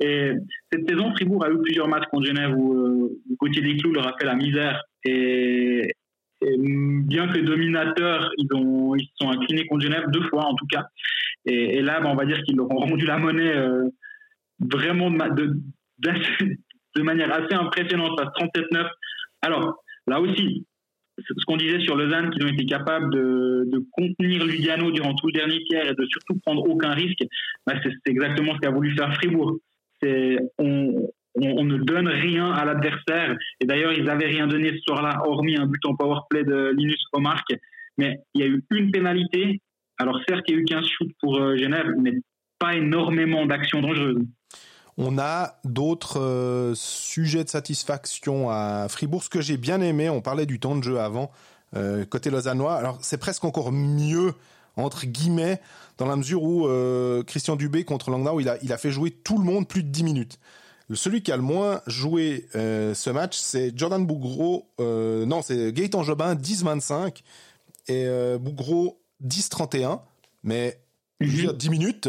Et 0.00 0.32
cette 0.72 0.88
saison, 0.88 1.12
Fribourg 1.12 1.44
a 1.44 1.50
eu 1.50 1.60
plusieurs 1.62 1.88
matchs 1.88 2.06
contre 2.10 2.26
Genève 2.26 2.54
où 2.56 2.74
euh, 2.74 3.20
Gauthier 3.38 3.62
Desclous 3.62 3.92
leur 3.92 4.08
a 4.08 4.16
fait 4.18 4.26
la 4.26 4.34
misère. 4.34 4.82
Et, 5.04 5.90
bien 6.46 7.28
que 7.28 7.38
dominateurs, 7.38 8.30
ils, 8.36 8.52
ont, 8.54 8.94
ils 8.96 9.08
sont 9.18 9.30
inclinés 9.30 9.66
contre 9.66 9.84
Genève 9.84 10.04
deux 10.08 10.24
fois 10.28 10.44
en 10.44 10.54
tout 10.54 10.66
cas. 10.66 10.84
Et, 11.46 11.82
là, 11.82 12.00
ben, 12.00 12.10
on 12.10 12.16
va 12.16 12.26
dire 12.26 12.42
qu'ils 12.42 12.56
leur 12.56 12.70
ont 12.70 12.80
rendu 12.80 13.06
la 13.06 13.18
monnaie 13.18 13.54
euh, 13.54 13.88
vraiment 14.60 15.10
de, 15.10 15.56
de, 15.98 17.02
manière 17.02 17.32
assez 17.32 17.54
impressionnante, 17.54 18.18
à 18.20 18.24
37-9. 18.24 18.88
Alors, 19.42 19.82
là 20.06 20.20
aussi, 20.20 20.66
ce 21.18 21.44
qu'on 21.46 21.56
disait 21.56 21.80
sur 21.80 21.96
Lausanne, 21.96 22.30
qu'ils 22.30 22.44
ont 22.44 22.52
été 22.52 22.66
capables 22.66 23.12
de, 23.12 23.84
contenir 23.92 24.44
Lugano 24.44 24.90
durant 24.90 25.14
tout 25.14 25.28
le 25.28 25.32
dernier 25.32 25.62
tiers 25.64 25.88
et 25.88 25.94
de 25.94 26.06
surtout 26.06 26.38
prendre 26.44 26.68
aucun 26.68 26.92
risque, 26.92 27.22
bah, 27.66 27.74
c'est 27.82 28.10
exactement 28.10 28.54
ce 28.54 28.58
qu'a 28.60 28.70
voulu 28.70 28.94
faire 28.96 29.14
Fribourg. 29.14 29.58
On, 30.58 31.08
on, 31.36 31.64
ne 31.64 31.78
donne 31.78 32.08
rien 32.08 32.50
à 32.52 32.64
l'adversaire. 32.64 33.36
Et 33.60 33.66
d'ailleurs, 33.66 33.92
ils 33.92 34.04
n'avaient 34.04 34.26
rien 34.26 34.46
donné 34.46 34.70
ce 34.72 34.78
soir-là, 34.86 35.22
hormis 35.24 35.56
un 35.56 35.66
but 35.66 35.84
en 35.86 35.96
powerplay 35.96 36.44
de 36.44 36.72
Linus 36.76 37.02
Omark. 37.12 37.46
Mais 37.98 38.18
il 38.34 38.40
y 38.40 38.44
a 38.44 38.46
eu 38.46 38.62
une 38.70 38.90
pénalité. 38.90 39.60
Alors 39.98 40.20
certes, 40.28 40.44
il 40.48 40.54
y 40.54 40.56
a 40.58 40.60
eu 40.60 40.64
15 40.64 40.86
shoots 40.86 41.12
pour 41.20 41.38
euh, 41.38 41.56
Genève, 41.56 41.86
mais 41.98 42.12
pas 42.58 42.74
énormément 42.74 43.46
d'actions 43.46 43.80
dangereuses. 43.80 44.24
On 44.96 45.18
a 45.18 45.58
d'autres 45.64 46.20
euh, 46.20 46.74
sujets 46.76 47.42
de 47.42 47.48
satisfaction 47.48 48.48
à 48.50 48.86
Fribourg. 48.88 49.24
Ce 49.24 49.28
que 49.28 49.40
j'ai 49.40 49.56
bien 49.56 49.80
aimé, 49.80 50.08
on 50.08 50.20
parlait 50.20 50.46
du 50.46 50.60
temps 50.60 50.76
de 50.76 50.82
jeu 50.82 51.00
avant, 51.00 51.32
euh, 51.76 52.04
côté 52.04 52.30
lausannois. 52.30 52.74
Alors 52.74 52.98
c'est 53.02 53.18
presque 53.18 53.44
encore 53.44 53.72
mieux 53.72 54.34
entre 54.76 55.06
guillemets 55.06 55.60
dans 55.98 56.06
la 56.06 56.16
mesure 56.16 56.42
où 56.42 56.66
euh, 56.66 57.22
Christian 57.24 57.56
Dubé 57.56 57.84
contre 57.84 58.10
Langnau, 58.10 58.40
il 58.40 58.48
a, 58.48 58.56
il 58.62 58.72
a 58.72 58.78
fait 58.78 58.90
jouer 58.90 59.10
tout 59.10 59.38
le 59.38 59.44
monde 59.44 59.66
plus 59.66 59.82
de 59.82 59.88
10 59.88 60.04
minutes. 60.04 60.38
Celui 60.92 61.22
qui 61.22 61.32
a 61.32 61.36
le 61.36 61.42
moins 61.42 61.80
joué 61.86 62.46
ce 62.52 63.10
match, 63.10 63.38
c'est 63.38 63.72
Jordan 63.74 64.04
Bougro. 64.04 64.68
non, 64.78 65.40
c'est 65.40 65.72
Gaëtan 65.72 66.02
Jobin, 66.02 66.34
10-25 66.34 67.22
et 67.88 68.06
Bougro 68.38 69.00
10-31. 69.26 70.00
Mais 70.42 70.78
10 71.22 71.46
mhm. 71.46 71.70
minutes, 71.70 72.08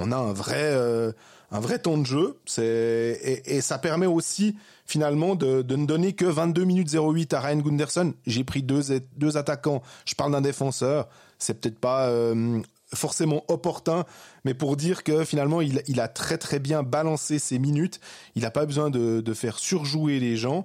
on 0.00 0.10
a 0.10 0.16
un 0.16 0.32
vrai 0.32 1.14
un 1.52 1.60
vrai 1.60 1.78
temps 1.78 1.98
de 1.98 2.06
jeu. 2.06 2.38
C'est 2.46 3.42
et, 3.46 3.60
ça 3.60 3.78
permet 3.78 4.06
aussi 4.06 4.56
finalement 4.86 5.34
de, 5.34 5.62
de, 5.62 5.76
ne 5.76 5.86
donner 5.86 6.14
que 6.14 6.24
22 6.24 6.64
minutes 6.64 6.94
08 6.94 7.34
à 7.34 7.40
Ryan 7.40 7.58
Gunderson. 7.58 8.14
J'ai 8.26 8.44
pris 8.44 8.62
deux 8.62 8.82
deux 9.16 9.36
attaquants. 9.36 9.82
Je 10.06 10.14
parle 10.14 10.32
d'un 10.32 10.40
défenseur. 10.40 11.08
C'est 11.38 11.60
peut-être 11.60 11.78
pas 11.78 12.08
euh, 12.08 12.60
forcément 12.94 13.44
opportun, 13.48 14.04
mais 14.44 14.54
pour 14.54 14.76
dire 14.76 15.02
que 15.02 15.24
finalement 15.24 15.60
il, 15.60 15.82
il, 15.86 16.00
a 16.00 16.08
très 16.08 16.38
très 16.38 16.58
bien 16.58 16.82
balancé 16.82 17.38
ses 17.38 17.58
minutes. 17.58 18.00
Il 18.34 18.42
n'a 18.42 18.50
pas 18.50 18.66
besoin 18.66 18.90
de, 18.90 19.20
de, 19.20 19.34
faire 19.34 19.58
surjouer 19.58 20.20
les 20.20 20.36
gens. 20.36 20.64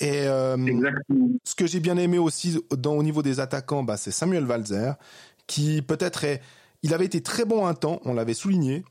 Et 0.00 0.26
euh, 0.26 0.56
ce 1.44 1.54
que 1.54 1.66
j'ai 1.66 1.80
bien 1.80 1.96
aimé 1.96 2.18
aussi 2.18 2.62
dans, 2.76 2.94
au 2.94 3.02
niveau 3.02 3.22
des 3.22 3.40
attaquants, 3.40 3.82
bah, 3.82 3.96
c'est 3.96 4.10
Samuel 4.10 4.44
Walzer, 4.44 4.94
qui 5.46 5.82
peut-être 5.82 6.24
est, 6.24 6.42
il 6.82 6.94
avait 6.94 7.06
été 7.06 7.22
très 7.22 7.44
bon 7.44 7.66
un 7.66 7.74
temps, 7.74 8.00
on 8.04 8.12
l'avait 8.12 8.34
souligné, 8.34 8.84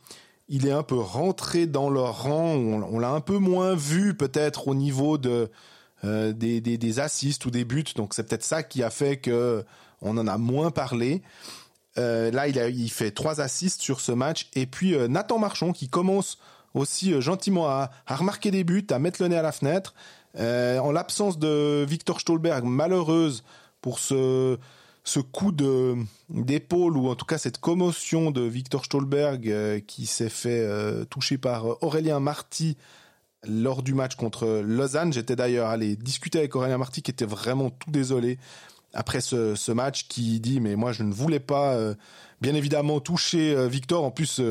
il 0.50 0.66
est 0.68 0.72
un 0.72 0.84
peu 0.84 0.98
rentré 0.98 1.66
dans 1.66 1.90
leur 1.90 2.24
rang. 2.24 2.56
On, 2.56 3.00
l'a 3.00 3.10
un 3.10 3.22
peu 3.22 3.38
moins 3.38 3.76
vu 3.76 4.16
peut-être 4.16 4.68
au 4.68 4.76
niveau 4.76 5.18
euh, 6.04 6.34
des, 6.34 6.62
des, 6.62 7.00
assists 7.00 7.46
ou 7.46 7.52
des 7.52 7.66
buts. 7.66 7.84
Donc 7.96 8.14
c'est 8.14 8.24
peut-être 8.28 8.44
ça 8.44 8.64
qui 8.64 8.84
a 8.84 8.90
fait 8.90 9.18
que 9.18 9.66
on 10.02 10.18
en 10.18 10.28
a 10.28 10.38
moins 10.38 10.72
parlé. 10.72 11.22
Euh, 11.98 12.32
là, 12.32 12.48
il, 12.48 12.60
a, 12.60 12.70
fait 12.90 13.12
trois 13.12 13.42
assists 13.42 13.82
sur 13.82 14.00
ce 14.00 14.12
match. 14.12 14.50
Et 14.54 14.68
puis 14.68 14.96
euh, 14.96 15.08
Nathan 15.08 15.40
Marchand 15.40 15.74
qui 15.74 15.90
commence 15.90 16.38
aussi 16.74 17.20
gentiment 17.22 17.68
à, 17.68 17.90
à, 18.06 18.16
remarquer 18.16 18.52
des 18.52 18.64
buts, 18.64 18.86
à 18.92 19.00
mettre 19.00 19.22
le 19.22 19.30
nez 19.30 19.38
à 19.38 19.42
la 19.42 19.52
fenêtre. 19.52 19.96
en 20.38 20.92
l'absence 20.92 21.40
de 21.40 21.86
Victor 21.88 22.22
Stolberg, 22.22 22.64
malheureuse 22.64 23.44
pour 23.82 24.00
ce 24.00 24.58
ce 25.08 25.22
coup 25.22 25.54
de 25.54 25.96
d'épaule 26.30 26.98
ou 26.98 27.08
en 27.08 27.16
tout 27.16 27.26
cas 27.26 27.38
cette 27.38 27.60
commotion 27.60 28.30
de 28.30 28.42
Victor 28.42 28.84
Stolberg 28.84 29.48
euh, 29.48 29.80
qui 29.80 30.06
s'est 30.06 30.30
fait 30.30 30.60
euh, 30.60 31.06
toucher 31.06 31.38
par 31.38 31.66
euh, 31.66 31.78
Aurélien 31.80 32.20
Marty 32.20 32.76
lors 33.48 33.84
du 33.84 33.94
match 33.94 34.16
contre 34.16 34.62
Lausanne. 34.66 35.14
J'étais 35.14 35.38
d'ailleurs 35.38 35.70
allé 35.70 35.96
discuter 35.96 36.40
avec 36.40 36.56
Aurélien 36.58 36.78
Marty 36.78 37.02
qui 37.02 37.12
était 37.12 37.26
vraiment 37.26 37.70
tout 37.70 37.90
désolé 37.90 38.38
après 38.94 39.22
ce, 39.22 39.56
ce 39.56 39.72
match 39.72 40.10
qui 40.10 40.42
dit 40.42 40.60
mais 40.60 40.76
moi 40.76 40.92
je 40.92 41.04
ne 41.04 41.14
voulais 41.14 41.40
pas 41.40 41.78
bien 42.42 42.56
évidemment 42.56 43.00
toucher 43.00 43.56
Victor 43.70 44.04
en 44.04 44.12
plus 44.12 44.42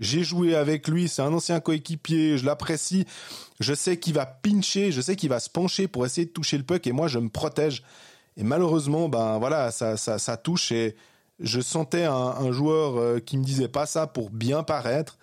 j'ai 0.00 0.24
joué 0.24 0.56
avec 0.56 0.88
lui, 0.88 1.08
c'est 1.08 1.22
un 1.22 1.32
ancien 1.32 1.60
coéquipier, 1.60 2.36
je 2.36 2.44
l'apprécie. 2.44 3.04
Je 3.60 3.72
sais 3.74 3.96
qu'il 3.96 4.14
va 4.14 4.26
pincher, 4.26 4.90
je 4.90 5.00
sais 5.00 5.14
qu'il 5.14 5.28
va 5.28 5.38
se 5.38 5.48
pencher 5.48 5.86
pour 5.86 6.04
essayer 6.04 6.26
de 6.26 6.32
toucher 6.32 6.58
le 6.58 6.64
puck 6.64 6.84
et 6.88 6.92
moi 6.92 7.06
je 7.06 7.20
me 7.20 7.28
protège. 7.28 7.84
Et 8.36 8.44
malheureusement, 8.44 9.08
ben 9.08 9.38
voilà, 9.38 9.70
ça, 9.70 9.96
ça, 9.96 10.36
touche 10.36 10.72
et 10.72 10.96
je 11.40 11.60
sentais 11.60 12.04
un, 12.04 12.12
un, 12.12 12.52
joueur 12.52 12.96
euh, 12.96 13.18
qui 13.20 13.38
me 13.38 13.44
disait 13.44 13.68
pas 13.68 13.86
ça 13.86 14.06
pour 14.06 14.30
bien 14.30 14.62
paraître, 14.62 15.18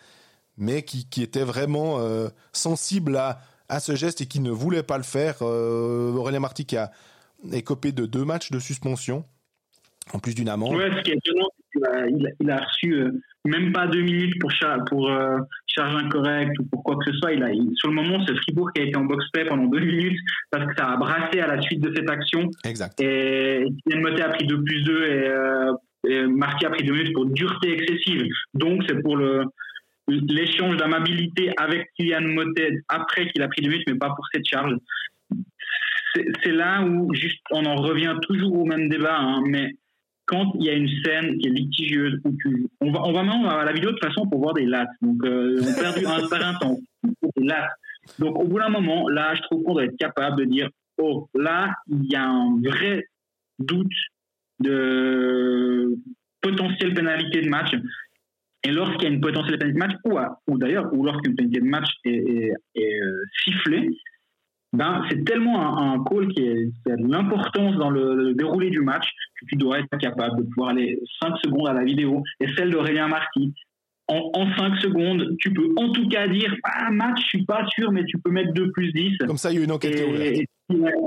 mais 0.58 0.84
qui, 0.84 1.08
qui 1.10 1.22
était 1.22 1.44
vraiment 1.44 2.00
euh, 2.00 2.30
sensible 2.54 3.18
à, 3.18 3.40
à 3.72 3.80
ce 3.80 3.96
geste 3.96 4.22
et 4.22 4.26
qui 4.26 4.40
ne 4.40 4.52
voulait 4.52 4.84
pas 4.84 4.98
le 4.98 5.04
faire. 5.04 5.38
Euh, 5.42 6.14
Aurélien 6.14 6.42
Marty 6.42 6.66
qui 6.66 6.78
a 6.78 6.92
écopé 7.52 7.92
de 7.92 8.06
deux 8.06 8.26
matchs 8.26 8.52
de 8.52 8.60
suspension, 8.60 9.26
en 10.14 10.20
plus 10.20 10.36
d'une 10.36 10.50
amende. 10.50 10.76
Ouais, 10.76 10.92
ce 10.96 11.02
qui 11.02 11.12
est 11.12 11.16
étonnant, 11.16 11.48
il 11.74 12.28
a, 12.28 12.36
il 12.40 12.52
a 12.52 12.58
reçu 12.58 12.94
euh, 12.94 13.12
même 13.46 13.72
pas 13.72 13.88
deux 13.88 14.02
minutes 14.02 14.40
pour, 14.40 14.52
pour 14.88 15.10
euh, 15.10 15.40
charge 15.68 15.96
incorrecte 15.96 16.58
ou 16.60 16.66
pour 16.66 16.84
quoi 16.84 16.98
que 16.98 17.12
ce 17.12 17.18
soit. 17.18 17.34
Il 17.34 17.44
a, 17.44 17.50
sur 17.76 17.90
le 17.90 17.96
moment, 17.96 18.24
c'est 18.26 18.36
Fribourg 18.36 18.72
qui 18.74 18.82
a 18.82 18.86
été 18.86 18.96
en 18.96 19.06
box-play 19.06 19.46
pendant 19.46 19.66
deux 19.66 19.80
minutes 19.80 20.20
parce 20.52 20.66
que 20.66 20.74
ça 20.78 20.92
a 20.92 20.98
brassé 20.98 21.40
à 21.40 21.48
la 21.48 21.62
suite 21.62 21.82
de 21.82 21.94
cette 21.96 22.10
action. 22.10 22.50
Exact. 22.66 23.00
Et 23.02 23.66
Kylian 23.86 24.02
Motet 24.02 24.22
a 24.22 24.30
pris 24.30 24.46
2 24.46 24.64
plus 24.64 24.84
2 24.84 25.04
et, 25.04 25.28
euh, 25.28 25.74
et 26.08 26.26
Marquis 26.28 26.66
a 26.66 26.70
pris 26.70 26.84
deux 26.84 26.94
minutes 26.94 27.14
pour 27.14 27.26
dureté 27.26 27.74
excessive. 27.74 28.28
Donc, 28.54 28.84
c'est 28.88 29.02
pour 29.02 29.18
le 29.18 29.46
l'échange 30.08 30.78
d'amabilité 30.78 31.52
avec 31.58 31.88
Kylian 31.96 32.22
Motet 32.22 32.74
après 32.90 33.28
qu'il 33.30 33.42
a 33.42 33.48
pris 33.48 33.62
deux 33.62 33.70
minutes, 33.70 33.88
mais 33.88 33.98
pas 33.98 34.10
pour 34.10 34.26
cette 34.34 34.46
charge. 34.46 34.76
C'est 36.44 36.52
là 36.52 36.84
où 36.84 37.14
juste 37.14 37.40
on 37.52 37.66
en 37.66 37.76
revient 37.76 38.16
toujours 38.24 38.54
au 38.54 38.66
même 38.66 38.90
débat, 38.90 39.18
hein, 39.18 39.42
mais 39.48 39.72
quand 40.32 40.54
il 40.56 40.64
y 40.64 40.70
a 40.70 40.74
une 40.74 40.90
scène 41.04 41.38
qui 41.38 41.48
est 41.48 41.52
litigieuse, 41.52 42.22
on 42.80 42.92
va, 42.92 43.02
on 43.04 43.12
va 43.12 43.24
maintenant 43.24 43.50
à 43.50 43.66
la 43.66 43.74
vidéo 43.74 43.92
de 43.92 43.98
toute 43.98 44.06
façon 44.06 44.26
pour 44.28 44.40
voir 44.40 44.54
des 44.54 44.66
lattes. 44.66 44.90
Donc, 45.02 45.24
euh, 45.26 45.62
on 45.62 45.80
perd 45.80 45.98
un 45.98 46.28
par 46.30 46.48
un 46.48 46.54
temps. 46.54 46.80
Des 47.04 47.44
lattes. 47.44 47.72
Donc, 48.18 48.40
au 48.40 48.48
bout 48.48 48.58
d'un 48.58 48.70
moment, 48.70 49.10
là, 49.10 49.36
je 49.36 49.42
trouve 49.44 49.64
qu'on 49.64 49.74
doit 49.74 49.84
être 49.84 49.98
capable 49.98 50.38
de 50.38 50.46
dire, 50.46 50.70
oh, 50.98 51.28
là, 51.36 51.74
il 51.88 52.10
y 52.10 52.16
a 52.16 52.24
un 52.24 52.60
vrai, 52.62 53.06
doute 53.60 53.92
de 54.60 55.96
potentielle 56.40 56.94
pénalité 56.94 57.42
de 57.42 57.50
match, 57.50 57.76
et 58.64 58.72
lorsqu'il 58.72 59.04
y 59.04 59.06
a 59.08 59.14
une 59.14 59.22
potentielle 59.22 59.58
pénalité 59.60 59.74
de 59.74 59.86
match, 59.86 60.36
ou, 60.48 60.58
d'ailleurs, 60.58 60.94
ou 60.94 61.04
lorsqu'une 61.04 61.36
pénalité 61.36 61.60
de 61.60 61.66
match 61.66 61.90
est, 62.06 62.54
euh, 62.78 63.24
sifflée, 63.44 63.90
ben, 64.74 65.04
c'est 65.10 65.26
tellement 65.26 65.78
un, 65.78 66.04
call 66.04 66.30
qui, 66.30 66.48
a 66.48 66.96
de 66.96 67.12
l'importance 67.12 67.76
dans 67.76 67.90
le, 67.90 68.34
déroulé 68.34 68.70
du 68.70 68.80
match 68.80 69.06
tu 69.48 69.56
dois 69.56 69.80
être 69.80 69.98
capable 69.98 70.38
de 70.38 70.50
pouvoir 70.50 70.70
aller 70.70 71.00
5 71.22 71.36
secondes 71.44 71.68
à 71.68 71.74
la 71.74 71.84
vidéo. 71.84 72.24
Et 72.40 72.48
celle 72.56 72.72
d'Aurélien 72.72 73.08
Marty, 73.08 73.54
en, 74.08 74.30
en 74.34 74.56
5 74.58 74.82
secondes, 74.82 75.36
tu 75.40 75.54
peux 75.54 75.70
en 75.78 75.92
tout 75.92 76.08
cas 76.10 76.28
dire 76.28 76.54
ah, 76.64 76.92
match, 76.92 77.22
je 77.22 77.28
suis 77.28 77.46
pas 77.46 77.66
sûr, 77.74 77.92
mais 77.92 78.04
tu 78.06 78.18
peux 78.20 78.32
mettre 78.32 78.54
2 78.54 78.72
plus 78.72 78.92
10. 78.92 79.18
Comme 79.20 79.38
ça, 79.38 79.52
il 79.52 79.60
y 79.60 79.62
a 79.62 79.64
une 79.64 79.72
enquête 79.72 79.96
qui 79.96 80.02
est 80.02 80.48
ouverte. 80.70 80.98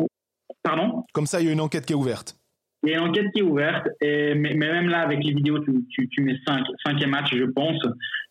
pardon? 0.63 1.05
Comme 1.13 1.27
ça, 1.27 1.41
il 1.41 1.47
y 1.47 1.49
a 1.51 1.53
une 1.53 1.61
enquête 1.61 1.87
qui 1.87 1.93
est 1.93 1.97
ouverte. 1.97 2.37
Il 2.85 2.91
y 2.91 2.95
a 2.95 2.99
une 2.99 3.09
enquête 3.09 3.27
qui 3.33 3.41
est 3.41 3.45
ouverte, 3.45 3.87
et, 4.03 4.35
mais, 4.35 4.55
même 4.55 4.89
là, 4.89 5.01
avec 5.01 5.25
les 5.25 5.33
vidéos, 5.33 5.59
tu, 5.61 6.09
tu, 6.09 6.23
mets 6.23 6.39
5 6.47 6.65
cinq, 6.85 7.07
match, 7.07 7.31
je 7.35 7.45
pense. 7.45 7.79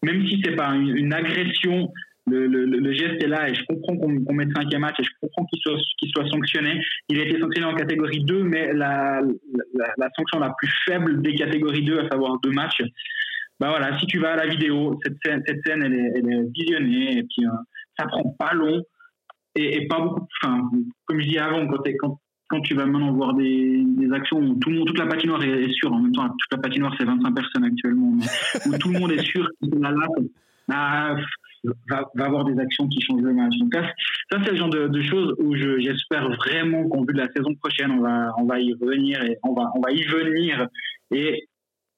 Même 0.03 0.27
si 0.27 0.41
c'est 0.43 0.55
pas 0.55 0.75
une, 0.75 1.11
agression, 1.11 1.91
le, 2.27 2.47
le, 2.47 2.93
geste 2.93 3.21
est 3.21 3.27
là, 3.27 3.49
et 3.49 3.53
je 3.53 3.63
comprends 3.65 3.97
qu'on 3.97 4.33
mette 4.33 4.49
cinquième 4.55 4.81
match, 4.81 4.95
et 4.99 5.03
je 5.03 5.09
comprends 5.21 5.45
qu'il 5.45 5.59
soit, 5.59 5.77
qu'il 5.99 6.09
soit 6.09 6.27
sanctionné. 6.29 6.81
Il 7.09 7.19
a 7.19 7.23
été 7.23 7.39
sanctionné 7.39 7.67
en 7.67 7.75
catégorie 7.75 8.23
2, 8.23 8.43
mais 8.43 8.73
la, 8.73 9.21
la, 9.97 10.09
sanction 10.15 10.39
la 10.39 10.53
plus 10.57 10.71
faible 10.85 11.21
des 11.21 11.35
catégories 11.35 11.83
2, 11.83 11.99
à 11.99 12.09
savoir 12.09 12.39
deux 12.41 12.51
matchs, 12.51 12.81
bah 13.59 13.69
voilà, 13.69 13.97
si 13.99 14.05
tu 14.07 14.19
vas 14.19 14.33
à 14.33 14.35
la 14.37 14.47
vidéo, 14.47 14.99
cette 15.03 15.17
scène, 15.23 15.43
cette 15.45 15.61
scène 15.65 15.83
elle, 15.83 15.93
est, 15.93 16.51
visionnée, 16.51 17.17
et 17.17 17.23
puis 17.23 17.45
euh, 17.45 17.51
ça 17.97 18.07
prend 18.07 18.23
pas 18.39 18.53
long, 18.53 18.81
et, 19.55 19.85
pas 19.87 19.99
beaucoup. 19.99 20.27
Enfin, 20.41 20.69
comme 21.05 21.19
je 21.19 21.27
disais 21.27 21.39
avant, 21.39 21.67
quand, 21.67 21.83
quand 21.99 22.19
quand 22.49 22.61
tu 22.61 22.75
vas 22.75 22.85
maintenant 22.85 23.11
voir 23.13 23.33
des, 23.33 23.83
des 23.83 24.13
actions 24.13 24.37
où 24.37 24.55
tout 24.59 24.69
le 24.69 24.77
monde, 24.77 24.87
toute 24.87 24.99
la 24.99 25.07
patinoire 25.07 25.41
est, 25.43 25.71
sûre, 25.71 25.91
en 25.91 25.99
même 25.99 26.11
temps, 26.11 26.27
toute 26.27 26.51
la 26.51 26.59
patinoire, 26.59 26.93
c'est 26.99 27.05
25 27.05 27.33
personnes 27.33 27.63
actuellement, 27.63 28.11
où 28.65 28.77
tout 28.77 28.91
le 28.91 28.99
monde 28.99 29.11
est 29.11 29.23
sûr 29.23 29.49
qu'il 29.59 29.79
la 29.79 29.91
bah, 30.67 31.15
va, 31.89 32.09
avoir 32.19 32.45
des 32.45 32.59
actions 32.59 32.87
qui 32.87 33.01
changent 33.01 33.21
le 33.21 33.33
match. 33.33 33.53
Donc, 33.57 33.73
ça, 33.73 34.39
c'est 34.43 34.51
le 34.51 34.57
genre 34.57 34.69
de, 34.69 35.01
choses 35.01 35.35
où 35.39 35.55
j'espère 35.55 36.29
vraiment 36.29 36.87
qu'en 36.89 37.01
vue 37.01 37.13
de 37.13 37.19
la 37.19 37.31
saison 37.31 37.53
prochaine, 37.55 37.91
on 37.91 38.01
va, 38.01 38.33
on 38.37 38.45
va 38.45 38.59
y 38.59 38.73
revenir 38.73 39.23
et 39.23 39.37
on 39.43 39.53
va, 39.53 39.71
on 39.75 39.81
va 39.81 39.91
y 39.91 40.03
venir. 40.03 40.67
Et, 41.11 41.47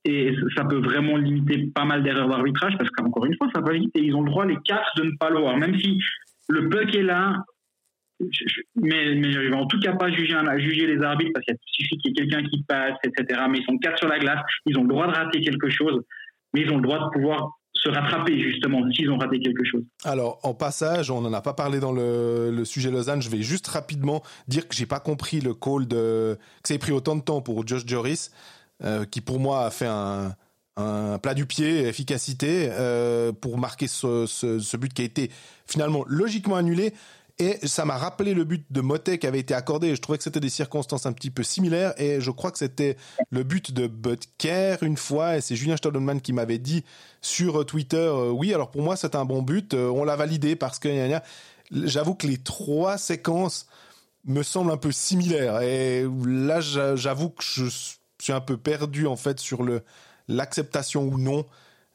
et 0.05 0.36
ça 0.55 0.66
peut 0.66 0.80
vraiment 0.80 1.18
limiter 1.18 1.68
pas 1.74 1.86
mal 1.86 2.03
d'erreurs 2.03 2.30
d'arbitrage 2.30 2.78
parce 2.78 2.89
qu'encore 2.91 3.26
une 3.26 3.36
fois, 3.38 3.49
ça 3.53 3.61
va 3.61 3.74
vite 3.74 3.91
ils 3.95 4.16
ont 4.16 4.22
le 4.22 4.30
droit, 4.30 4.45
les 4.45 4.57
quatre, 4.66 4.89
de 4.97 5.03
ne 5.03 5.18
pas 5.20 5.30
le 5.30 5.39
voir. 5.39 5.57
Même 5.57 5.78
si 5.80 5.99
le 6.49 6.70
puck 6.70 6.93
est 6.95 7.01
là, 7.03 7.43
mais, 8.76 9.16
mais 9.16 9.32
je 9.32 9.39
vais 9.39 9.53
en 9.53 9.66
tout 9.66 9.80
cas 9.80 9.93
pas 9.93 10.09
juger, 10.09 10.38
juger 10.57 10.88
les 10.88 11.01
arbitres 11.01 11.32
parce 11.34 11.45
qu'il 11.45 11.57
suffit 11.63 11.97
qu'il 11.97 12.11
y 12.11 12.13
ait 12.13 12.28
quelqu'un 12.28 12.47
qui 12.47 12.63
passe, 12.63 12.97
etc. 13.03 13.41
Mais 13.49 13.59
ils 13.59 13.66
sont 13.66 13.78
quatre 13.78 13.97
sur 13.97 14.07
la 14.07 14.20
glace, 14.20 14.39
ils 14.66 14.78
ont 14.78 14.84
le 14.84 14.89
droit 14.89 15.07
de 15.07 15.13
rater 15.13 15.41
quelque 15.41 15.70
chose, 15.70 16.01
mais 16.53 16.61
ils 16.61 16.72
ont 16.72 16.78
le 16.78 16.84
droit 16.84 16.99
de 16.99 17.09
pouvoir 17.09 17.51
se 17.86 17.91
rattraper 17.91 18.39
justement 18.39 18.81
s'ils 18.91 19.09
ont 19.11 19.17
raté 19.17 19.39
quelque 19.39 19.63
chose. 19.63 19.83
Alors 20.03 20.39
en 20.43 20.53
passage, 20.53 21.11
on 21.11 21.21
n'en 21.21 21.33
a 21.33 21.41
pas 21.41 21.53
parlé 21.53 21.79
dans 21.79 21.91
le, 21.91 22.51
le, 22.51 22.65
sujet 22.65 22.89
Lausanne. 22.91 23.21
Je 23.21 23.29
vais 23.29 23.41
juste 23.41 23.67
rapidement 23.67 24.23
dire 24.47 24.67
que 24.67 24.75
j'ai 24.75 24.86
pas 24.86 24.99
compris 24.99 25.39
le 25.39 25.53
call 25.53 25.88
de 25.88 26.38
que 26.63 26.67
ça 26.67 26.73
ait 26.73 26.79
pris 26.79 26.91
autant 26.91 27.15
de 27.15 27.21
temps 27.21 27.41
pour 27.41 27.67
Josh 27.67 27.86
Joris, 27.86 28.31
euh, 28.83 29.05
qui 29.05 29.21
pour 29.21 29.39
moi 29.39 29.65
a 29.65 29.71
fait 29.71 29.88
un, 29.88 30.36
plat 30.75 31.33
du 31.33 31.45
pied, 31.45 31.88
efficacité 31.88 32.67
euh, 32.71 33.31
pour 33.31 33.57
marquer 33.57 33.88
ce, 33.88 34.75
but 34.75 34.93
qui 34.93 35.03
a 35.03 35.05
été 35.05 35.31
finalement 35.65 36.03
logiquement 36.07 36.57
annulé. 36.57 36.93
Et 37.38 37.67
ça 37.67 37.83
m'a 37.83 37.97
rappelé 37.97 38.33
le 38.33 38.45
but 38.45 38.65
de 38.69 38.79
Motet 38.79 39.17
qui 39.17 39.27
avait 39.27 39.39
été 39.39 39.53
accordé. 39.53 39.93
Je 39.93 40.01
trouvais 40.01 40.17
que 40.17 40.23
c'était 40.23 40.39
des 40.39 40.49
circonstances 40.49 41.05
un 41.05 41.11
petit 41.11 41.31
peu 41.31 41.43
similaires. 41.43 41.93
Et 41.99 42.21
je 42.21 42.31
crois 42.31 42.49
que 42.49 42.57
c'était 42.57 42.95
le 43.29 43.43
but 43.43 43.73
de 43.73 43.88
Butker 43.88 44.77
une 44.81 44.95
fois. 44.95 45.36
Et 45.36 45.41
c'est 45.41 45.57
Julien 45.57 45.75
Stollenman 45.75 46.21
qui 46.21 46.31
m'avait 46.31 46.59
dit 46.59 46.86
sur 47.21 47.65
Twitter, 47.65 47.97
euh, 47.97 48.29
oui, 48.29 48.53
alors 48.53 48.71
pour 48.71 48.83
moi, 48.83 48.95
c'est 48.95 49.15
un 49.15 49.25
bon 49.25 49.41
but. 49.41 49.73
Euh, 49.73 49.89
on 49.89 50.05
l'a 50.05 50.15
validé 50.15 50.55
parce 50.55 50.79
que 50.79 50.89
j'avoue 51.71 52.15
que 52.15 52.27
les 52.27 52.38
trois 52.38 52.97
séquences 52.97 53.67
me 54.23 54.41
semblent 54.41 54.71
un 54.71 54.77
peu 54.77 54.93
similaires. 54.93 55.61
Et 55.61 56.05
là, 56.25 56.61
j'avoue 56.61 57.31
que 57.31 57.43
je 57.43 57.65
suis 57.65 58.33
un 58.33 58.41
peu 58.41 58.55
perdu, 58.55 59.07
en 59.07 59.17
fait, 59.17 59.39
sur 59.41 59.65
l'acceptation 60.29 61.03
ou 61.03 61.17
non 61.17 61.45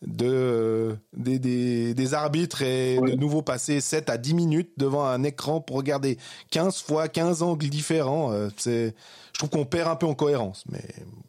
de 0.06 0.96
des, 1.12 1.38
des, 1.38 1.94
des 1.94 2.14
arbitres 2.14 2.62
et 2.62 2.96
de 2.96 3.16
nouveau 3.16 3.42
passer 3.42 3.80
7 3.80 4.08
à 4.08 4.16
10 4.16 4.34
minutes 4.34 4.70
devant 4.78 5.04
un 5.04 5.22
écran 5.24 5.60
pour 5.60 5.76
regarder 5.76 6.16
15 6.50 6.82
fois 6.82 7.08
15 7.08 7.42
angles 7.42 7.68
différents 7.68 8.32
euh, 8.32 8.48
c'est 8.56 8.94
je 9.34 9.38
trouve 9.38 9.50
qu'on 9.50 9.66
perd 9.66 9.88
un 9.88 9.96
peu 9.96 10.06
en 10.06 10.14
cohérence 10.14 10.64
mais 10.72 10.80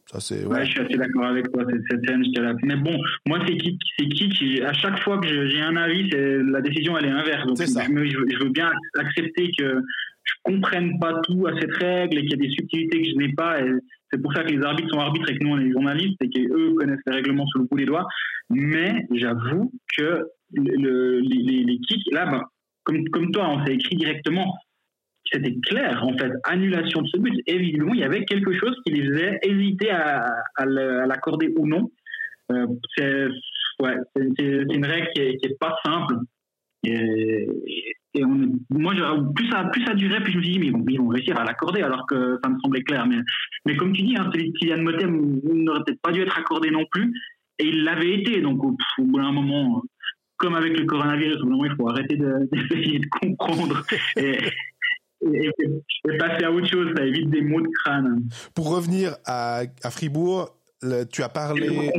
ça 0.09 0.22
c'est 0.22 0.45
ouais. 0.45 0.65
je 0.65 0.72
suis 0.72 0.80
assez 0.80 0.95
d'accord 0.95 1.26
avec 1.26 1.51
toi 1.51 1.63
cette 1.89 2.05
scène 2.05 2.24
mais 2.63 2.78
bon 2.78 2.97
moi 3.28 3.39
c'est 3.45 3.57
qui 3.57 3.78
c'est 3.99 4.07
qui 4.07 4.30
qui 4.30 4.61
à 4.61 4.72
chaque 4.72 4.99
fois 5.03 5.19
que 5.19 5.49
j'ai 5.49 5.61
un 5.61 5.76
avis 5.76 6.09
c'est 6.09 6.38
la 6.38 6.61
décision 6.61 6.97
elle 6.97 7.05
est 7.05 7.11
inverse 7.11 7.45
donc 7.45 7.57
ça. 7.57 7.84
Je, 7.84 7.89
je, 7.89 8.43
veux 8.43 8.51
bien 8.51 8.72
accepter 8.97 9.51
que 9.57 9.82
je 10.24 10.34
comprenne 10.43 10.97
pas 10.99 11.19
tout 11.24 11.45
à 11.45 11.59
cette 11.59 11.74
règle 11.74 12.19
et 12.19 12.22
qu'il 12.22 12.32
y 12.32 12.45
a 12.45 12.47
des 12.47 12.53
subtilités 12.53 13.01
que 13.01 13.09
je 13.09 13.15
n'ai 13.15 13.34
pas 13.34 13.59
et 13.59 13.69
c'est 14.12 14.22
pour 14.22 14.34
ça 14.34 14.43
que 14.43 14.51
les 14.51 14.64
arbitres 14.64 14.89
sont 14.89 14.99
arbitres 14.99 15.30
et 15.30 15.38
que 15.38 15.43
nous 15.43 15.51
on 15.51 15.59
est 15.59 15.72
journalistes 15.72 16.22
et 16.22 16.30
qu'eux 16.30 16.74
connaissent 16.76 16.99
les 17.07 17.14
règlements 17.14 17.47
sous 17.47 17.59
le 17.59 17.66
bout 17.66 17.78
des 17.78 17.86
doigts 17.86 18.07
mais 18.51 19.07
j'avoue 19.12 19.72
que 19.97 20.26
le, 20.53 21.20
les, 21.20 21.64
les, 21.64 21.80
kicks, 21.80 22.12
là, 22.12 22.26
ben, 22.26 22.43
comme, 22.84 23.32
toi, 23.32 23.49
on 23.49 23.66
s'est 23.66 23.76
écrit 23.76 23.95
directement, 23.95 24.57
c'était 25.32 25.55
clair, 25.66 26.03
en 26.03 26.18
fait, 26.18 26.32
annulation 26.43 27.01
de 27.01 27.07
ce 27.07 27.18
but. 27.18 27.34
Évidemment, 27.47 27.93
il 27.93 28.01
y 28.01 28.03
avait 28.03 28.26
quelque 28.26 28.53
chose 28.53 28.76
qui 28.86 28.93
les 28.93 29.07
faisait 29.07 29.39
hésiter 29.43 29.91
à, 29.91 30.26
l'accorder 30.66 31.53
ou 31.57 31.68
non. 31.68 31.89
Euh, 32.51 32.68
c'est 32.97 33.28
une 33.80 34.86
règle 34.86 35.07
qui 35.16 35.22
est, 35.22 35.38
qui 35.38 35.47
est 35.47 35.59
pas 35.59 35.76
simple. 35.86 36.16
Et, 36.84 37.47
moi, 38.69 38.93
plus 39.36 39.49
ça, 39.49 39.63
plus 39.65 39.86
ça 39.86 39.93
durait, 39.93 40.21
plus 40.21 40.34
je 40.34 40.38
me 40.38 40.43
suis 40.43 40.53
dit, 40.53 40.59
mais 40.59 40.65
ils 40.67 40.73
vont, 40.73 40.84
ils 40.88 40.99
vont 40.99 41.07
réussir 41.07 41.39
à 41.39 41.43
l'accorder, 41.43 41.82
alors 41.82 42.05
que 42.07 42.39
ça 42.43 42.49
me 42.49 42.59
semblait 42.59 42.84
clair. 42.84 43.05
Mais, 43.07 43.19
mais 43.65 43.75
comme 43.77 43.93
tu 43.93 44.01
dis, 44.01 44.15
hein, 44.17 44.29
Motem 44.77 45.39
n'aurait 45.43 45.84
peut-être 45.86 46.01
pas 46.01 46.11
dû 46.11 46.21
être 46.21 46.38
accordé 46.38 46.71
non 46.71 46.86
plus. 46.91 47.13
Et 47.59 47.67
il 47.67 47.84
l'avait 47.84 48.19
été. 48.19 48.41
Donc, 48.41 48.63
au, 48.63 48.75
bout 48.97 49.17
d'un 49.17 49.32
moment, 49.32 49.84
comme 50.38 50.55
avec 50.55 50.77
le 50.77 50.86
coronavirus, 50.86 51.41
au 51.41 51.45
moment, 51.45 51.65
il 51.65 51.75
faut 51.75 51.88
arrêter 51.88 52.17
d'essayer 52.51 52.99
de, 52.99 53.07
comprendre. 53.07 53.84
Et, 54.17 54.38
et, 55.34 55.51
passer 56.17 56.43
à 56.43 56.51
autre 56.51 56.67
chose, 56.67 56.91
ça 56.97 57.05
évite 57.05 57.29
des 57.29 57.41
mots 57.41 57.61
de 57.61 57.69
crâne. 57.84 58.23
Pour 58.55 58.75
revenir 58.75 59.15
à, 59.25 59.63
à 59.84 59.91
Fribourg, 59.91 60.61
tu 61.11 61.23
as 61.23 61.29
parlé. 61.29 61.91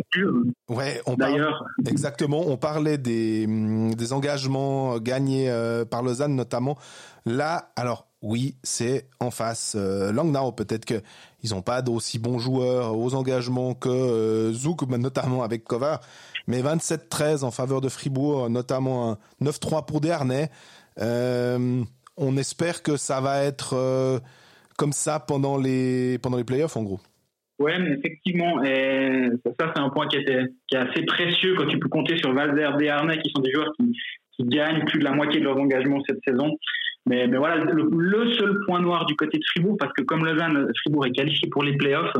Ouais, 0.68 1.00
on 1.06 1.14
D'ailleurs. 1.14 1.64
Exactement, 1.86 2.42
on 2.46 2.56
parlait 2.56 2.98
des, 2.98 3.46
des 3.46 4.12
engagements 4.12 4.98
gagnés 4.98 5.50
euh, 5.50 5.84
par 5.84 6.02
Lausanne 6.02 6.34
notamment. 6.34 6.76
Là, 7.24 7.72
alors 7.76 8.06
oui, 8.22 8.56
c'est 8.62 9.08
en 9.20 9.30
face. 9.30 9.74
Euh, 9.76 10.12
Langnau, 10.12 10.52
peut-être 10.52 10.84
que 10.84 11.02
ils 11.42 11.50
n'ont 11.50 11.62
pas 11.62 11.82
d'aussi 11.82 12.18
bons 12.18 12.38
joueurs 12.38 12.96
aux 12.96 13.14
engagements 13.14 13.74
que 13.74 13.88
euh, 13.88 14.52
Zouk, 14.52 14.82
notamment 14.88 15.42
avec 15.42 15.64
Kovar. 15.64 16.00
Mais 16.46 16.62
27-13 16.62 17.44
en 17.44 17.50
faveur 17.50 17.80
de 17.80 17.88
Fribourg, 17.88 18.48
notamment 18.50 19.12
un 19.12 19.18
9-3 19.42 19.84
pour 19.84 20.00
Desharnais. 20.00 20.50
Euh, 21.00 21.82
on 22.16 22.36
espère 22.36 22.82
que 22.82 22.96
ça 22.96 23.20
va 23.20 23.42
être 23.42 23.74
euh, 23.74 24.18
comme 24.76 24.92
ça 24.92 25.20
pendant 25.20 25.56
les, 25.56 26.18
pendant 26.18 26.36
les 26.36 26.44
playoffs, 26.44 26.76
en 26.76 26.82
gros. 26.82 27.00
Effectivement. 27.68 28.62
Et 28.64 29.28
ça, 29.58 29.72
c'est 29.74 29.82
un 29.82 29.90
point 29.90 30.06
qui, 30.08 30.16
est 30.16 30.76
assez 30.76 31.02
précieux 31.04 31.54
quand 31.54 31.66
tu 31.66 31.78
peux 31.78 31.88
compter 31.88 32.16
sur 32.16 32.32
Valder, 32.32 32.70
Desharnais, 32.78 33.18
qui 33.18 33.30
sont 33.34 33.42
des 33.42 33.52
joueurs 33.52 33.72
qui, 33.78 33.92
gagnent 34.44 34.84
plus 34.86 34.98
de 34.98 35.04
la 35.04 35.12
moitié 35.12 35.38
de 35.38 35.44
leurs 35.44 35.58
engagements 35.58 36.02
cette 36.08 36.18
saison. 36.26 36.56
Mais, 37.06 37.28
mais 37.28 37.36
voilà, 37.36 37.56
le, 37.62 38.32
seul 38.34 38.58
point 38.66 38.80
noir 38.80 39.06
du 39.06 39.14
côté 39.14 39.38
de 39.38 39.44
Fribourg, 39.52 39.76
parce 39.78 39.92
que 39.92 40.02
comme 40.02 40.24
Lausanne, 40.24 40.68
Fribourg 40.82 41.06
est 41.06 41.12
qualifié 41.12 41.48
pour 41.48 41.62
les 41.62 41.76
playoffs, 41.76 42.12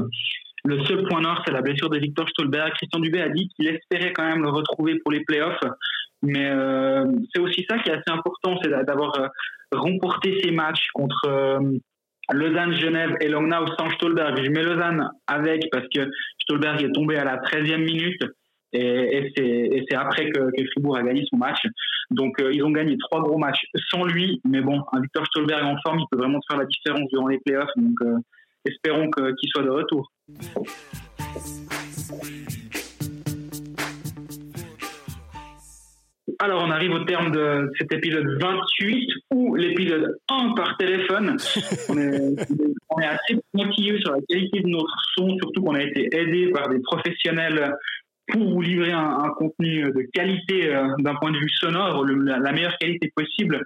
le 0.64 0.84
seul 0.84 1.04
point 1.08 1.20
noir, 1.20 1.42
c'est 1.44 1.52
la 1.52 1.62
blessure 1.62 1.90
de 1.90 1.98
Victor 1.98 2.28
Stolberg. 2.28 2.72
Christian 2.74 3.00
Dubé 3.00 3.20
a 3.20 3.28
dit 3.28 3.48
qu'il 3.56 3.66
espérait 3.66 4.12
quand 4.12 4.24
même 4.24 4.42
le 4.42 4.50
retrouver 4.50 5.00
pour 5.00 5.10
les 5.10 5.24
playoffs. 5.24 5.60
Mais 6.22 6.48
euh, 6.48 7.04
c'est 7.34 7.40
aussi 7.40 7.66
ça 7.68 7.78
qui 7.78 7.90
est 7.90 7.94
assez 7.94 8.10
important, 8.10 8.56
c'est 8.62 8.70
d'avoir 8.70 9.18
euh, 9.18 9.26
remporté 9.72 10.40
ces 10.40 10.52
matchs 10.52 10.86
contre 10.94 11.26
euh, 11.26 11.58
Lausanne, 12.32 12.74
Genève 12.74 13.16
et 13.20 13.28
Langnau 13.28 13.66
sans 13.78 13.90
Stolberg. 13.90 14.42
Je 14.42 14.50
mets 14.50 14.62
Lausanne 14.62 15.08
avec 15.26 15.68
parce 15.70 15.86
que 15.94 16.10
Stolberg 16.40 16.82
est 16.82 16.92
tombé 16.92 17.16
à 17.16 17.24
la 17.24 17.36
13e 17.38 17.84
minute. 17.84 18.22
Et, 18.74 19.30
c'est 19.36 19.94
après 19.94 20.30
que, 20.30 20.50
que, 20.56 20.64
Fribourg 20.72 20.96
a 20.96 21.02
gagné 21.02 21.24
son 21.28 21.36
match. 21.36 21.60
Donc 22.10 22.40
euh, 22.40 22.52
ils 22.52 22.62
ont 22.64 22.70
gagné 22.70 22.96
trois 22.98 23.20
gros 23.20 23.36
matchs 23.38 23.64
sans 23.90 24.04
lui, 24.04 24.40
mais 24.46 24.62
bon, 24.62 24.82
un 24.92 25.00
Victor 25.00 25.26
Stolberg 25.26 25.64
en 25.64 25.76
forme, 25.82 26.00
il 26.00 26.06
peut 26.10 26.16
vraiment 26.16 26.40
faire 26.48 26.58
la 26.58 26.64
différence 26.64 27.06
durant 27.10 27.28
les 27.28 27.38
playoffs. 27.44 27.70
Donc 27.76 28.00
euh, 28.02 28.16
espérons 28.64 29.10
qu'il 29.10 29.48
soit 29.50 29.62
de 29.62 29.70
retour. 29.70 30.10
Alors 36.42 36.64
on 36.66 36.72
arrive 36.72 36.90
au 36.90 37.04
terme 37.04 37.30
de 37.30 37.70
cet 37.78 37.92
épisode 37.92 38.26
28 38.40 39.08
où 39.30 39.50
nous 39.50 39.54
l'épisode 39.54 40.18
1 40.28 40.54
par 40.56 40.76
téléphone. 40.76 41.36
on, 41.88 41.96
est, 41.96 43.06
assez 43.06 43.38
motivé 43.54 44.00
sur 44.00 44.10
la 44.10 44.18
qualité 44.28 44.60
de 44.60 44.66
notre 44.66 44.96
son, 45.16 45.36
surtout 45.36 45.62
qu'on 45.62 45.76
a 45.76 45.82
été 45.84 46.08
aidé 46.12 46.50
par 46.50 46.68
des 46.68 46.80
professionnels 46.80 47.72
pour 48.26 48.54
vous 48.54 48.60
livrer 48.60 48.90
un, 48.90 49.30
contenu 49.36 49.82
de 49.82 50.02
qualité 50.12 50.74
euh, 50.74 50.88
d'un 50.98 51.14
point 51.14 51.30
de 51.30 51.38
vue 51.38 51.48
sonore, 51.48 52.04
la, 52.04 52.50
meilleure 52.50 52.76
qualité 52.76 53.12
possible. 53.14 53.64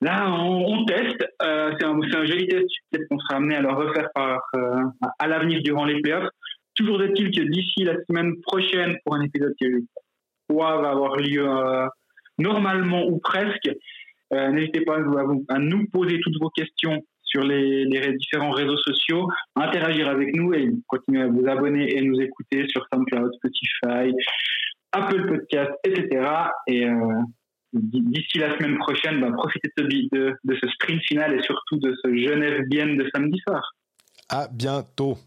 Là, 0.00 0.30
on, 0.30 0.84
teste. 0.84 1.26
Euh, 1.42 1.72
c'est 1.76 1.84
un, 1.84 1.98
joli 2.26 2.46
test. 2.46 2.66
Peut-être 2.92 3.08
qu'on 3.08 3.18
sera 3.18 3.38
amené 3.38 3.56
à 3.56 3.60
le 3.60 3.70
refaire 3.70 4.08
euh, 4.54 4.84
à 5.18 5.26
l'avenir 5.26 5.60
durant 5.64 5.84
les 5.84 6.00
playoffs. 6.00 6.30
Toujours 6.76 7.02
est-il 7.02 7.32
que 7.32 7.42
d'ici 7.42 7.82
la 7.82 7.96
semaine 8.08 8.40
prochaine, 8.42 8.98
pour 9.04 9.16
un 9.16 9.22
épisode 9.22 9.54
qui 9.58 9.66
va 10.48 10.68
avoir 10.68 11.16
lieu 11.16 11.44
normalement 12.38 13.06
ou 13.06 13.18
presque, 13.18 13.70
n'hésitez 14.30 14.80
pas 14.80 14.98
à, 15.48 15.58
nous 15.58 15.86
poser 15.88 16.18
toutes 16.20 16.40
vos 16.40 16.50
questions 16.50 17.04
sur 17.34 17.42
les, 17.42 17.86
différents 18.16 18.52
réseaux 18.52 18.76
sociaux, 18.76 19.28
interagir 19.56 20.08
avec 20.08 20.34
nous 20.36 20.54
et 20.54 20.70
continuer 20.86 21.22
à 21.22 21.26
vous 21.26 21.46
abonner 21.48 21.96
et 21.96 22.00
nous 22.00 22.20
écouter 22.20 22.66
sur 22.68 22.86
SoundCloud, 22.92 23.32
Spotify, 23.34 24.14
Apple 24.92 25.26
Podcast, 25.26 25.72
etc. 25.82 26.26
Et 26.68 26.86
euh, 26.86 27.20
d'ici 27.72 28.38
la 28.38 28.56
semaine 28.56 28.78
prochaine, 28.78 29.20
bah, 29.20 29.32
profitez 29.32 29.68
de, 29.76 30.36
de, 30.44 30.54
ce 30.54 30.68
sprint 30.68 31.02
final 31.02 31.34
et 31.34 31.42
surtout 31.42 31.76
de 31.78 31.92
ce 32.04 32.14
Genève-Bienne 32.14 32.96
de 32.96 33.10
samedi 33.12 33.40
soir. 33.40 33.74
À 34.28 34.46
bientôt. 34.48 35.18